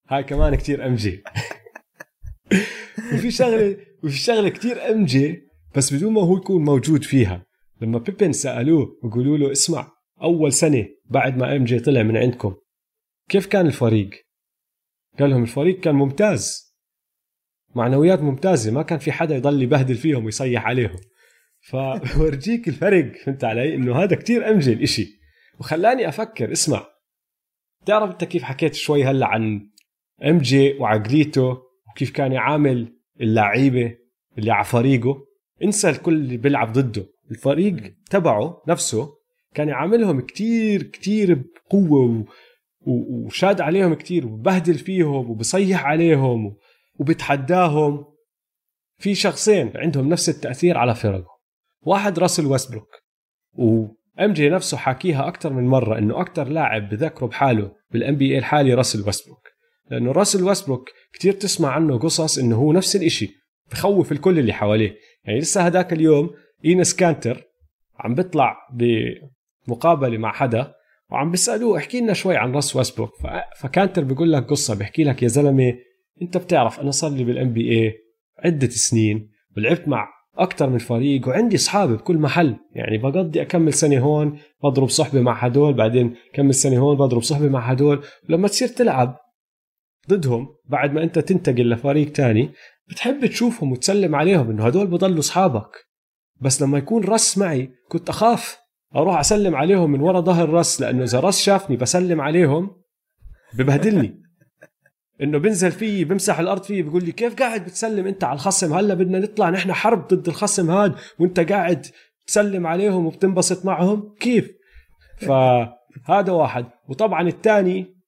هاي 0.08 0.22
كمان 0.24 0.54
كتير 0.54 0.86
MJ 0.86 1.22
وفي 3.14 3.30
شغله 3.30 3.76
وفي 4.04 4.16
شغلة 4.16 4.48
كتير 4.48 4.90
MJ 4.90 5.42
بس 5.76 5.94
بدون 5.94 6.12
ما 6.12 6.20
هو 6.20 6.36
يكون 6.36 6.64
موجود 6.64 7.04
فيها. 7.04 7.46
لما 7.80 7.98
بيبن 7.98 8.32
سألوه 8.32 8.98
وقالوا 9.02 9.38
له 9.38 9.52
اسمع 9.52 9.92
أول 10.22 10.52
سنة 10.52 10.86
بعد 11.10 11.36
ما 11.36 11.56
MJ 11.56 11.78
طلع 11.78 12.02
من 12.02 12.16
عندكم. 12.16 12.54
كيف 13.28 13.46
كان 13.46 13.66
الفريق؟ 13.66 14.10
قال 15.18 15.30
لهم 15.30 15.42
الفريق 15.42 15.80
كان 15.80 15.94
ممتاز. 15.94 16.72
معنويات 17.74 18.20
ممتازة 18.20 18.72
ما 18.72 18.82
كان 18.82 18.98
في 18.98 19.12
حدا 19.12 19.36
يضل 19.36 19.62
يبهدل 19.62 19.94
فيهم 19.94 20.24
ويصيح 20.24 20.66
عليهم. 20.66 20.96
فورجيك 21.70 22.68
الفرق 22.68 23.12
فهمت 23.24 23.44
علي؟ 23.44 23.74
إنه 23.74 24.02
هذا 24.02 24.16
كتير 24.16 24.50
MJ 24.50 24.72
الإشي. 24.72 25.06
وخلاني 25.60 26.08
أفكر 26.08 26.52
اسمع. 26.52 26.86
تعرف 27.86 28.10
أنت 28.10 28.24
كيف 28.24 28.42
حكيت 28.42 28.74
شوي 28.74 29.04
هلأ 29.04 29.26
عن 29.26 29.70
MJ 30.24 30.72
وعقليته؟ 30.72 31.61
وكيف 31.92 32.10
كان 32.10 32.32
يعامل 32.32 32.92
اللعيبة 33.20 33.96
اللي 34.38 34.50
على 34.50 34.64
فريقه. 34.64 35.26
انسى 35.64 35.90
الكل 35.90 36.14
اللي 36.14 36.36
بيلعب 36.36 36.72
ضده. 36.72 37.06
الفريق 37.30 37.94
تبعه 38.10 38.62
نفسه 38.68 39.08
كان 39.54 39.68
يعاملهم 39.68 40.20
كتير 40.20 40.82
كتير 40.82 41.34
بقوة 41.34 42.04
و... 42.04 42.24
و... 42.80 43.24
وشاد 43.26 43.60
عليهم 43.60 43.94
كتير 43.94 44.26
وبهدل 44.26 44.74
فيهم 44.74 45.30
وبصيح 45.30 45.84
عليهم 45.84 46.46
و... 46.46 46.58
وبتحداهم. 46.98 48.04
في 48.98 49.14
شخصين 49.14 49.72
عندهم 49.74 50.08
نفس 50.08 50.28
التأثير 50.28 50.78
على 50.78 50.94
فرقه 50.94 51.26
واحد 51.82 52.18
راسل 52.18 52.46
ويستبروك. 52.46 52.88
و 53.52 54.32
MJ 54.32 54.48
نفسه 54.48 54.76
حاكيها 54.76 55.28
أكثر 55.28 55.52
من 55.52 55.66
مرة 55.66 55.98
إنه 55.98 56.20
أكثر 56.20 56.48
لاعب 56.48 56.88
بذكره 56.88 57.26
بحاله 57.26 57.72
بال 57.90 58.16
NBA 58.16 58.38
الحالي 58.38 58.74
راسل 58.74 59.06
ويستبروك. 59.06 59.51
لأنه 59.90 60.12
راسل 60.12 60.44
ويستبروك 60.44 60.90
كتير 61.12 61.32
تسمع 61.32 61.68
عنه 61.68 61.98
قصص 61.98 62.38
إنه 62.38 62.56
هو 62.56 62.72
نفس 62.72 62.96
الإشي 62.96 63.28
بخوف 63.70 64.12
الكل 64.12 64.38
اللي 64.38 64.52
حواليه. 64.52 64.96
يعني 65.24 65.38
لسه 65.38 65.60
هداك 65.60 65.92
اليوم 65.92 66.30
إينس 66.64 66.94
كانتر 66.94 67.42
عم 67.98 68.14
بيطلع 68.14 68.56
بمقابلة 69.66 70.18
مع 70.18 70.32
حدا 70.32 70.72
وعم 71.10 71.30
بيسألوه 71.30 71.78
احكي 71.78 72.00
لنا 72.00 72.12
شوي 72.12 72.36
عن 72.36 72.52
راس 72.52 72.76
ويستبروك. 72.76 73.10
فكانتر 73.56 74.04
بيقول 74.04 74.32
لك 74.32 74.44
قصة 74.46 74.74
بيحكي 74.74 75.04
لك 75.04 75.22
يا 75.22 75.28
زلمة 75.28 75.74
أنت 76.22 76.36
بتعرف 76.36 76.80
أنا 76.80 76.90
صار 76.90 77.10
لي 77.10 77.24
بال 77.24 77.52
NBA 77.52 77.94
عدة 78.38 78.68
سنين 78.68 79.30
ولعبت 79.56 79.88
مع 79.88 80.08
أكثر 80.38 80.70
من 80.70 80.78
فريق 80.78 81.28
وعندي 81.28 81.56
أصحابي 81.56 81.94
بكل 81.94 82.18
محل 82.18 82.56
يعني 82.74 82.98
بقضي 82.98 83.42
أكمل 83.42 83.72
سنة 83.72 83.98
هون 83.98 84.38
بضرب 84.64 84.88
صحبة 84.88 85.20
مع 85.20 85.44
هدول 85.44 85.74
بعدين 85.74 86.14
كمل 86.34 86.54
سنة 86.54 86.78
هون 86.78 86.96
بضرب 86.96 87.22
صحبة 87.22 87.48
مع 87.48 87.60
هدول. 87.70 88.02
ولما 88.28 88.48
تصير 88.48 88.68
تلعب 88.68 89.16
ضدهم 90.10 90.48
بعد 90.64 90.92
ما 90.92 91.02
انت 91.02 91.18
تنتقل 91.18 91.70
لفريق 91.70 92.12
تاني 92.12 92.50
بتحب 92.88 93.26
تشوفهم 93.26 93.72
وتسلم 93.72 94.14
عليهم 94.14 94.50
إنه 94.50 94.66
هدول 94.66 94.86
بضلوا 94.86 95.18
أصحابك. 95.18 95.86
بس 96.40 96.62
لما 96.62 96.78
يكون 96.78 97.04
رس 97.04 97.38
معي 97.38 97.70
كنت 97.88 98.08
أخاف 98.08 98.58
أروح 98.96 99.18
أسلم 99.18 99.56
عليهم 99.56 99.92
من 99.92 100.00
ورا 100.00 100.20
ظهر 100.20 100.50
رس 100.50 100.80
لأنه 100.80 101.02
إذا 101.02 101.20
رس 101.20 101.42
شافني 101.42 101.76
بسلم 101.76 102.20
عليهم 102.20 102.70
ببهدلني. 103.54 104.22
إنه 105.22 105.38
بنزل 105.38 105.72
فيي 105.72 106.04
بمسح 106.04 106.38
الأرض 106.38 106.62
فيي 106.62 106.82
بيقول 106.82 107.04
لي 107.04 107.12
كيف 107.12 107.34
قاعد 107.34 107.64
بتسلم؟ 107.64 108.06
أنت 108.06 108.24
على 108.24 108.34
الخصم 108.34 108.72
هلأ 108.72 108.94
بدنا 108.94 109.18
نطلع 109.18 109.50
نحن 109.50 109.72
حرب 109.72 110.08
ضد 110.08 110.28
الخصم 110.28 110.70
هاد 110.70 110.94
وأنت 111.18 111.40
قاعد 111.40 111.86
تسلم 112.26 112.66
عليهم 112.66 113.06
وبتنبسط 113.06 113.66
معهم؟ 113.66 114.14
كيف؟ 114.20 114.52
فهذا 115.18 116.32
واحد. 116.32 116.66
وطبعا 116.88 117.28
الثاني 117.28 118.01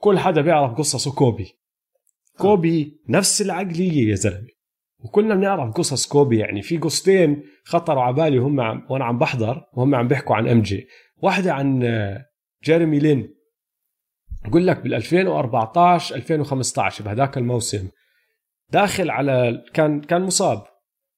كل 0.00 0.18
حدا 0.18 0.40
بيعرف 0.40 0.78
قصصه 0.78 1.14
كوبي. 1.14 1.52
كوبي 2.38 3.00
نفس 3.08 3.42
العقلية 3.42 4.10
يا 4.10 4.14
زلمة. 4.14 4.48
وكلنا 4.98 5.34
بنعرف 5.34 5.74
قصص 5.74 6.06
كوبي 6.06 6.38
يعني 6.38 6.62
في 6.62 6.78
قصتين 6.78 7.42
خطروا 7.64 8.02
على 8.02 8.14
بالي 8.14 8.38
وهم 8.38 8.60
عم 8.60 8.86
وأنا 8.90 9.04
عم 9.04 9.18
بحضر 9.18 9.62
وهم 9.72 9.94
عم 9.94 10.08
بيحكوا 10.08 10.36
عن 10.36 10.48
MJ. 10.48 10.86
واحدة 11.16 11.52
عن 11.52 11.82
آه، 11.82 12.26
جيريمي 12.64 12.98
لين. 12.98 13.34
بقول 14.44 14.66
لك 14.66 14.80
بال 14.80 14.94
2014 14.94 16.14
2015 16.14 17.04
بهذاك 17.04 17.38
الموسم 17.38 17.88
داخل 18.70 19.10
على 19.10 19.64
كان 19.74 20.00
كان 20.00 20.22
مصاب. 20.22 20.62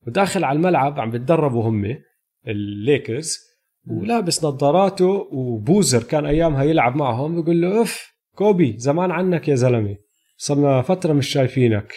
وداخل 0.06 0.44
على 0.44 0.56
الملعب 0.56 1.00
عم 1.00 1.10
بتدربوا 1.10 1.68
هم 1.68 1.98
الليكرز 2.46 3.38
ولابس 3.86 4.44
نظاراته 4.44 5.28
وبوزر 5.32 6.02
كان 6.02 6.26
أيامها 6.26 6.62
يلعب 6.62 6.96
معهم 6.96 7.42
بقول 7.42 7.60
له 7.60 7.82
اف 7.82 8.11
كوبي 8.34 8.74
زمان 8.78 9.10
عنك 9.10 9.48
يا 9.48 9.54
زلمة. 9.54 9.96
صرنا 10.36 10.82
فترة 10.82 11.12
مش 11.12 11.28
شايفينك. 11.28 11.92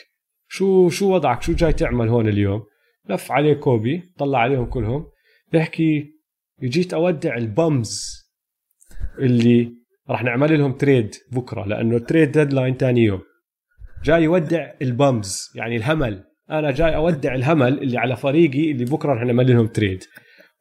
شو 0.47 0.89
شو 0.89 1.13
وضعك؟ 1.13 1.41
شو 1.41 1.53
جاي 1.53 1.73
تعمل 1.73 2.09
هون 2.09 2.27
اليوم؟ 2.27 2.63
لف 3.09 3.31
عليه 3.31 3.53
كوبي 3.53 4.13
طلع 4.17 4.39
عليهم 4.39 4.65
كلهم. 4.65 5.05
بيحكي 5.51 6.15
جيت 6.63 6.93
أودع 6.93 7.37
ال 7.37 7.54
bums 7.54 8.21
اللي 9.19 9.71
راح 10.09 10.23
نعمل 10.23 10.59
لهم 10.59 10.71
trade 10.71 11.15
بكرة 11.31 11.67
لأنه 11.67 11.95
ال 11.97 12.03
trade 12.03 12.31
deadline 12.31 12.77
ثاني 12.77 13.01
يوم. 13.01 13.21
جاي 14.03 14.23
يودع 14.23 14.71
ال 14.81 14.95
bums 14.95 15.51
يعني 15.55 15.75
الهمل. 15.75 16.23
أنا 16.49 16.71
جاي 16.71 16.95
أودع 16.95 17.35
الهمل 17.35 17.83
اللي 17.83 17.97
على 17.97 18.15
فريقي 18.15 18.71
اللي 18.71 18.85
بكرة 18.85 19.13
رح 19.13 19.21
نعمل 19.21 19.53
لهم 19.53 19.67
trade. 19.67 20.03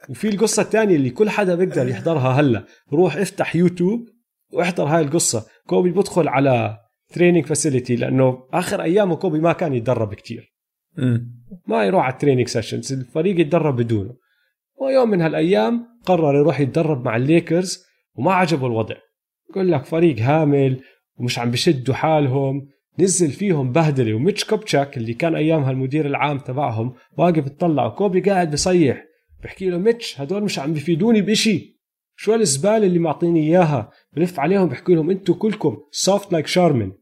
وفي 0.09 0.29
القصة 0.29 0.63
الثانية 0.63 0.97
اللي 0.97 1.11
كل 1.11 1.31
حدا 1.31 1.55
بيقدر 1.55 1.89
يحضرها 1.89 2.29
هلا. 2.41 2.65
روح 2.93 3.17
افتح 3.17 3.57
يوتيوب 3.57 4.09
واحضر 4.53 4.85
هاي 4.85 5.03
القصة. 5.03 5.47
كوبي 5.67 5.91
بدخل 5.91 6.29
على 6.29 6.79
training 7.09 7.47
facility 7.47 7.97
لأنه 7.97 8.49
آخر 8.53 8.83
أيامه 8.83 9.17
كوبي 9.17 9.41
ما 9.41 9.53
كان 9.53 9.75
يتدرب 9.75 10.15
كتير. 10.15 10.55
ما 11.67 11.85
يروح 11.85 12.05
على 12.05 12.13
ال 12.13 12.17
training 12.17 12.49
sessions 12.49 12.93
الفريق 12.93 13.41
يتدرب 13.41 13.77
بدونه. 13.77 14.15
ويوم 14.81 15.11
من 15.11 15.21
هالأيام 15.21 15.87
قرر 16.05 16.37
يروح 16.37 16.61
يتدرب 16.61 17.05
مع 17.05 17.17
الليكرز 17.17 17.85
وما 18.15 18.33
عجبه 18.35 18.67
الوضع. 18.67 18.95
يقول 19.51 19.73
لك 19.73 19.85
فريق 19.85 20.19
هامل 20.19 20.81
ومش 21.17 21.39
عم 21.39 21.51
بشدوا 21.51 21.95
حالهم. 21.95 22.69
نزل 22.99 23.31
فيهم 23.31 23.73
بهدلة 23.73 24.15
وميتش 24.15 24.45
كوبتشاك 24.45 24.97
اللي 24.97 25.15
كان 25.15 25.35
ايامها 25.35 25.71
المدير 25.71 26.07
العام 26.07 26.39
تبعهم 26.39 26.95
واقف 27.19 27.47
يطلع 27.47 27.87
وكوبي 27.87 28.21
قاعد 28.21 28.51
بصيح 28.51 29.05
بحكي 29.43 29.71
له 29.71 29.79
ميتش 29.79 30.21
هدول 30.21 30.43
مش 30.43 30.59
عم 30.59 30.73
بيفيدوني 30.73 31.23
بشيء 31.23 31.74
شو 32.17 32.35
الزبالة 32.35 32.87
اللي 32.87 32.99
معطيني 32.99 33.41
إياها؟ 33.41 33.91
بلف 34.13 34.41
عليهم 34.41 34.69
بحكي 34.69 34.95
لهم 34.95 35.11
أنتم 35.11 35.33
كلكم 35.35 35.77
soft 35.91 36.33
like 36.33 36.47
Charmin 36.47 36.93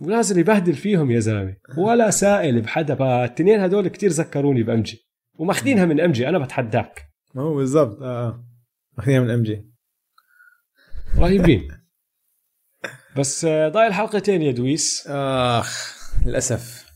ونازل 0.00 0.38
يبهدل 0.38 0.74
فيهم 0.74 1.10
يا 1.10 1.20
زلمة. 1.20 1.56
ولا 1.78 2.10
سائل 2.10 2.60
بحدا. 2.60 2.94
فالتنين 2.94 3.60
هدول 3.60 3.88
كتير 3.88 4.10
ذكروني 4.10 4.62
ب 4.62 4.77
MJ 4.77 5.08
وماخذينها 5.34 5.84
من 5.84 6.00
MJ 6.00 6.28
أنا 6.28 6.38
بتحداك. 6.38 7.02
ما 7.34 7.42
هو 7.42 7.54
بالضبط. 7.54 8.02
آه 8.02 8.28
آه. 8.28 8.44
ماخذينها 8.98 9.20
من 9.20 9.30
MJ. 9.30 9.70
رهيبين. 11.18 11.68
بس 13.16 13.44
آه، 13.44 13.68
ضايل 13.68 13.92
حلقتين 13.92 14.42
يا 14.42 14.52
دويس. 14.52 15.06
آخ 15.06 15.96
للأسف. 16.26 16.90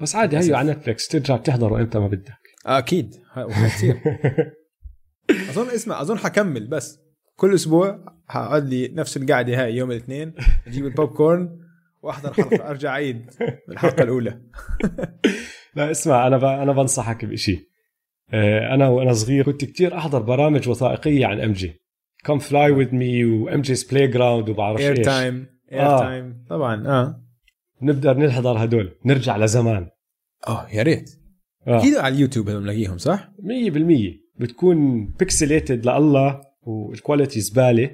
بس 0.00 0.16
عادي 0.16 0.38
هيو 0.38 0.56
على 0.56 0.72
نتفلكس 0.72 1.08
ترجع 1.08 1.36
بتحضره 1.36 1.80
إمتى 1.80 1.98
ما 1.98 2.08
بدك. 2.08 2.38
آه 2.66 2.78
أكيد 2.78 3.14
كثير 3.66 4.00
أظن 5.30 5.70
اسمع 5.70 6.00
أظن 6.00 6.18
حكمل 6.18 6.66
بس. 6.66 7.00
كل 7.36 7.54
أسبوع 7.54 8.04
حقعد 8.28 8.68
لي 8.68 8.88
نفس 8.88 9.16
القعدة 9.16 9.64
هاي 9.64 9.76
يوم 9.76 9.90
الاثنين 9.90 10.32
أجيب 10.66 10.86
البوب 10.86 11.08
كورن 11.08 11.58
وأحضر 12.02 12.32
حلقة 12.32 12.70
أرجع 12.70 12.90
أعيد 12.90 13.30
الحلقة 13.68 14.02
الأولى. 14.02 14.40
لا 15.76 15.90
اسمع 15.90 16.26
أنا 16.26 16.62
أنا 16.62 16.72
بنصحك 16.72 17.24
بشيء 17.24 17.68
آه، 18.32 18.74
أنا 18.74 18.88
وأنا 18.88 19.12
صغير 19.12 19.44
كنت 19.44 19.64
كتير 19.64 19.96
أحضر 19.96 20.22
برامج 20.22 20.68
وثائقية 20.68 21.26
عن 21.26 21.40
MJ 21.40 21.80
Come 22.24 22.38
Fly 22.38 22.70
With 22.70 22.94
Me 22.94 23.24
و 23.24 23.60
MJ's 23.60 23.84
Playground 23.84 24.48
وبعرف 24.48 24.80
Air 24.80 24.98
إيش. 24.98 25.06
Time 25.06 25.46
Air 25.72 25.80
آه. 25.82 26.00
Time 26.00 26.44
طبعا 26.50 26.86
آه. 26.86 27.22
نقدر 27.82 28.18
نحضر 28.18 28.64
هدول 28.64 28.92
نرجع 29.04 29.36
لزمان. 29.36 29.88
آه 30.48 30.68
يا 30.72 30.82
ريت. 30.82 31.10
آه. 31.66 31.78
أكيد 31.78 31.94
على 31.94 32.14
اليوتيوب 32.14 32.48
هذول 32.48 32.60
بنلاقيهم 32.60 32.98
صح؟ 32.98 33.28
100% 33.38 34.25
بتكون 34.40 35.06
pixelated 35.06 35.86
لله 35.88 36.40
وال 36.62 36.79
quality 36.79 37.40
زباله 37.40 37.90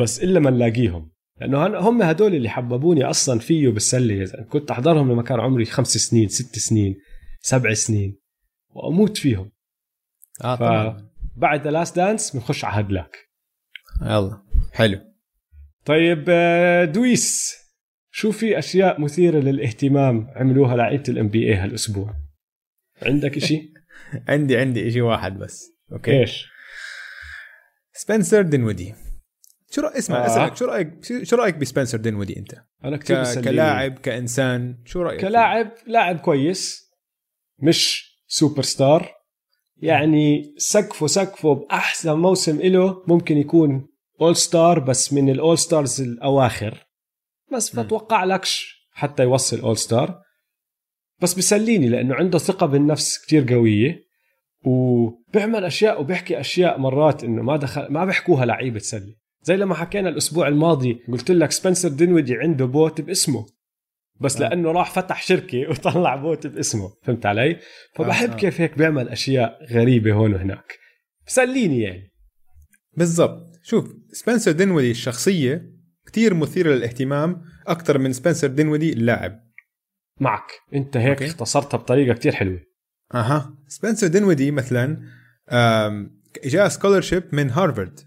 بس 0.00 0.22
إلا 0.22 0.40
ما 0.40 0.50
نلاقيهم. 0.50 1.10
لأنه 1.40 1.66
هم 1.88 2.02
هدول 2.02 2.34
اللي 2.34 2.48
حببوني 2.48 3.04
أصلا 3.04 3.38
فيه 3.38 3.68
بالسله 3.68 4.24
كنت 4.48 4.70
أحضرهم 4.70 5.12
لما 5.12 5.22
كان 5.22 5.40
عمري 5.40 5.64
خمس 5.64 5.88
سنين 5.96 6.28
ست 6.28 6.58
سنين 6.58 6.96
سبع 7.40 7.74
سنين 7.74 8.18
وأموت 8.70 9.16
فيهم. 9.18 9.50
آه 10.44 10.56
ف- 10.56 10.58
طبعا. 10.58 11.08
بعد 11.36 11.64
The 11.64 11.70
Last 11.70 11.96
Dance 11.96 12.36
بنخش 12.36 12.64
على 12.64 12.80
هدلاك. 12.86 13.16
يلا 14.02 14.42
حلو. 14.72 15.00
طيب 15.84 16.24
آه، 16.28 16.84
دويس 16.84 17.56
شو 18.10 18.32
في 18.32 18.58
أشياء 18.58 19.00
مثيرة 19.00 19.38
للاهتمام 19.40 20.26
عملوها 20.36 20.76
لعيبه 20.76 21.04
ال 21.08 21.28
NBA 21.28 21.54
هالأسبوع؟ 21.54 22.14
عندك 23.02 23.36
إشي؟ 23.36 23.72
عندي 24.28 24.56
عندي 24.56 24.90
شيء 24.90 25.02
واحد 25.02 25.38
بس. 25.38 25.72
أوكي؟ 25.92 26.20
إيش؟ 26.20 26.46
سبنسر 27.92 28.42
دينودي. 28.42 28.94
شو 29.70 29.80
رأيك 29.80 29.96
اسمع 29.96 30.24
آه. 30.24 30.26
أسألك 30.26 30.56
شو 30.56 30.64
رأيك 30.64 31.04
شو 31.22 31.36
رأيك 31.36 31.56
بسبنسر 31.56 31.98
دينودي 31.98 32.38
أنت؟ 32.38 32.54
أنا 32.84 32.96
كثير 32.96 33.24
ك... 33.24 33.44
كلاعب 33.44 33.98
كإنسان 33.98 34.78
شو 34.84 35.02
رأيك 35.02 35.20
كلاعب 35.20 35.72
لاعب 35.86 36.18
كويس 36.18 36.90
مش 37.58 38.10
سوبر 38.26 38.62
ستار 38.62 39.14
يعني 39.76 40.54
سقفه 40.58 41.06
سقفه 41.06 41.54
بأحسن 41.54 42.12
موسم 42.12 42.60
له 42.60 43.04
ممكن 43.06 43.36
يكون 43.36 43.88
all 44.20 44.36
star 44.36 44.78
بس 44.78 45.12
من 45.12 45.28
ال 45.30 45.37
all 45.37 45.58
stars 45.58 46.00
الأواخر. 46.00 46.86
بس. 47.52 47.76
بتوقع 47.76 48.24
لكش 48.24 48.80
حتى 48.92 49.22
يوصل 49.22 49.60
all 49.60 49.76
star 49.76 50.22
بس 51.22 51.34
بسليني 51.34 51.88
لأنه 51.88 52.14
عنده 52.14 52.38
ثقة 52.38 52.66
بالنفس 52.66 53.18
كتير 53.18 53.54
قوية 53.54 54.10
وبيعمل 54.64 55.64
أشياء 55.64 56.00
وبيحكي 56.00 56.40
أشياء 56.40 56.78
مرات 56.78 57.24
إنه 57.24 57.42
ما 57.42 57.56
دخل 57.56 57.86
ما 57.90 58.04
بيحكوها 58.04 58.46
لعيبة 58.46 58.78
سله 58.78 59.14
زي 59.42 59.56
لما 59.56 59.74
حكينا 59.74 60.08
الأسبوع 60.08 60.48
الماضي 60.48 61.00
قلت 61.12 61.30
لك 61.30 61.50
سبنسر 61.50 61.88
دينودي 61.88 62.36
عنده 62.36 62.64
بوت 62.64 63.00
باسمه 63.00 63.46
بس 64.20 64.36
آه. 64.36 64.40
لأنه 64.40 64.72
راح 64.72 64.90
فتح 64.90 65.22
شركة 65.22 65.58
وطلع 65.70 66.16
بوت 66.16 66.46
باسمه 66.46 66.92
فهمت 67.02 67.26
علي؟ 67.26 67.58
فبحب 67.94 68.30
آه، 68.30 68.34
آه. 68.34 68.36
كيف 68.36 68.60
هيك 68.60 68.78
بيعمل 68.78 69.08
أشياء 69.08 69.58
غريبة 69.70 70.12
هون 70.12 70.34
وهناك. 70.34 70.78
بسليني 71.26 71.80
يعني. 71.80 72.10
بالضبط. 72.96 73.46
شوف 73.62 73.92
سبنسر 74.12 74.52
دينودي 74.52 74.90
الشخصية 74.90 75.70
كتير 76.06 76.34
مثيرة 76.34 76.74
للاهتمام 76.74 77.42
أكثر 77.66 77.98
من 77.98 78.12
سبنسر 78.12 78.48
دينودي 78.48 78.92
اللاعب. 78.92 79.49
معك. 80.20 80.52
انت 80.74 80.96
هيك 80.96 81.08
أوكي. 81.08 81.26
اختصرتها 81.26 81.78
بطريقة 81.78 82.14
كتير 82.14 82.32
حلوة. 82.32 82.60
أها. 83.14 83.54
سبنسر 83.68 84.06
دينودي 84.06 84.50
مثلا 84.50 85.02
آم، 85.50 86.20
اجاه 86.44 86.68
scholarship 86.68 87.24
من 87.32 87.50
هارفارد. 87.50 88.00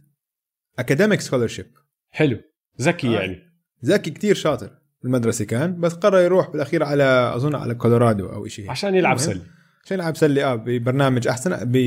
academic 0.80 1.22
scholarship 1.22 1.66
حلو. 2.12 2.40
ذكي 2.82 3.08
آه. 3.08 3.22
يعني. 3.22 3.40
ذكي 3.86 4.12
كتير 4.12 4.36
شاطر. 4.36 4.70
بالمدرسة 5.04 5.46
كان 5.46 5.80
بس 5.80 5.94
قرر 5.94 6.20
يروح 6.20 6.50
بالأخير 6.50 6.84
على 6.84 7.32
أظن 7.36 7.56
على 7.56 7.76
كولورادو 7.76 8.26
أو 8.30 8.48
شيء 8.48 8.72
عشان 8.72 8.96
يلعب. 8.96 9.18
سلة. 9.18 9.42
عشان 9.86 9.98
يلعب 10.00 10.18
سلة 10.18 10.52
آه 10.52 10.56
ببرنامج 10.56 11.28
أحسن 11.28 11.66
ب... 11.66 11.78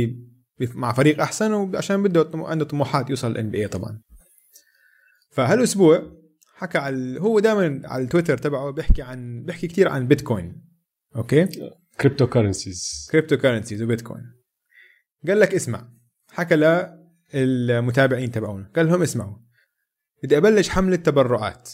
ب... 0.61 0.77
مع 0.77 0.93
فريق 0.93 1.21
أحسن 1.21 1.53
وعشان 1.53 2.03
بده 2.03 2.31
عنده 2.35 2.65
طموحات 2.65 3.11
يوصل 3.11 3.31
ال 3.31 3.51
NBA 3.51 3.69
طبعا. 3.69 4.01
فهالأسبوع 5.31 6.03
حكى 6.59 6.79
على 6.79 7.21
هو 7.21 7.39
دائما 7.39 7.89
على 7.89 8.05
التويتر 8.05 8.39
تبعه 8.39 8.71
بيحكي 8.71 9.03
عن 9.03 9.43
بيحكي 9.43 9.67
كثير 9.67 9.89
عن 9.89 10.07
بيتكوين. 10.07 10.63
okay؟ 11.17 11.49
cryptocurrencies 12.01 13.09
cryptocurrencies 13.13 13.83
و 13.83 13.89
Bitcoin 13.89 14.33
قال 15.29 15.41
لك 15.41 15.55
اسمع. 15.55 15.89
حكى 16.33 16.87
للمتابعين 17.35 18.31
تبعونا 18.31 18.71
قال 18.77 18.87
لهم 18.87 19.03
اسمعوا. 19.03 19.37
بدي 20.23 20.37
أبلش 20.37 20.69
حملة 20.69 20.97
تبرعات. 20.97 21.71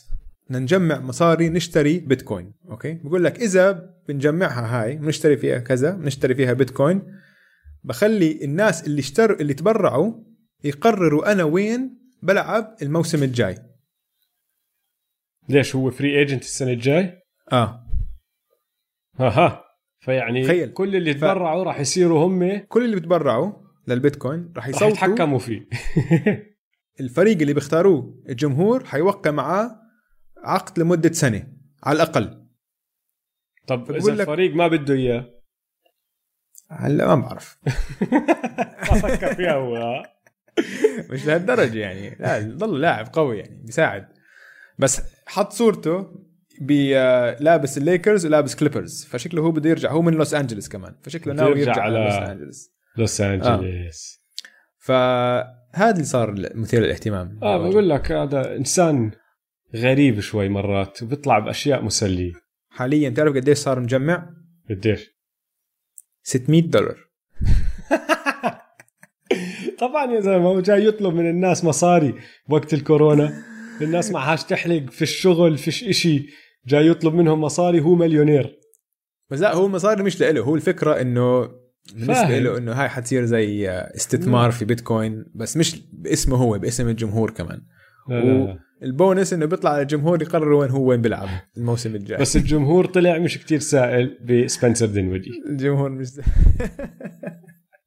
بدنا 0.47 0.59
نجمع 0.59 1.01
مصاري 1.01 1.49
نشتري 1.49 1.99
Bitcoin. 1.99 2.53
okay؟ 2.71 2.95
بقول 2.95 3.25
لك 3.25 3.41
إذا 3.41 3.95
بنجمعها 4.09 4.83
هاي 4.83 4.97
بنشتري 4.97 5.37
فيها 5.37 5.59
كذا 5.59 5.91
بنشتري 5.91 6.35
فيها 6.35 6.53
بيتكوين 6.53 7.03
بخلي 7.85 8.45
الناس 8.45 8.87
اللي 8.87 9.01
اشتروا 9.01 9.41
اللي 9.41 9.55
تبرعوا 9.55 10.13
يقرروا 10.65 11.33
أنا 11.33 11.45
وين 11.45 11.99
بلعب 12.23 12.77
الموسم 12.83 13.23
الجاي. 13.23 13.72
ليش 15.49 15.77
هو 15.77 15.91
free 15.91 16.19
agent 16.19 16.43
السنة 16.43 16.71
الجاي؟ 16.73 17.23
آه. 17.53 17.87
ها 19.19 19.29
ها 19.29 19.65
فيعني 20.01 20.45
تخيل. 20.45 20.73
كل 20.73 20.97
اللي 20.97 21.15
تبرعوا 21.15 21.65
راح 21.65 21.81
يصيروا 21.81 22.27
هم 22.27 22.59
كل 22.59 22.85
اللي 22.85 22.97
بتبرعوا 22.97 23.53
للبيتكوين 23.89 24.53
راح 24.57 24.69
يصوتوا. 24.69 24.89
يتحكموا 24.89 25.39
فيه. 25.39 25.69
الفريق 27.01 27.39
اللي 27.41 27.53
بيختاروه 27.55 28.23
الجمهور 28.29 28.85
حيوقع 28.85 29.31
معاه 29.31 29.81
عقد 30.45 30.79
لمدة 30.79 31.13
سنة 31.13 31.47
على 31.85 31.97
الأقل. 31.97 32.47
طب 33.67 33.91
إذا 33.93 34.13
لك- 34.15 34.21
الفريق 34.21 34.55
ما 34.55 34.69
بده 34.69 34.95
إياه؟ 34.95 35.25
هلا 36.71 37.15
ما 37.15 37.23
بعرف. 37.23 37.59
ما 38.93 39.01
فكر 39.01 39.35
فيها 39.35 39.53
هو؟ 39.55 40.03
مش 41.11 41.27
لهالدرجة 41.27 41.79
يعني. 41.79 42.11
لا 42.21 42.41
ضل 42.57 42.81
لاعب 42.81 43.07
قوي 43.13 43.39
يعني 43.39 43.63
بيساعد. 43.65 44.09
بس 44.83 45.03
حط 45.27 45.53
صورته 45.53 46.07
بلابس 46.61 47.79
الليكرز 47.79 48.27
ولابس 48.27 48.55
Clippers 48.55 49.05
فشكله 49.05 49.43
هو 49.43 49.51
بده 49.51 49.71
يرجع. 49.71 49.91
هو 49.91 50.03
من 50.03 50.15
لوس 50.15 50.35
أنجلس 50.35 50.69
كمان. 50.69 50.95
فشكله 51.03 51.35
ناوي 51.35 51.61
يرجع 51.61 51.83
على 51.83 51.99
لوس 51.99 52.15
أنجلس. 52.15 52.73
لوس 52.97 53.21
أنجلس. 53.21 54.23
فهذا 54.79 55.91
اللي 55.91 56.05
صار 56.05 56.35
مثير 56.55 56.81
للاهتمام. 56.83 57.39
آه 57.43 57.59
بقول 57.59 57.91
لك 57.91 58.13
هذا 58.13 58.57
إنسان 58.57 59.11
غريب 59.77 60.21
شوي 60.21 60.49
مرات. 60.49 61.03
وبيطلع 61.03 61.39
بأشياء 61.39 61.83
مسلية. 61.83 62.33
حاليا 62.71 63.11
تعرف 63.11 63.35
قديش 63.37 63.59
صار 63.59 63.81
مجمع؟ 63.81 64.31
قديش؟ 64.71 65.11
600 66.23 66.63
دولار. 66.63 66.97
طبعا 69.79 70.13
يا 70.13 70.21
زلمة 70.21 70.49
هو 70.49 70.61
جاي 70.61 70.87
يطلب 70.87 71.15
من 71.15 71.31
الناس 71.31 71.65
مصاري 71.65 72.15
وقت 72.49 72.75
الكورونا. 72.75 73.52
الناس 73.81 74.11
معهاش 74.11 74.45
تحلق 74.45 74.91
في 74.91 75.03
الشغل 75.03 75.59
فيش 75.59 75.85
إشي. 75.85 76.27
جاي 76.67 76.87
يطلب 76.87 77.15
منهم 77.15 77.41
مصاري 77.41 77.81
هو 77.81 77.95
مليونير. 77.95 78.59
بس 79.31 79.41
لا 79.41 79.55
هو 79.55 79.67
المصاري 79.67 80.03
مش 80.03 80.21
له 80.21 80.41
هو 80.41 80.55
الفكرة 80.55 81.01
إنه 81.01 81.49
بالنسبة 81.95 82.15
فاهم. 82.15 82.43
له 82.45 82.59
إنه 82.59 82.73
هاي 82.73 82.89
حتصير 82.89 83.25
زي 83.25 83.69
استثمار 83.71 84.51
في 84.51 84.65
بيتكوين 84.65 85.25
بس 85.35 85.57
مش 85.57 85.83
باسمه 85.93 86.37
هو 86.37 86.59
باسم 86.59 86.89
الجمهور 86.89 87.31
كمان. 87.31 87.61
لا 88.09 88.15
لا 88.15 88.45
لا. 88.45 88.59
البونس 88.83 89.33
إنه 89.33 89.47
بيطلع 89.47 89.71
على 89.71 89.83
الجمهور 89.83 90.23
يقرر 90.23 90.53
وين 90.53 90.71
هو 90.71 90.83
وين 90.85 91.01
بيلعب 91.03 91.29
الموسم 91.57 91.95
الجاي. 91.95 92.19
بس 92.19 92.37
الجمهور 92.37 92.87
طلع 92.87 93.19
مش 93.19 93.39
كتير 93.39 93.59
سائل 93.59 94.19
ب 94.25 94.33
Spencer 94.33 94.87
Dinwiddie 94.87 95.31
الجمهور 95.51 95.91
مش 95.91 96.09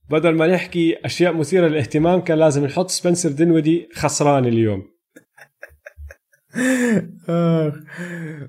بدل 0.10 0.36
ما 0.36 0.48
نحكي 0.48 0.96
أشياء 1.06 1.34
مثيرة 1.34 1.68
للاهتمام 1.68 2.22
كان 2.22 2.38
لازم 2.38 2.66
نحط 2.66 2.90
Spencer 2.90 3.32
Dinwiddie 3.32 3.90
خسران 3.94 4.46
اليوم. 4.46 4.95
آخ. 7.30 7.74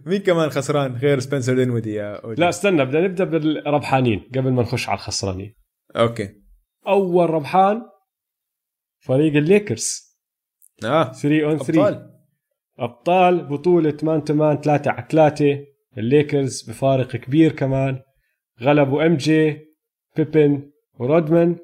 مين 0.07 0.21
كمان 0.21 0.51
خسران 0.51 0.97
غير 0.97 1.19
Spencer 1.19 1.55
Dinwiddie 1.55 1.95
يا 1.95 2.25
أوجي؟ 2.25 2.41
لا 2.41 2.49
استنى 2.49 2.85
بدنا 2.85 3.01
نبدأ 3.01 3.25
بالربحانين 3.25 4.31
قبل 4.35 4.53
ما 4.53 4.63
نخش 4.63 4.89
على 4.89 4.97
الخسرانين. 4.97 5.55
okay. 5.97 6.29
أول 6.89 7.31
ربحان 7.31 7.83
فريق 8.99 9.37
الليكرز. 9.37 10.17
آه. 10.85 11.13
3 11.13 11.45
on 11.45 11.59
3 11.59 11.81
أبطال. 11.81 12.11
أبطال 12.79 13.45
بطولة 13.45 13.97
man 14.03 14.25
to 14.25 14.35
man 14.35 14.61
3 14.61 14.91
على 14.91 15.07
3 15.11 15.65
الليكرز 15.99 16.71
بفارق 16.71 17.17
كبير 17.17 17.53
كمان. 17.53 18.01
غلبوا 18.63 19.07
MJ 19.07 19.17
Pippen 19.17 19.59
و 20.17 20.71
Rodman 20.95 21.57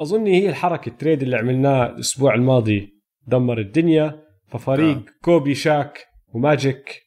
أظن 0.00 0.26
هي 0.26 0.48
الحركة 0.48 0.88
ال 0.88 0.94
trade 0.94 1.22
اللي 1.22 1.36
عملناه 1.36 1.86
الأسبوع 1.86 2.34
الماضي. 2.34 3.02
دمر 3.26 3.58
الدنيا. 3.58 4.23
ففريق 4.54 4.96
آه. 4.96 5.04
Kobe 5.22 5.54
Shaq 5.54 6.06
و 6.34 6.44
Magic. 6.44 7.02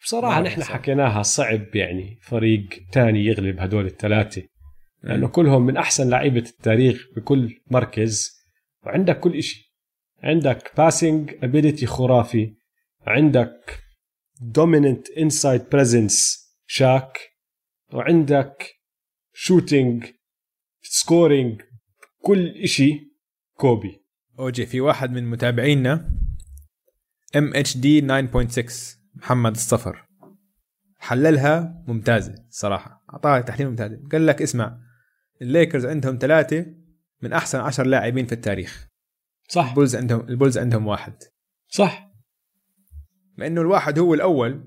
بصراحة 0.00 0.38
آه، 0.38 0.42
نحن 0.42 0.60
صح. 0.60 0.72
حكيناها 0.72 1.22
صعب 1.22 1.76
يعني 1.76 2.18
فريق 2.22 2.68
تاني 2.92 3.24
يغلب 3.24 3.60
هدول 3.60 3.86
الثلاثة. 3.86 4.42
لأنه 5.02 5.26
مم. 5.26 5.32
كلهم 5.32 5.66
من 5.66 5.76
أحسن 5.76 6.10
لعيبة 6.10 6.44
التاريخ 6.50 7.06
بكل 7.16 7.60
مركز. 7.70 8.30
وعندك 8.86 9.20
كل 9.20 9.36
إشي. 9.36 9.74
عندك 10.22 10.72
passing 10.76 11.34
ability 11.42 11.86
خرافي. 11.86 12.54
عندك 13.06 13.78
dominant 14.40 15.10
inside 15.10 15.62
presence 15.72 16.38
Shaq. 16.66 17.18
وعندك 17.92 18.66
shooting 19.34 20.04
scoring 20.82 21.62
كل 22.22 22.48
إشي 22.48 23.12
كوبي. 23.56 24.02
أوجي 24.38 24.66
في 24.66 24.80
واحد 24.80 25.12
من 25.12 25.30
متابعينا 25.30 26.22
MHD 27.36 28.00
9.6 28.00 28.96
محمد 29.14 29.54
الصفر. 29.54 30.06
حللها 30.98 31.84
ممتازة 31.86 32.34
صراحة. 32.50 33.04
أعطاها 33.12 33.40
تحليل 33.40 33.68
ممتاز. 33.68 33.92
قال 34.12 34.26
لك 34.26 34.42
اسمع 34.42 34.78
الليكرز 35.42 35.86
عندهم 35.86 36.18
ثلاثة 36.20 36.66
من 37.22 37.32
أحسن 37.32 37.60
عشر 37.60 37.86
لاعبين 37.86 38.26
في 38.26 38.32
التاريخ. 38.32 38.88
صح. 39.48 39.68
ال 39.68 39.73
Bulls 39.73 39.96
عندهم 39.96 40.28
ال 40.28 40.33
Bulls 40.33 40.58
عندهم 40.58 40.86
واحد. 40.86 41.14
صح. 41.68 42.10
مع 43.38 43.46
إنه 43.46 43.60
الواحد 43.60 43.98
هو 43.98 44.14
الأول 44.14 44.64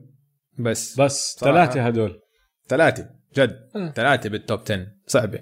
بس 0.60 1.00
بس. 1.00 1.38
ثلاثة 1.40 1.88
هدول. 1.88 2.22
ثلاثة. 2.68 3.10
جد. 3.36 3.70
آه. 3.76 3.92
ثلاثة 3.92 4.30
بال 4.30 4.42
top 4.42 4.60
10 4.60 4.88
صعبة. 5.08 5.40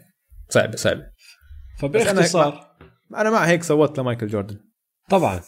صعبة 0.49 0.75
صعبة. 0.75 1.07
فباختصار. 1.79 2.77
أنا 3.15 3.29
مع 3.29 3.45
هيك 3.45 3.63
صوت 3.63 3.99
ل 3.99 4.03
Michael 4.03 4.27
Jordan. 4.27 4.59
طبعا. 5.09 5.41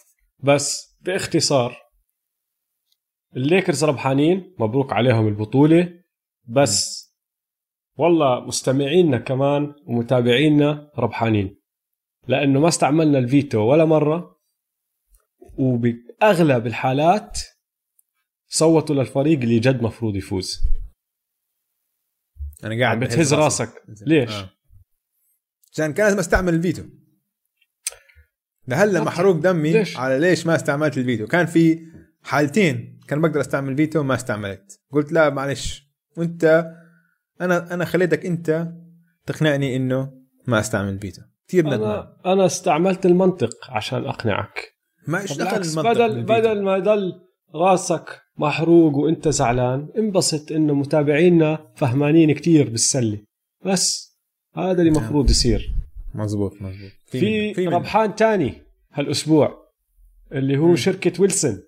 بس 0.44 0.95
باختصار 1.06 1.78
الليكرز 3.36 3.84
ربحانين 3.84 4.56
مبروك 4.60 4.94
عليهم 4.94 5.28
البطولة. 5.28 6.04
بس 6.48 7.06
والله 7.98 8.40
مستمعينا 8.40 9.18
كمان 9.18 9.76
ومتابعينا 9.86 10.92
ربحانين 10.98 11.62
لأنه 12.28 12.60
ما 12.60 12.68
استعملنا 12.68 13.18
الفيتو 13.18 13.60
ولا 13.60 13.86
مرة 13.86 14.42
وبأغلب 15.58 16.68
الحالات 16.68 17.40
صوتوا 18.48 18.96
للفريق 18.96 19.40
اللي 19.40 19.60
جد 19.60 19.82
مفروض 19.82 20.16
يفوز. 20.16 20.62
أنا 22.64 22.84
قاعد 22.84 23.00
بتهز 23.00 23.34
راسك. 23.34 23.84
ليش؟ 24.02 24.32
آه. 24.32 24.50
عشان 25.74 25.94
كان 25.94 26.06
لازم 26.06 26.20
أستعمل 26.20 26.54
الفيتو. 26.54 26.84
ده 28.68 28.76
هلا 28.76 29.00
ما 29.00 29.06
محروق 29.06 29.36
دمي 29.36 29.72
ليش؟ 29.72 29.98
على 29.98 30.20
ليش 30.20 30.48
ما 30.48 30.56
استعملت 30.56 30.98
الفيتو 30.98 31.28
كان 31.28 31.46
في 31.46 31.80
حالتين 32.24 33.00
كان 33.08 33.22
بقدر 33.22 33.42
أستعمل 33.42 33.72
الفيتو 33.72 34.00
وما 34.00 34.16
استعملت. 34.16 34.80
قلت 34.92 35.12
لا 35.12 35.30
معلش 35.30 35.92
وأنت 36.18 36.72
أنا 37.42 37.74
أنا 37.74 37.86
خليتك 37.86 38.26
أنت 38.26 38.68
تقنعني 39.26 39.76
إنه 39.76 40.12
ما 40.48 40.60
أستعمل 40.60 40.90
الفيتو 40.90 41.22
كثير 41.48 41.66
ندمان. 41.66 41.84
أنا 41.84 42.18
أنا 42.26 42.46
استعملت 42.46 43.06
المنطق 43.06 43.50
عشان 43.70 44.06
أقنعك. 44.06 44.76
ما 45.08 45.22
إيش 45.22 45.38
دخل 45.38 45.62
المنطق 45.62 45.92
بدل؟ 45.92 46.24
بدل 46.24 46.64
ما 46.64 46.78
يضل 46.78 47.22
راسك 47.56 48.22
محروق 48.38 48.96
وأنت 48.98 49.28
زعلان 49.28 49.88
انبسط 49.98 50.52
إنه 50.52 50.74
متابعينا 50.74 51.72
فهمانين 51.76 52.32
كتير 52.32 52.70
بالسلة. 52.70 53.20
بس 53.66 54.16
هذا 54.56 54.82
اللي 54.82 54.92
مفروض 54.92 55.30
يصير. 55.30 55.75
مزبوط 56.16 56.62
مزبوط 56.62 56.92
في, 57.06 57.54
في. 57.54 57.68
ربحان 57.68 58.16
تاني 58.16 58.62
هالأسبوع 58.94 59.66
اللي 60.32 60.58
هو 60.58 60.68
مم. 60.68 60.76
شركة 60.76 61.22
ويلسون. 61.22 61.64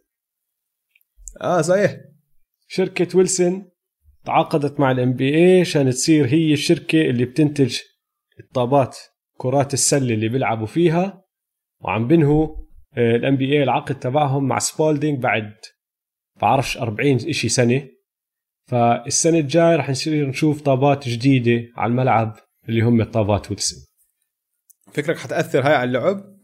آه 1.41 1.61
صحيح. 1.61 1.97
شركة 2.67 3.17
ويلسون 3.17 3.69
تعاقدت 4.25 4.79
مع 4.79 4.91
ال 4.91 5.13
NBA 5.13 5.61
عشان 5.61 5.89
تصير 5.89 6.27
هي 6.27 6.53
الشركة 6.53 7.01
اللي 7.01 7.25
بتنتج 7.25 7.77
الطابات 8.39 8.97
كرات 9.37 9.73
السله 9.73 10.13
اللي 10.13 10.29
بيلعبوا 10.29 10.65
فيها 10.65 11.23
وعم 11.81 12.07
بنهوا 12.07 12.55
ال 12.97 13.35
NBA 13.35 13.63
العقد 13.63 13.99
تبعهم 13.99 14.47
مع 14.47 14.59
Spalding 14.59 15.19
بعد 15.19 15.53
بعرفش 16.41 16.77
40 16.77 17.15
إشي 17.15 17.49
سنة. 17.49 17.87
فالسنة 18.67 19.39
الجاي 19.39 19.75
رح 19.75 19.89
نصير 19.89 20.27
نشوف 20.29 20.61
طابات 20.61 21.09
جديدة 21.09 21.67
على 21.75 21.89
الملعب 21.91 22.35
اللي 22.69 22.81
هم 22.81 23.03
طابات 23.03 23.51
ويلسون. 23.51 23.86
فكرك 24.97 25.17
حتأثر 25.17 25.67
هاي 25.67 25.75
على 25.75 25.87
اللعب؟ 25.87 26.37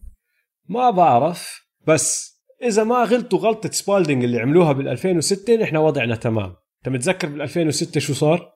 ما 0.70 0.90
بعرف. 0.90 1.68
بس 1.88 2.34
إذا 2.64 2.84
ما 2.84 2.96
غلطوا 2.96 3.40
غلطة 3.40 3.72
Spalding 3.72 4.24
اللي 4.24 4.40
عملوها 4.40 4.72
بال 4.72 4.88
2006 4.88 5.56
نحن 5.56 5.76
وضعنا 5.76 6.16
تمام. 6.16 6.56
أنت 6.78 6.90
متذكر 6.96 7.30
بال 7.30 7.42
2006 7.42 8.00
شو 8.00 8.14
صار؟ 8.14 8.54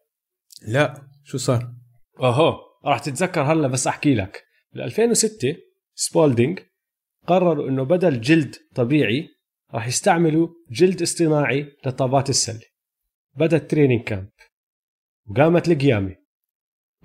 لا 0.67 1.01
شو 1.23 1.37
صار؟ 1.37 1.73
أهو 2.19 2.59
راح 2.85 2.99
تتذكر 2.99 3.41
هلا 3.41 3.67
بس 3.67 3.87
أحكي 3.87 4.15
لك. 4.15 4.43
بال 4.73 4.81
2006 4.81 5.55
Spalding 5.95 6.59
قرروا 7.27 7.69
إنه 7.69 7.83
بدل 7.83 8.21
جلد 8.21 8.55
طبيعي 8.75 9.27
راح 9.73 9.87
يستعملوا 9.87 10.47
جلد 10.71 11.01
اصطناعي 11.01 11.65
لطابات 11.85 12.29
السلة. 12.29 12.65
بدأ 13.35 13.57
ال 13.57 13.62
training 13.62 14.03
camp 14.03 14.29
وقامت 15.25 15.67
القيامة. 15.67 16.15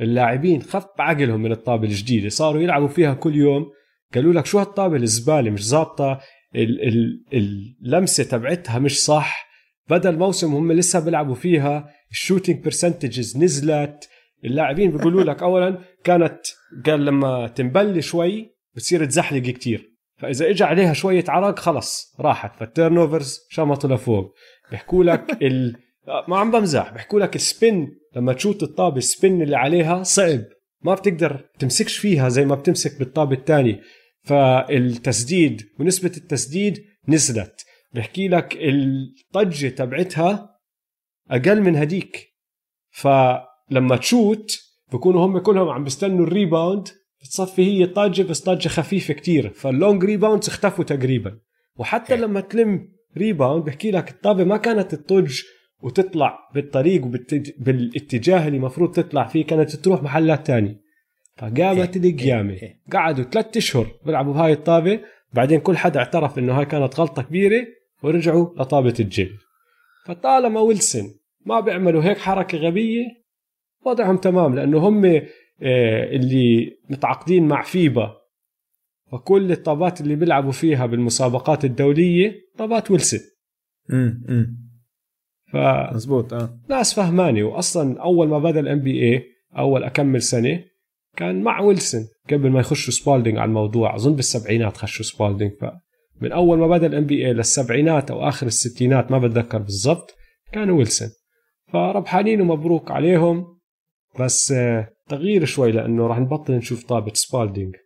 اللاعبين 0.02 0.62
خف 0.62 0.86
عقلهم 0.98 1.42
من 1.42 1.52
الطابة 1.52 1.84
الجديدة 1.84 2.28
صاروا 2.28 2.62
يلعبوا 2.62 2.88
فيها 2.88 3.14
كل 3.14 3.34
يوم. 3.36 3.66
قالوا 4.14 4.32
لك 4.32 4.46
شو 4.46 4.58
هالطابة 4.58 4.96
الزبالة 4.96 5.50
مش 5.50 5.68
ظابطة 5.68 6.20
ال- 6.56 6.88
ال- 6.88 7.76
اللمسة 7.82 8.24
تبعتها 8.24 8.78
مش 8.78 9.04
صح. 9.04 9.46
بدل 9.90 10.18
موسم 10.18 10.54
هم 10.54 10.72
لسه 10.72 11.00
بيلعبوا 11.00 11.34
فيها 11.34 11.90
ال 12.10 12.16
shooting 12.16 12.64
percentages 12.64 13.36
نزلت. 13.38 14.08
اللاعبين 14.44 14.90
بيقولوا 14.96 15.24
لك 15.24 15.42
اولا 15.42 15.78
كانت 16.04 16.40
قال 16.86 17.04
لما 17.04 17.48
تنبل 17.48 18.02
شوي 18.02 18.54
بتصير 18.74 19.04
تزحلق 19.04 19.42
كتير. 19.42 19.92
فإذا 20.18 20.50
اجى 20.50 20.64
عليها 20.64 20.92
شوية 20.92 21.24
عرق 21.28 21.58
خلص 21.58 22.14
راحت. 22.20 22.56
فال 22.56 22.98
turnovers 22.98 23.38
شمطوا 23.50 23.90
لفوق. 23.90 24.34
بيحكوا 24.70 25.04
لك 25.04 25.42
ال 25.42 25.76
ما 26.28 26.36
عم 26.38 26.50
بمزح 26.50 26.92
بحكوا 26.94 27.20
لك 27.20 27.36
ال 27.36 27.49
spin 27.49 28.01
لما 28.16 28.32
تشوت 28.32 28.62
الطابة 28.62 28.96
ال 28.96 29.06
spin 29.06 29.42
اللي 29.42 29.56
عليها 29.56 30.02
صعب 30.02 30.40
ما 30.82 30.94
بتقدر 30.94 31.44
تمسكش 31.58 31.96
فيها 31.96 32.28
زي 32.28 32.44
ما 32.44 32.54
بتمسك 32.54 32.98
بالطابة 32.98 33.36
الثاني 33.36 33.80
فالتسديد 34.22 35.62
ونسبه 35.78 36.12
التسديد 36.16 36.84
نزلت. 37.08 37.64
بحكي 37.94 38.28
لك 38.28 38.58
الطجة 38.60 39.68
تبعتها 39.68 40.58
أقل 41.30 41.60
من 41.60 41.76
هديك. 41.76 42.28
فلما 42.90 43.96
تشوت 43.96 44.60
بكونوا 44.92 45.26
هم 45.26 45.38
كلهم 45.38 45.68
عم 45.68 45.84
بيستنوا 45.84 46.26
ال 46.26 46.33
rebound. 46.33 46.88
بتصفي 47.22 47.62
هي 47.62 47.86
طاجة 47.86 48.22
بس 48.22 48.40
طاجة 48.40 48.68
خفيفة 48.68 49.14
كتير. 49.14 49.52
فال 49.52 49.70
long 49.70 50.04
rebounds 50.04 50.48
اختفوا 50.48 50.84
تقريبا. 50.84 51.38
وحتى 51.76 52.16
لما 52.16 52.40
تلم 52.40 52.88
ريباوند 53.16 53.64
بحكي 53.64 53.90
لك 53.90 54.10
الطابة 54.10 54.44
ما 54.44 54.56
كانت 54.56 54.94
تطج 54.94 55.40
وتطلع 55.82 56.38
بالطريق 56.54 57.04
وبالاتجاه 57.06 58.46
اللي 58.46 58.56
المفروض 58.56 58.92
تطلع 58.92 59.26
فيه 59.26 59.44
كانت 59.46 59.76
تروح 59.76 60.02
محلات 60.02 60.46
تانية 60.46 60.80
فقامت 61.36 61.96
القيامة. 61.96 62.58
قعدوا 62.92 63.24
ثلاثة 63.24 63.58
أشهر 63.58 63.86
بيلعبوا 64.06 64.32
بهاي 64.32 64.52
الطابة. 64.52 65.00
بعدين 65.32 65.60
كل 65.60 65.76
حدا 65.76 66.00
اعترف 66.00 66.38
إنه 66.38 66.58
هاي 66.58 66.64
كانت 66.64 67.00
غلطة 67.00 67.22
كبيرة 67.22 67.66
ورجعوا 68.02 68.54
لطابة 68.56 68.94
الجل 69.00 69.30
فطالما 70.06 70.60
ويلسون 70.60 71.14
ما 71.46 71.60
بيعملوا 71.60 72.04
هيك 72.04 72.18
حركة 72.18 72.58
غبية 72.58 73.04
وضعهم 73.86 74.16
تمام 74.16 74.54
لأنه 74.54 74.78
هم 74.78 75.04
آه، 75.62 76.16
اللي 76.16 76.78
متعاقدين 76.90 77.48
مع 77.48 77.62
فيبا. 77.62 78.16
وكل 79.12 79.52
الطابات 79.52 80.00
اللي 80.00 80.16
بيلعبوا 80.16 80.52
فيها 80.52 80.86
بالمسابقات 80.86 81.64
الدولية 81.64 82.34
طابات 82.58 82.90
ويلسون. 82.90 83.20
ف 85.52 85.56
مزبوط 85.94 86.32
آه. 86.32 86.58
ناس 86.68 86.94
فهماني 86.94 87.42
واصلا 87.42 88.02
أول 88.02 88.28
ما 88.28 88.38
بدأ 88.38 88.60
ال 88.60 88.80
NBA 88.80 89.24
أول 89.58 89.84
أكمل 89.84 90.22
سنة 90.22 90.64
كان 91.16 91.42
مع 91.42 91.60
ويلسون 91.60 92.08
قبل 92.30 92.50
ما 92.50 92.60
يخشوا 92.60 92.92
سبالدينج 92.92 93.38
على 93.38 93.48
الموضوع. 93.48 93.94
أظن 93.96 94.14
بالسبعينات 94.14 94.76
خشوا 94.76 95.04
سبالدينج 95.04 95.52
فمن 95.52 96.32
أول 96.32 96.58
ما 96.58 96.66
بدأ 96.66 96.86
ال 96.86 97.06
NBA 97.06 97.32
للسبعينات 97.32 98.10
أو 98.10 98.28
آخر 98.28 98.46
الستينات 98.46 99.10
ما 99.10 99.18
بتذكر 99.18 99.58
بالضبط 99.58 100.14
كانوا 100.52 100.78
ويلسون. 100.78 101.08
فربحانين 101.72 102.40
ومبروك 102.40 102.90
عليهم 102.90 103.58
بس 104.20 104.52
آه، 104.52 104.88
تغيير 105.08 105.44
شوي 105.44 105.72
لأنه 105.72 106.06
راح 106.06 106.18
نبطل 106.18 106.52
نشوف 106.52 106.84
طابة 106.84 107.12
سبالدينج 107.14 107.76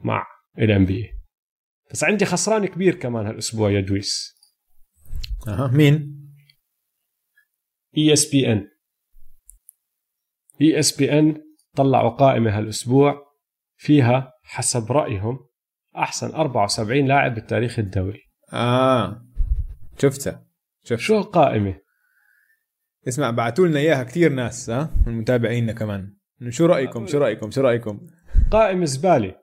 مع 0.00 0.26
ال 0.58 0.84
NBA 0.84 1.10
بس 1.90 2.04
عندي 2.04 2.24
خسران 2.24 2.66
كبير 2.66 2.94
كمان 2.94 3.26
هالأسبوع 3.26 3.70
يا 3.70 3.80
دويس. 3.80 4.34
أها 5.48 5.70
مين؟ 5.74 6.23
اي 7.98 8.12
اس 8.12 8.30
بي 8.30 8.52
ان 8.52 8.68
اي 10.60 10.78
اس 10.78 10.96
بي 10.96 11.18
ان 11.18 11.42
طلعوا 11.76 12.10
قائمة 12.10 12.58
هالأسبوع 12.58 13.24
فيها 13.76 14.32
حسب 14.42 14.92
رأيهم 14.92 15.38
أحسن 15.96 16.34
74 16.34 17.06
لاعب 17.06 17.34
بالتاريخ 17.34 17.78
الدولي 17.78 18.20
آه. 18.52 19.22
شفتها 19.98 20.46
شفت 20.84 21.00
شو 21.00 21.18
القائمة؟ 21.18 21.74
اسمع 23.08 23.30
بعثوا 23.30 23.66
لنا 23.66 23.78
إياها 23.78 24.02
كثير 24.02 24.32
ناس 24.32 24.70
ها 24.70 24.90
من 25.06 25.18
متابعينا 25.18 25.72
كمان. 25.72 26.16
شو 26.48 26.66
رأيكم؟ 26.66 27.06
شو 27.06 27.18
رأيكم؟ 27.18 27.50
شو 27.50 27.60
رأيكم؟ 27.60 28.06
قائمة 28.50 28.84
زبالة. 28.84 29.34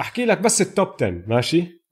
أحكي 0.00 0.24
لك 0.24 0.38
بس 0.38 0.60
التوب 0.60 0.88
10 0.88 1.22
ماشي؟ 1.26 1.82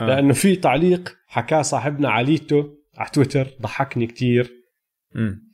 آه. 0.00 0.06
لأنه 0.06 0.32
في 0.32 0.56
تعليق 0.56 1.16
حكاه 1.26 1.62
صاحبنا 1.62 2.10
عليتو 2.10 2.74
على 2.96 3.10
تويتر 3.10 3.48
ضحكني 3.62 4.06
كتير 4.06 4.57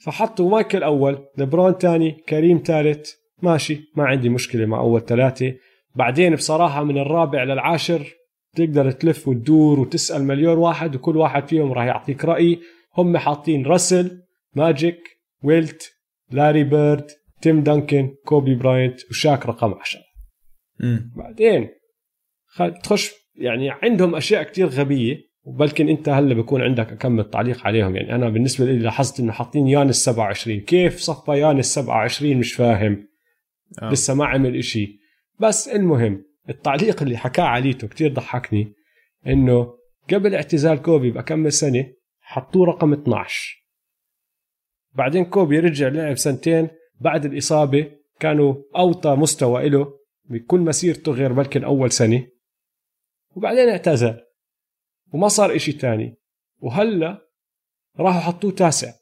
فحطوا 0.01 0.51
مايكل 0.51 0.83
أول 0.83 1.19
لبرون 1.39 1.73
ثاني 1.73 2.11
كريم 2.29 2.63
ثالث 2.67 3.11
ماشي 3.43 3.93
ما 3.97 4.05
عندي 4.05 4.29
مشكلة 4.29 4.67
مع 4.67 4.81
أول 4.81 5.01
ثلاثة. 5.05 5.55
بعدين 5.95 6.35
بصراحة 6.35 6.85
من 6.85 6.99
الرابع 6.99 7.43
للعاشر 7.43 8.15
تقدر 8.57 8.91
تلف 8.91 9.29
وتدور 9.29 9.81
وتسأل 9.81 10.25
مليون 10.25 10.59
واحد 10.59 10.97
وكل 10.97 11.17
واحد 11.17 11.49
فيهم 11.49 11.73
راح 11.73 11.85
يعطيك 11.85 12.25
رأي. 12.25 12.61
هم 12.97 13.17
حاطين 13.17 13.67
راسل 13.67 14.23
ماجيك 14.55 15.01
ويلت 15.43 15.93
لاري 16.31 16.65
بيرد 16.65 17.11
تيم 17.43 17.63
دانكن 17.63 18.15
كوبي 18.25 18.55
براينت 18.55 19.11
وشاك 19.11 19.47
رقم 19.47 19.75
10 19.75 20.01
بعدين 21.17 21.69
تخش 22.83 23.13
يعني 23.35 23.71
عندهم 23.71 24.15
أشياء 24.15 24.43
كتير 24.43 24.67
غبية. 24.67 25.34
وبلكن 25.45 25.89
انت 25.89 26.09
هلا 26.09 26.35
بكون 26.35 26.63
عندك 26.63 26.93
اكمل 26.93 27.31
تعليق 27.31 27.67
عليهم. 27.67 27.97
يعني 27.97 28.15
أنا 28.15 28.29
بالنسبة 28.29 28.65
لي 28.65 28.79
لاحظت 28.79 29.21
إنه 29.21 29.33
حاطين 29.33 29.69
يانس 29.69 30.05
27 30.05 30.61
كيف 30.61 30.99
صفى 30.99 31.33
يانس 31.33 31.67
27 31.75 32.37
مش 32.37 32.53
فاهم. 32.55 33.09
آه. 33.83 33.91
لسه 33.91 34.15
ما 34.15 34.27
عمل 34.27 34.57
إشي. 34.57 34.99
بس 35.41 35.69
المهم 35.69 36.25
التعليق 36.49 37.03
اللي 37.03 37.17
حكاه 37.17 37.45
عليته 37.45 37.89
كتير 37.89 38.13
ضحكني 38.13 38.73
إنه 39.27 39.75
قبل 40.13 40.35
اعتزال 40.35 40.83
كوبي 40.83 41.11
بكمل 41.11 41.53
سنة 41.53 41.87
حطوه 42.21 42.67
رقم 42.67 42.93
12 42.93 43.65
بعدين 44.95 45.25
كوبي 45.25 45.59
رجع 45.59 45.89
لعب 45.89 46.17
سنتين 46.17 46.69
بعد 47.01 47.25
الإصابة 47.25 47.91
كانوا 48.21 48.55
أوطى 48.77 49.15
مستوى 49.15 49.69
له 49.69 49.99
بكل 50.25 50.61
مسيرته 50.61 51.13
غير 51.13 51.33
بلكن 51.33 51.65
أول 51.65 51.93
سنة. 51.93 52.27
وبعدين 53.37 53.69
اعتزل. 53.69 54.21
وما 55.15 55.29
صار 55.29 55.57
إشي 55.57 55.73
تاني. 55.73 56.17
وهلا 56.59 57.29
راحوا 57.99 58.21
حطوه 58.21 58.51
تاسع. 58.51 58.93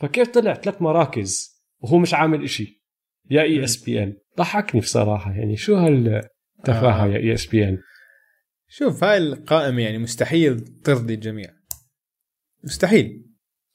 فكيف 0.00 0.28
طلع 0.28 0.54
ثلاث 0.54 0.82
مراكز 0.82 1.62
وهو 1.78 1.98
مش 1.98 2.14
عامل 2.14 2.44
إشي؟ 2.44 2.84
يا 3.30 3.42
ESPN 3.42 4.16
ضحكني 4.38 4.80
بصراحة 4.80 5.32
يعني. 5.32 5.56
شو 5.56 5.76
هالتفاهة 5.76 7.04
آه. 7.04 7.06
يا 7.06 7.16
ESPN 7.16 7.78
شوف 8.68 9.04
هاي 9.04 9.18
القائمة 9.18 9.82
يعني 9.82 9.98
مستحيل 9.98 10.60
ترضي 10.60 11.14
الجميع. 11.14 11.50
مستحيل. 12.64 13.26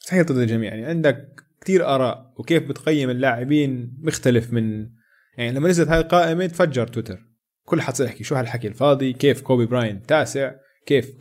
مستحيل 0.02 0.26
ترضي 0.26 0.44
الجميع 0.44 0.74
يعني. 0.74 0.86
عندك 0.86 1.30
كثير 1.62 1.86
آراء. 1.86 2.34
وكيف 2.38 2.64
بتقيم 2.64 3.10
اللاعبين 3.10 3.98
مختلف 4.02 4.54
من 4.54 4.90
يعني 5.38 5.52
لما 5.52 5.70
نزلت 5.70 5.88
هاي 5.88 6.00
القائمة 6.00 6.46
تفجر 6.46 6.88
تويتر. 6.88 7.20
كل 7.66 7.82
حد 7.82 8.00
يحكي 8.00 8.24
شو 8.24 8.36
هالحكي 8.36 8.68
الفاضي 8.68 9.14
كيف 9.14 9.42
كوبي 9.42 9.66
براينت 9.66 10.02
تاسع. 10.02 10.52
كيف؟ 10.86 11.16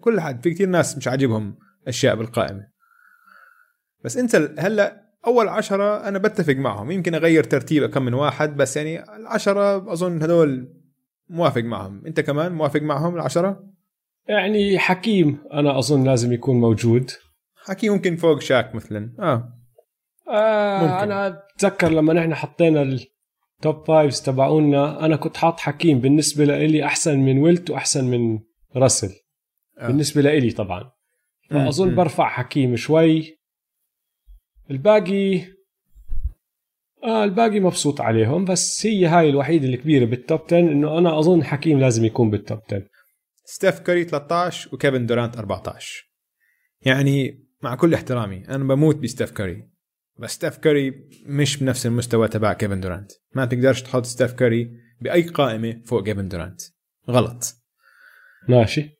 كل 0.00 0.20
حد 0.20 0.42
في 0.42 0.50
كثير 0.50 0.68
ناس 0.68 0.96
مش 0.96 1.08
عاجبهم 1.08 1.58
أشياء 1.88 2.14
بالقائمة. 2.16 2.68
بس 4.04 4.16
أنت 4.16 4.54
هلأ 4.58 5.08
أول 5.26 5.48
عشرة 5.48 6.08
أنا 6.08 6.18
بتفق 6.18 6.54
معهم. 6.54 6.90
يمكن 6.90 7.14
أغير 7.14 7.44
ترتيب 7.44 7.86
كم 7.86 8.02
من 8.02 8.14
واحد 8.14 8.56
بس 8.56 8.76
يعني 8.76 9.16
العشرة 9.16 9.92
أظن 9.92 10.22
هذول 10.22 10.68
موافق 11.28 11.62
معهم. 11.62 12.06
أنت 12.06 12.20
كمان 12.20 12.52
موافق 12.52 12.82
معهم 12.82 13.14
العشرة؟ 13.14 13.64
يعني 14.28 14.78
حكيم 14.78 15.38
أنا 15.52 15.78
أظن 15.78 16.04
لازم 16.04 16.32
يكون 16.32 16.60
موجود. 16.60 17.10
حكيم 17.64 17.92
ممكن 17.92 18.16
فوق 18.16 18.40
شاك 18.40 18.74
مثلا. 18.74 19.14
آه, 19.18 19.52
آه 20.28 20.82
ممكن. 20.82 20.92
أنا 20.92 21.44
أتذكر 21.56 21.88
لما 21.88 22.12
نحن 22.12 22.34
حطينا 22.34 22.82
ال 22.82 23.08
top 23.08 23.86
fives 23.86 24.22
تبعونا 24.22 25.04
أنا 25.04 25.16
كنت 25.16 25.36
حاط 25.36 25.60
حكيم 25.60 26.00
بالنسبة 26.00 26.44
لي 26.44 26.84
أحسن 26.84 27.18
من 27.18 27.38
ويلت 27.38 27.70
وأحسن 27.70 28.04
من 28.04 28.38
راسل. 28.76 29.14
آه. 29.78 29.86
بالنسبة 29.86 30.22
لي 30.22 30.50
طبعا. 30.50 30.90
فأظن 31.50 31.94
برفع 31.94 32.28
حكيم 32.28 32.76
شوي. 32.76 33.38
الباقي 34.70 35.44
آه 37.04 37.24
الباقي 37.24 37.60
مبسوط 37.60 38.00
عليهم 38.00 38.44
بس 38.44 38.86
هي 38.86 39.06
هاي 39.06 39.28
الوحيدة 39.30 39.68
الكبيرة 39.68 40.04
بال 40.04 40.18
top 40.18 40.40
10 40.46 40.58
إنه 40.58 40.98
أنا 40.98 41.18
أظن 41.18 41.44
حكيم 41.44 41.80
لازم 41.80 42.04
يكون 42.04 42.30
بال 42.30 42.42
top 42.42 42.60
10 42.66 42.86
ستيف 43.44 43.78
كاري 43.78 44.04
13 44.04 44.74
وكيفن 44.74 45.06
دورانت 45.06 45.36
14 45.36 46.10
يعني 46.82 47.44
مع 47.62 47.74
كل 47.74 47.94
احترامي 47.94 48.48
أنا 48.48 48.64
بموت 48.64 48.96
بستيف 48.96 49.30
كاري 49.30 49.68
بس 50.18 50.30
ستيف 50.30 50.56
كاري 50.56 51.08
مش 51.26 51.56
بنفس 51.56 51.86
المستوى 51.86 52.28
تبع 52.28 52.52
كيفن 52.52 52.80
دورانت. 52.80 53.12
ما 53.34 53.44
تقدرش 53.44 53.82
تحط 53.82 54.04
ستيف 54.04 54.32
كاري 54.32 54.70
بأي 55.00 55.22
قائمة 55.22 55.82
فوق 55.84 56.04
كيفن 56.04 56.28
دورانت. 56.28 56.60
غلط. 57.10 57.54
ماشي. 58.48 58.90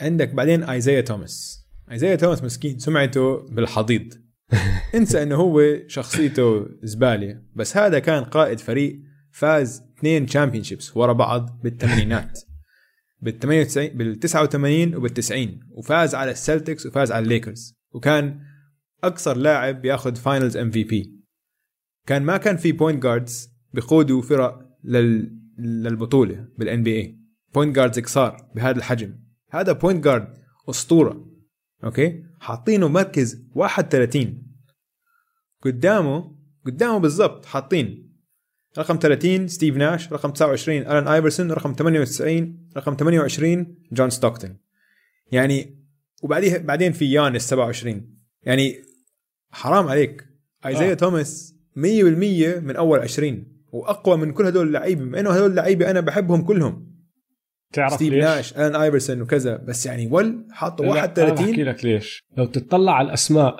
عندك 0.00 0.34
بعدين 0.34 0.62
ايزايا 0.62 1.00
توماس 1.00 1.66
ايزايا 1.92 2.16
توماس 2.16 2.44
مسكين 2.44 2.78
سمعته 2.78 3.48
بالحضيض. 3.48 4.14
انسى 4.94 5.22
إنه 5.22 5.36
هو 5.36 5.62
شخصيته 5.86 6.66
زبالة. 6.82 7.42
بس 7.54 7.76
هذا 7.76 7.98
كان 7.98 8.24
قائد 8.24 8.60
فريق 8.60 9.00
فاز 9.32 9.82
اثنين 9.98 10.26
championships 10.26 10.96
ورا 10.96 11.12
بعض 11.12 11.60
بالثمانينات. 11.62 12.40
بال 13.22 13.38
98 13.38 13.88
بال 13.88 14.20
89 14.20 14.94
وبال 14.94 15.10
90 15.10 15.60
وفاز 15.70 16.14
على 16.14 16.30
السلتكس 16.30 16.86
وفاز 16.86 17.12
على 17.12 17.22
الليكرز 17.22 17.74
وكان 17.92 18.40
أكثر 19.04 19.36
لاعب 19.36 19.82
بياخذ 19.82 20.16
finals 20.16 20.56
MVP 20.56 21.22
كان 22.06 22.22
ما 22.22 22.36
كان 22.36 22.56
في 22.56 22.72
point 22.72 23.02
guards 23.02 23.50
بيقودوا 23.72 24.22
فرق 24.22 24.58
لل 24.84 25.38
للبطولة 25.58 26.48
بال 26.58 26.68
NBA 26.68 26.82
point 26.82 27.76
guards 27.76 27.98
كسار 27.98 28.48
بهذا 28.54 28.78
الحجم. 28.78 29.14
هذا 29.50 29.72
point 29.72 30.04
guard 30.04 30.38
أسطورة. 30.70 31.26
أوكي؟ 31.84 32.24
حاطينه 32.40 32.88
مركز 32.88 33.46
31 33.54 34.42
قدامه 35.62 36.36
قدامه 36.66 36.98
بالضبط 36.98 37.44
حاطين 37.44 38.12
رقم 38.78 38.98
30 39.02 39.48
ستيف 39.48 39.76
ناش 39.76 40.12
رقم 40.12 40.30
29 40.30 40.78
ألان 40.78 41.08
آيفرسون 41.08 41.52
رقم 41.52 41.72
98 41.72 42.68
رقم 42.76 42.94
28 42.94 43.76
جون 43.92 44.10
ستوكتون. 44.10 44.56
يعني 45.32 45.82
وبعديه 46.22 46.58
بعدين 46.58 46.92
في 46.92 47.12
يانس 47.12 47.42
27 47.48 48.18
يعني 48.42 48.76
حرام 49.50 49.88
عليك. 49.88 50.24
إيزايا 50.66 50.90
آه. 50.90 50.94
توماس 50.94 51.54
100% 51.76 51.78
من 52.60 52.76
أول 52.76 52.98
20 52.98 53.46
وأقوى 53.72 54.16
من 54.16 54.32
كل 54.32 54.46
هدول 54.46 54.66
اللعيبة 54.66 55.04
بما 55.04 55.20
أنه 55.20 55.30
هدول 55.30 55.50
اللعيبة 55.50 55.90
أنا 55.90 56.00
بحبهم 56.00 56.42
كلهم. 56.42 56.91
تعرف 57.72 57.92
ستيف 57.92 58.12
ليش؟ 58.12 58.24
ناش 58.24 58.52
آلان 58.52 58.76
آيفرسون 58.76 59.22
وكذا. 59.22 59.56
بس 59.56 59.86
يعني 59.86 60.06
ول 60.06 60.46
حاطه 60.50 60.84
لا، 60.84 60.90
أنا 60.90 61.00
31 61.00 61.46
بحكي 61.46 61.62
لك 61.62 61.84
ليش. 61.84 62.24
لو 62.36 62.44
تطلع 62.44 62.92
على 62.92 63.06
الأسماء 63.06 63.56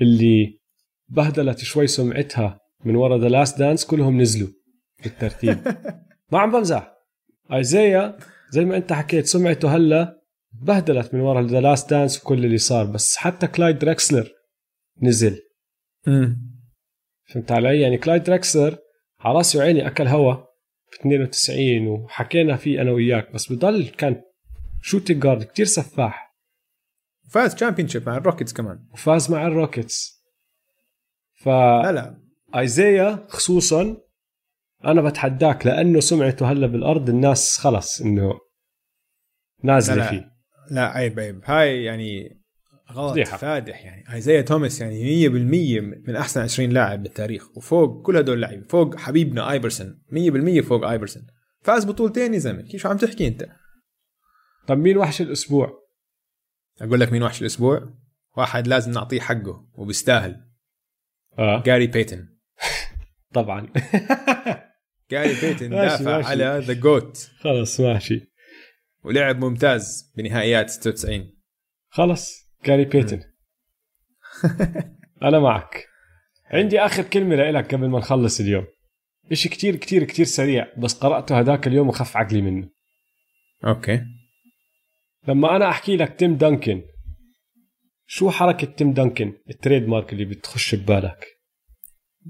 اللي 0.00 0.60
بهدلت 1.08 1.58
شوي 1.58 1.86
سمعتها 1.86 2.60
من 2.84 2.96
ورا 2.96 3.18
The 3.18 3.28
Last 3.28 3.58
Dance 3.58 3.84
كلهم 3.84 4.20
نزلوا 4.20 4.48
بالترتيب 5.02 5.58
ما 6.32 6.38
عم 6.38 6.52
بمزح. 6.52 6.92
ايزايا 7.52 8.18
زي 8.50 8.64
ما 8.64 8.76
أنت 8.76 8.92
حكيت 8.92 9.26
سمعته 9.26 9.76
هلا 9.76 10.20
بهدلت 10.52 11.14
من 11.14 11.20
ورا 11.20 11.42
The 11.42 11.60
Last 11.60 11.90
Dance 11.90 12.22
وكل 12.22 12.44
اللي 12.44 12.58
صار. 12.58 12.86
بس 12.86 13.16
حتى 13.16 13.46
كلايد 13.46 13.78
دريكسلر 13.78 14.28
نزل. 15.02 15.38
مم. 16.06 16.56
فهمت 17.24 17.52
علي؟ 17.52 17.80
يعني 17.80 17.98
كلايد 17.98 18.22
دريكسلر 18.22 18.78
على 19.20 19.36
راسي 19.36 19.58
وعيني 19.58 19.86
أكل 19.86 20.06
هوا. 20.06 20.36
ب 20.92 20.94
92 21.00 21.86
وحكينا 21.88 22.56
فيه 22.56 22.82
أنا 22.82 22.90
وياك 22.90 23.32
بس 23.32 23.52
بضل 23.52 23.88
كان 23.88 24.22
shooting 24.82 25.22
guard 25.22 25.44
كتير 25.44 25.66
سفاح. 25.66 26.36
فاز 27.30 27.54
champion 27.54 27.88
مع 28.06 28.16
ال 28.16 28.20
Rockets 28.20 28.52
كمان. 28.52 28.86
وفاز 28.92 29.30
مع 29.30 29.46
ال 29.46 29.56
Rockets 29.56 30.24
ف 31.34 31.48
لا 31.48 31.92
لا. 31.92 32.22
ايزايا 32.56 33.26
خصوصا 33.28 33.96
أنا 34.84 35.02
بتحداك 35.02 35.66
لأنه 35.66 36.00
سمعته 36.00 36.52
هلأ 36.52 36.66
بالأرض 36.66 37.08
الناس 37.08 37.58
خلص 37.58 38.00
إنه 38.00 38.38
نازلة. 39.62 40.10
فيه. 40.10 40.30
لا 40.70 40.88
عيب 40.88 41.20
عيب. 41.20 41.40
هاي 41.44 41.84
يعني 41.84 42.40
غلط 42.92 43.10
فضيحة. 43.10 43.36
فادح 43.36 43.84
يعني. 43.84 44.14
إيزايا 44.14 44.40
توماس 44.40 44.80
يعني 44.80 45.28
100% 45.28 45.32
من 46.08 46.16
أحسن 46.16 46.40
20 46.40 46.70
لاعب 46.70 47.02
بالتاريخ 47.02 47.56
وفوق 47.56 48.02
كل 48.02 48.16
هدول 48.16 48.36
اللعيبه 48.36 48.66
فوق 48.68 48.96
حبيبنا 48.96 49.50
ايفرسون 49.50 50.02
100% 50.60 50.60
فوق 50.60 50.88
ايفرسون 50.88 51.26
فاز 51.62 51.84
بطولتين 51.84 52.34
يا 52.34 52.38
زلمه 52.38 52.62
كيف 52.62 52.86
عم 52.86 52.96
تحكي 52.96 53.28
أنت؟ 53.28 53.48
طب 54.66 54.78
مين 54.78 54.96
وحش 54.96 55.20
الأسبوع؟ 55.20 55.86
أقول 56.80 57.00
لك 57.00 57.12
مين 57.12 57.22
وحش 57.22 57.40
الأسبوع؟ 57.40 57.94
واحد 58.36 58.66
لازم 58.66 58.92
نعطيه 58.92 59.20
حقه 59.20 59.68
وبيستاهل. 59.74 60.46
آه. 61.38 61.62
جاري 61.62 61.86
بيتن. 61.86 62.28
طبعا. 63.34 63.72
جاري 65.10 65.40
بيتن 65.40 65.70
دافع 65.70 66.16
ماشي. 66.16 66.28
على 66.28 66.64
the 66.64 66.74
GOAT 66.74 67.30
خلص 67.40 67.80
ماشي. 67.80 68.32
ولعب 69.04 69.44
ممتاز 69.44 70.12
بنهائيات 70.16 70.70
96 70.70 71.32
خلص. 71.88 72.45
جاري 72.66 72.84
بيتن 72.84 73.22
أنا 75.22 75.38
معك. 75.38 75.86
عندي 76.50 76.80
آخر 76.80 77.02
كلمة 77.02 77.36
لك 77.36 77.74
قبل 77.74 77.88
ما 77.88 77.98
نخلص 77.98 78.40
اليوم. 78.40 78.66
إشي 79.32 79.48
كتير 79.48 79.76
كتير 79.76 80.04
كتير 80.04 80.26
سريع 80.26 80.66
بس 80.78 80.94
قرأته 80.94 81.38
هداك 81.38 81.66
اليوم 81.66 81.88
وخف 81.88 82.16
عقلي 82.16 82.42
منه. 82.42 82.68
Okay. 83.64 84.02
لما 85.28 85.56
أنا 85.56 85.68
أحكي 85.68 85.96
لك 85.96 86.18
تيم 86.18 86.36
دانكن 86.36 86.82
شو 88.06 88.30
حركة 88.30 88.66
تيم 88.66 88.92
دانكن؟ 88.92 89.32
ال 89.50 89.88
trademark 89.88 90.12
اللي 90.12 90.24
بتخش 90.24 90.74
ببالك. 90.74 91.26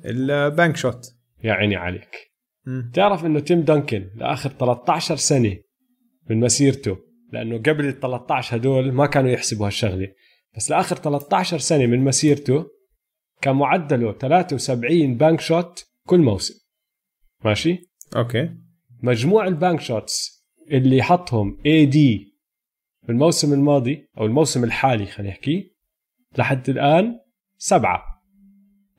ال 0.04 0.19
bank 0.19 0.76
shot. 0.76 1.06
يا 1.44 1.52
عيني 1.52 1.76
عليك. 1.76 2.16
مم. 2.66 2.90
تعرف 2.94 3.24
إنه 3.24 3.40
تيم 3.40 3.60
دانكن 3.60 4.10
لآخر 4.14 4.50
13 4.50 5.16
سنة 5.16 5.56
من 6.30 6.40
مسيرته 6.40 7.05
لأنه 7.32 7.58
قبل 7.58 7.86
ال 7.88 8.00
13 8.00 8.56
هدول 8.56 8.92
ما 8.92 9.06
كانوا 9.06 9.30
يحسبوا 9.30 9.66
هالشغلة. 9.66 10.08
بس 10.56 10.70
لآخر 10.70 10.96
13 10.96 11.58
سنة 11.58 11.86
من 11.86 12.04
مسيرته 12.04 12.66
كان 13.42 13.56
معدله 13.56 14.12
73 14.12 15.16
bank 15.16 15.40
shot 15.40 15.86
كل 16.06 16.18
موسم. 16.18 16.54
ماشي؟ 17.44 17.78
Okay. 18.16 18.50
مجموع 19.02 19.46
ال 19.46 19.53
bank 19.53 19.80
shots 19.80 20.46
اللي 20.70 21.02
حطهم 21.02 21.58
AD 21.66 22.36
بالموسم 23.02 23.52
الماضي 23.52 24.08
أو 24.18 24.26
الموسم 24.26 24.64
الحالي 24.64 25.06
خلينا 25.06 25.32
نحكي 25.32 25.76
لحد 26.38 26.68
الآن 26.70 27.20
سبعة. 27.58 28.02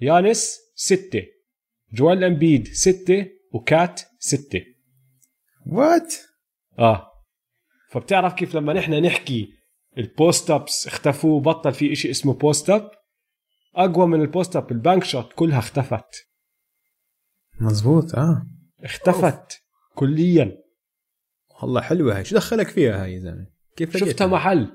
يانس 0.02 0.60
ستة. 0.76 1.24
جويل 1.93 2.24
إمبيد 2.24 2.68
ستة 2.68 3.26
و 3.52 3.64
KAT 3.64 4.02
ستة. 4.20 4.62
What 5.66 6.14
آه. 6.80 7.16
فبتعرف 7.90 8.34
كيف 8.34 8.56
لما 8.56 8.74
نحن 8.74 8.94
نحكي 8.94 9.54
ال 9.98 10.08
post 10.08 10.52
ups 10.52 10.88
اختفوا 10.88 11.42
بطل 11.42 11.74
في 11.74 11.92
إشي 11.92 12.12
اسمه 12.12 12.34
post 12.34 12.70
up 12.70 12.91
أقوى 13.76 14.08
من 14.08 14.22
ال 14.22 14.28
post 14.28 14.56
up 14.56 14.72
ال 14.72 14.78
bank 14.78 15.04
shot 15.04 15.34
كلها 15.34 15.60
اختفت. 15.60 16.28
مزبوط 17.62 18.16
آه. 18.16 18.42
اختفت 18.84 19.62
كليا. 19.96 20.58
والله 21.62 21.82
حلوة 21.82 22.18
هاي. 22.18 22.26
شو 22.26 22.36
دخلك 22.36 22.68
فيها 22.68 23.04
هاي 23.04 23.14
يا 23.14 23.20
زلمة؟ 23.20 23.48
كيف 23.76 23.98
شفتها؟ 23.98 24.28
محل. 24.28 24.74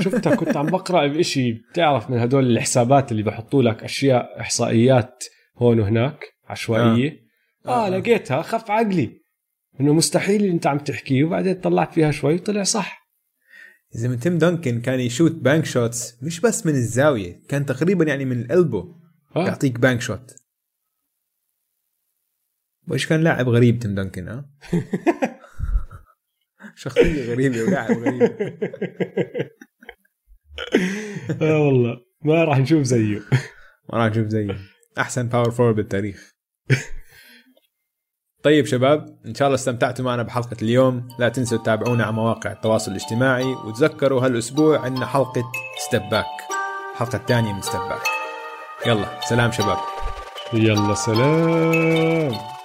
شفتها 0.00 0.36
كنت 0.36 0.56
عم 0.56 0.66
بقرأ 0.66 1.06
بإشي. 1.06 1.52
بتعرف 1.52 2.10
من 2.10 2.18
هدول 2.18 2.50
الحسابات 2.50 3.12
اللي 3.12 3.22
بحطوا 3.22 3.62
لك 3.62 3.84
أشياء 3.84 4.40
إحصائيات 4.40 5.24
هون 5.58 5.80
وهناك 5.80 6.24
عشوائية. 6.44 7.26
آه, 7.66 7.68
آه. 7.68 7.86
آه. 7.86 7.88
لقيتها 7.88 8.42
خف 8.42 8.70
عقلي. 8.70 9.25
إنه 9.80 9.94
مستحيل 9.94 10.40
اللي 10.40 10.52
أنت 10.52 10.66
عم 10.66 10.78
تحكيه 10.78 11.24
وبعدين 11.24 11.60
طلعت 11.60 11.94
فيها 11.94 12.10
شوي 12.10 12.34
وطلع 12.34 12.62
صح. 12.62 13.06
إذا 13.94 14.08
من 14.08 14.20
تيم 14.20 14.38
دونكن 14.38 14.80
كان 14.80 15.00
يشوت 15.00 15.32
bank 15.32 15.64
shots 15.64 16.22
مش 16.22 16.40
بس 16.40 16.66
من 16.66 16.74
الزاوية 16.74 17.42
كان 17.48 17.66
تقريبا 17.66 18.04
يعني 18.04 18.24
من 18.24 18.40
ال 18.40 18.49
elbow 18.49 18.94
آه. 19.36 19.46
يعطيك 19.46 19.80
bank 19.80 20.00
shot. 20.00 20.34
وإيش 22.88 23.06
كان 23.06 23.20
لاعب 23.20 23.48
غريب 23.48 23.78
تيم 23.78 23.94
دونكن 23.94 24.28
ها 24.28 24.50
شخصية 26.76 27.32
غريبة 27.32 27.62
ولاعب 27.62 27.90
غريب. 27.90 28.22
آه 31.42 31.58
والله 31.58 31.96
ما 32.24 32.44
راح 32.44 32.58
نشوف 32.58 32.82
زيه. 32.82 33.18
ما 33.92 33.98
راح 33.98 34.10
نشوف 34.10 34.26
زيه. 34.26 34.56
أحسن 34.98 35.28
power 35.28 35.50
forward 35.50 35.76
بالتاريخ. 35.76 36.30
طيب 38.46 38.66
شباب 38.66 39.16
إن 39.26 39.34
شاء 39.34 39.48
الله 39.48 39.54
استمتعتوا 39.54 40.04
معنا 40.04 40.22
بحلقة 40.22 40.56
اليوم. 40.62 41.08
لا 41.18 41.28
تنسوا 41.28 41.58
تتابعونا 41.58 42.04
على 42.04 42.12
مواقع 42.12 42.52
التواصل 42.52 42.90
الاجتماعي 42.90 43.44
وتذكروا 43.44 44.24
هالأسبوع 44.24 44.78
عندنا 44.78 45.06
حلقة 45.06 45.52
step 45.78 46.02
back 46.10 46.26
الحلقة 46.92 47.16
الثانية 47.16 47.52
من 47.52 47.62
step 47.62 47.80
back 47.80 48.02
يلا 48.86 49.20
سلام 49.28 49.52
شباب. 49.52 49.78
يلا 50.52 50.94
سلام. 50.94 52.55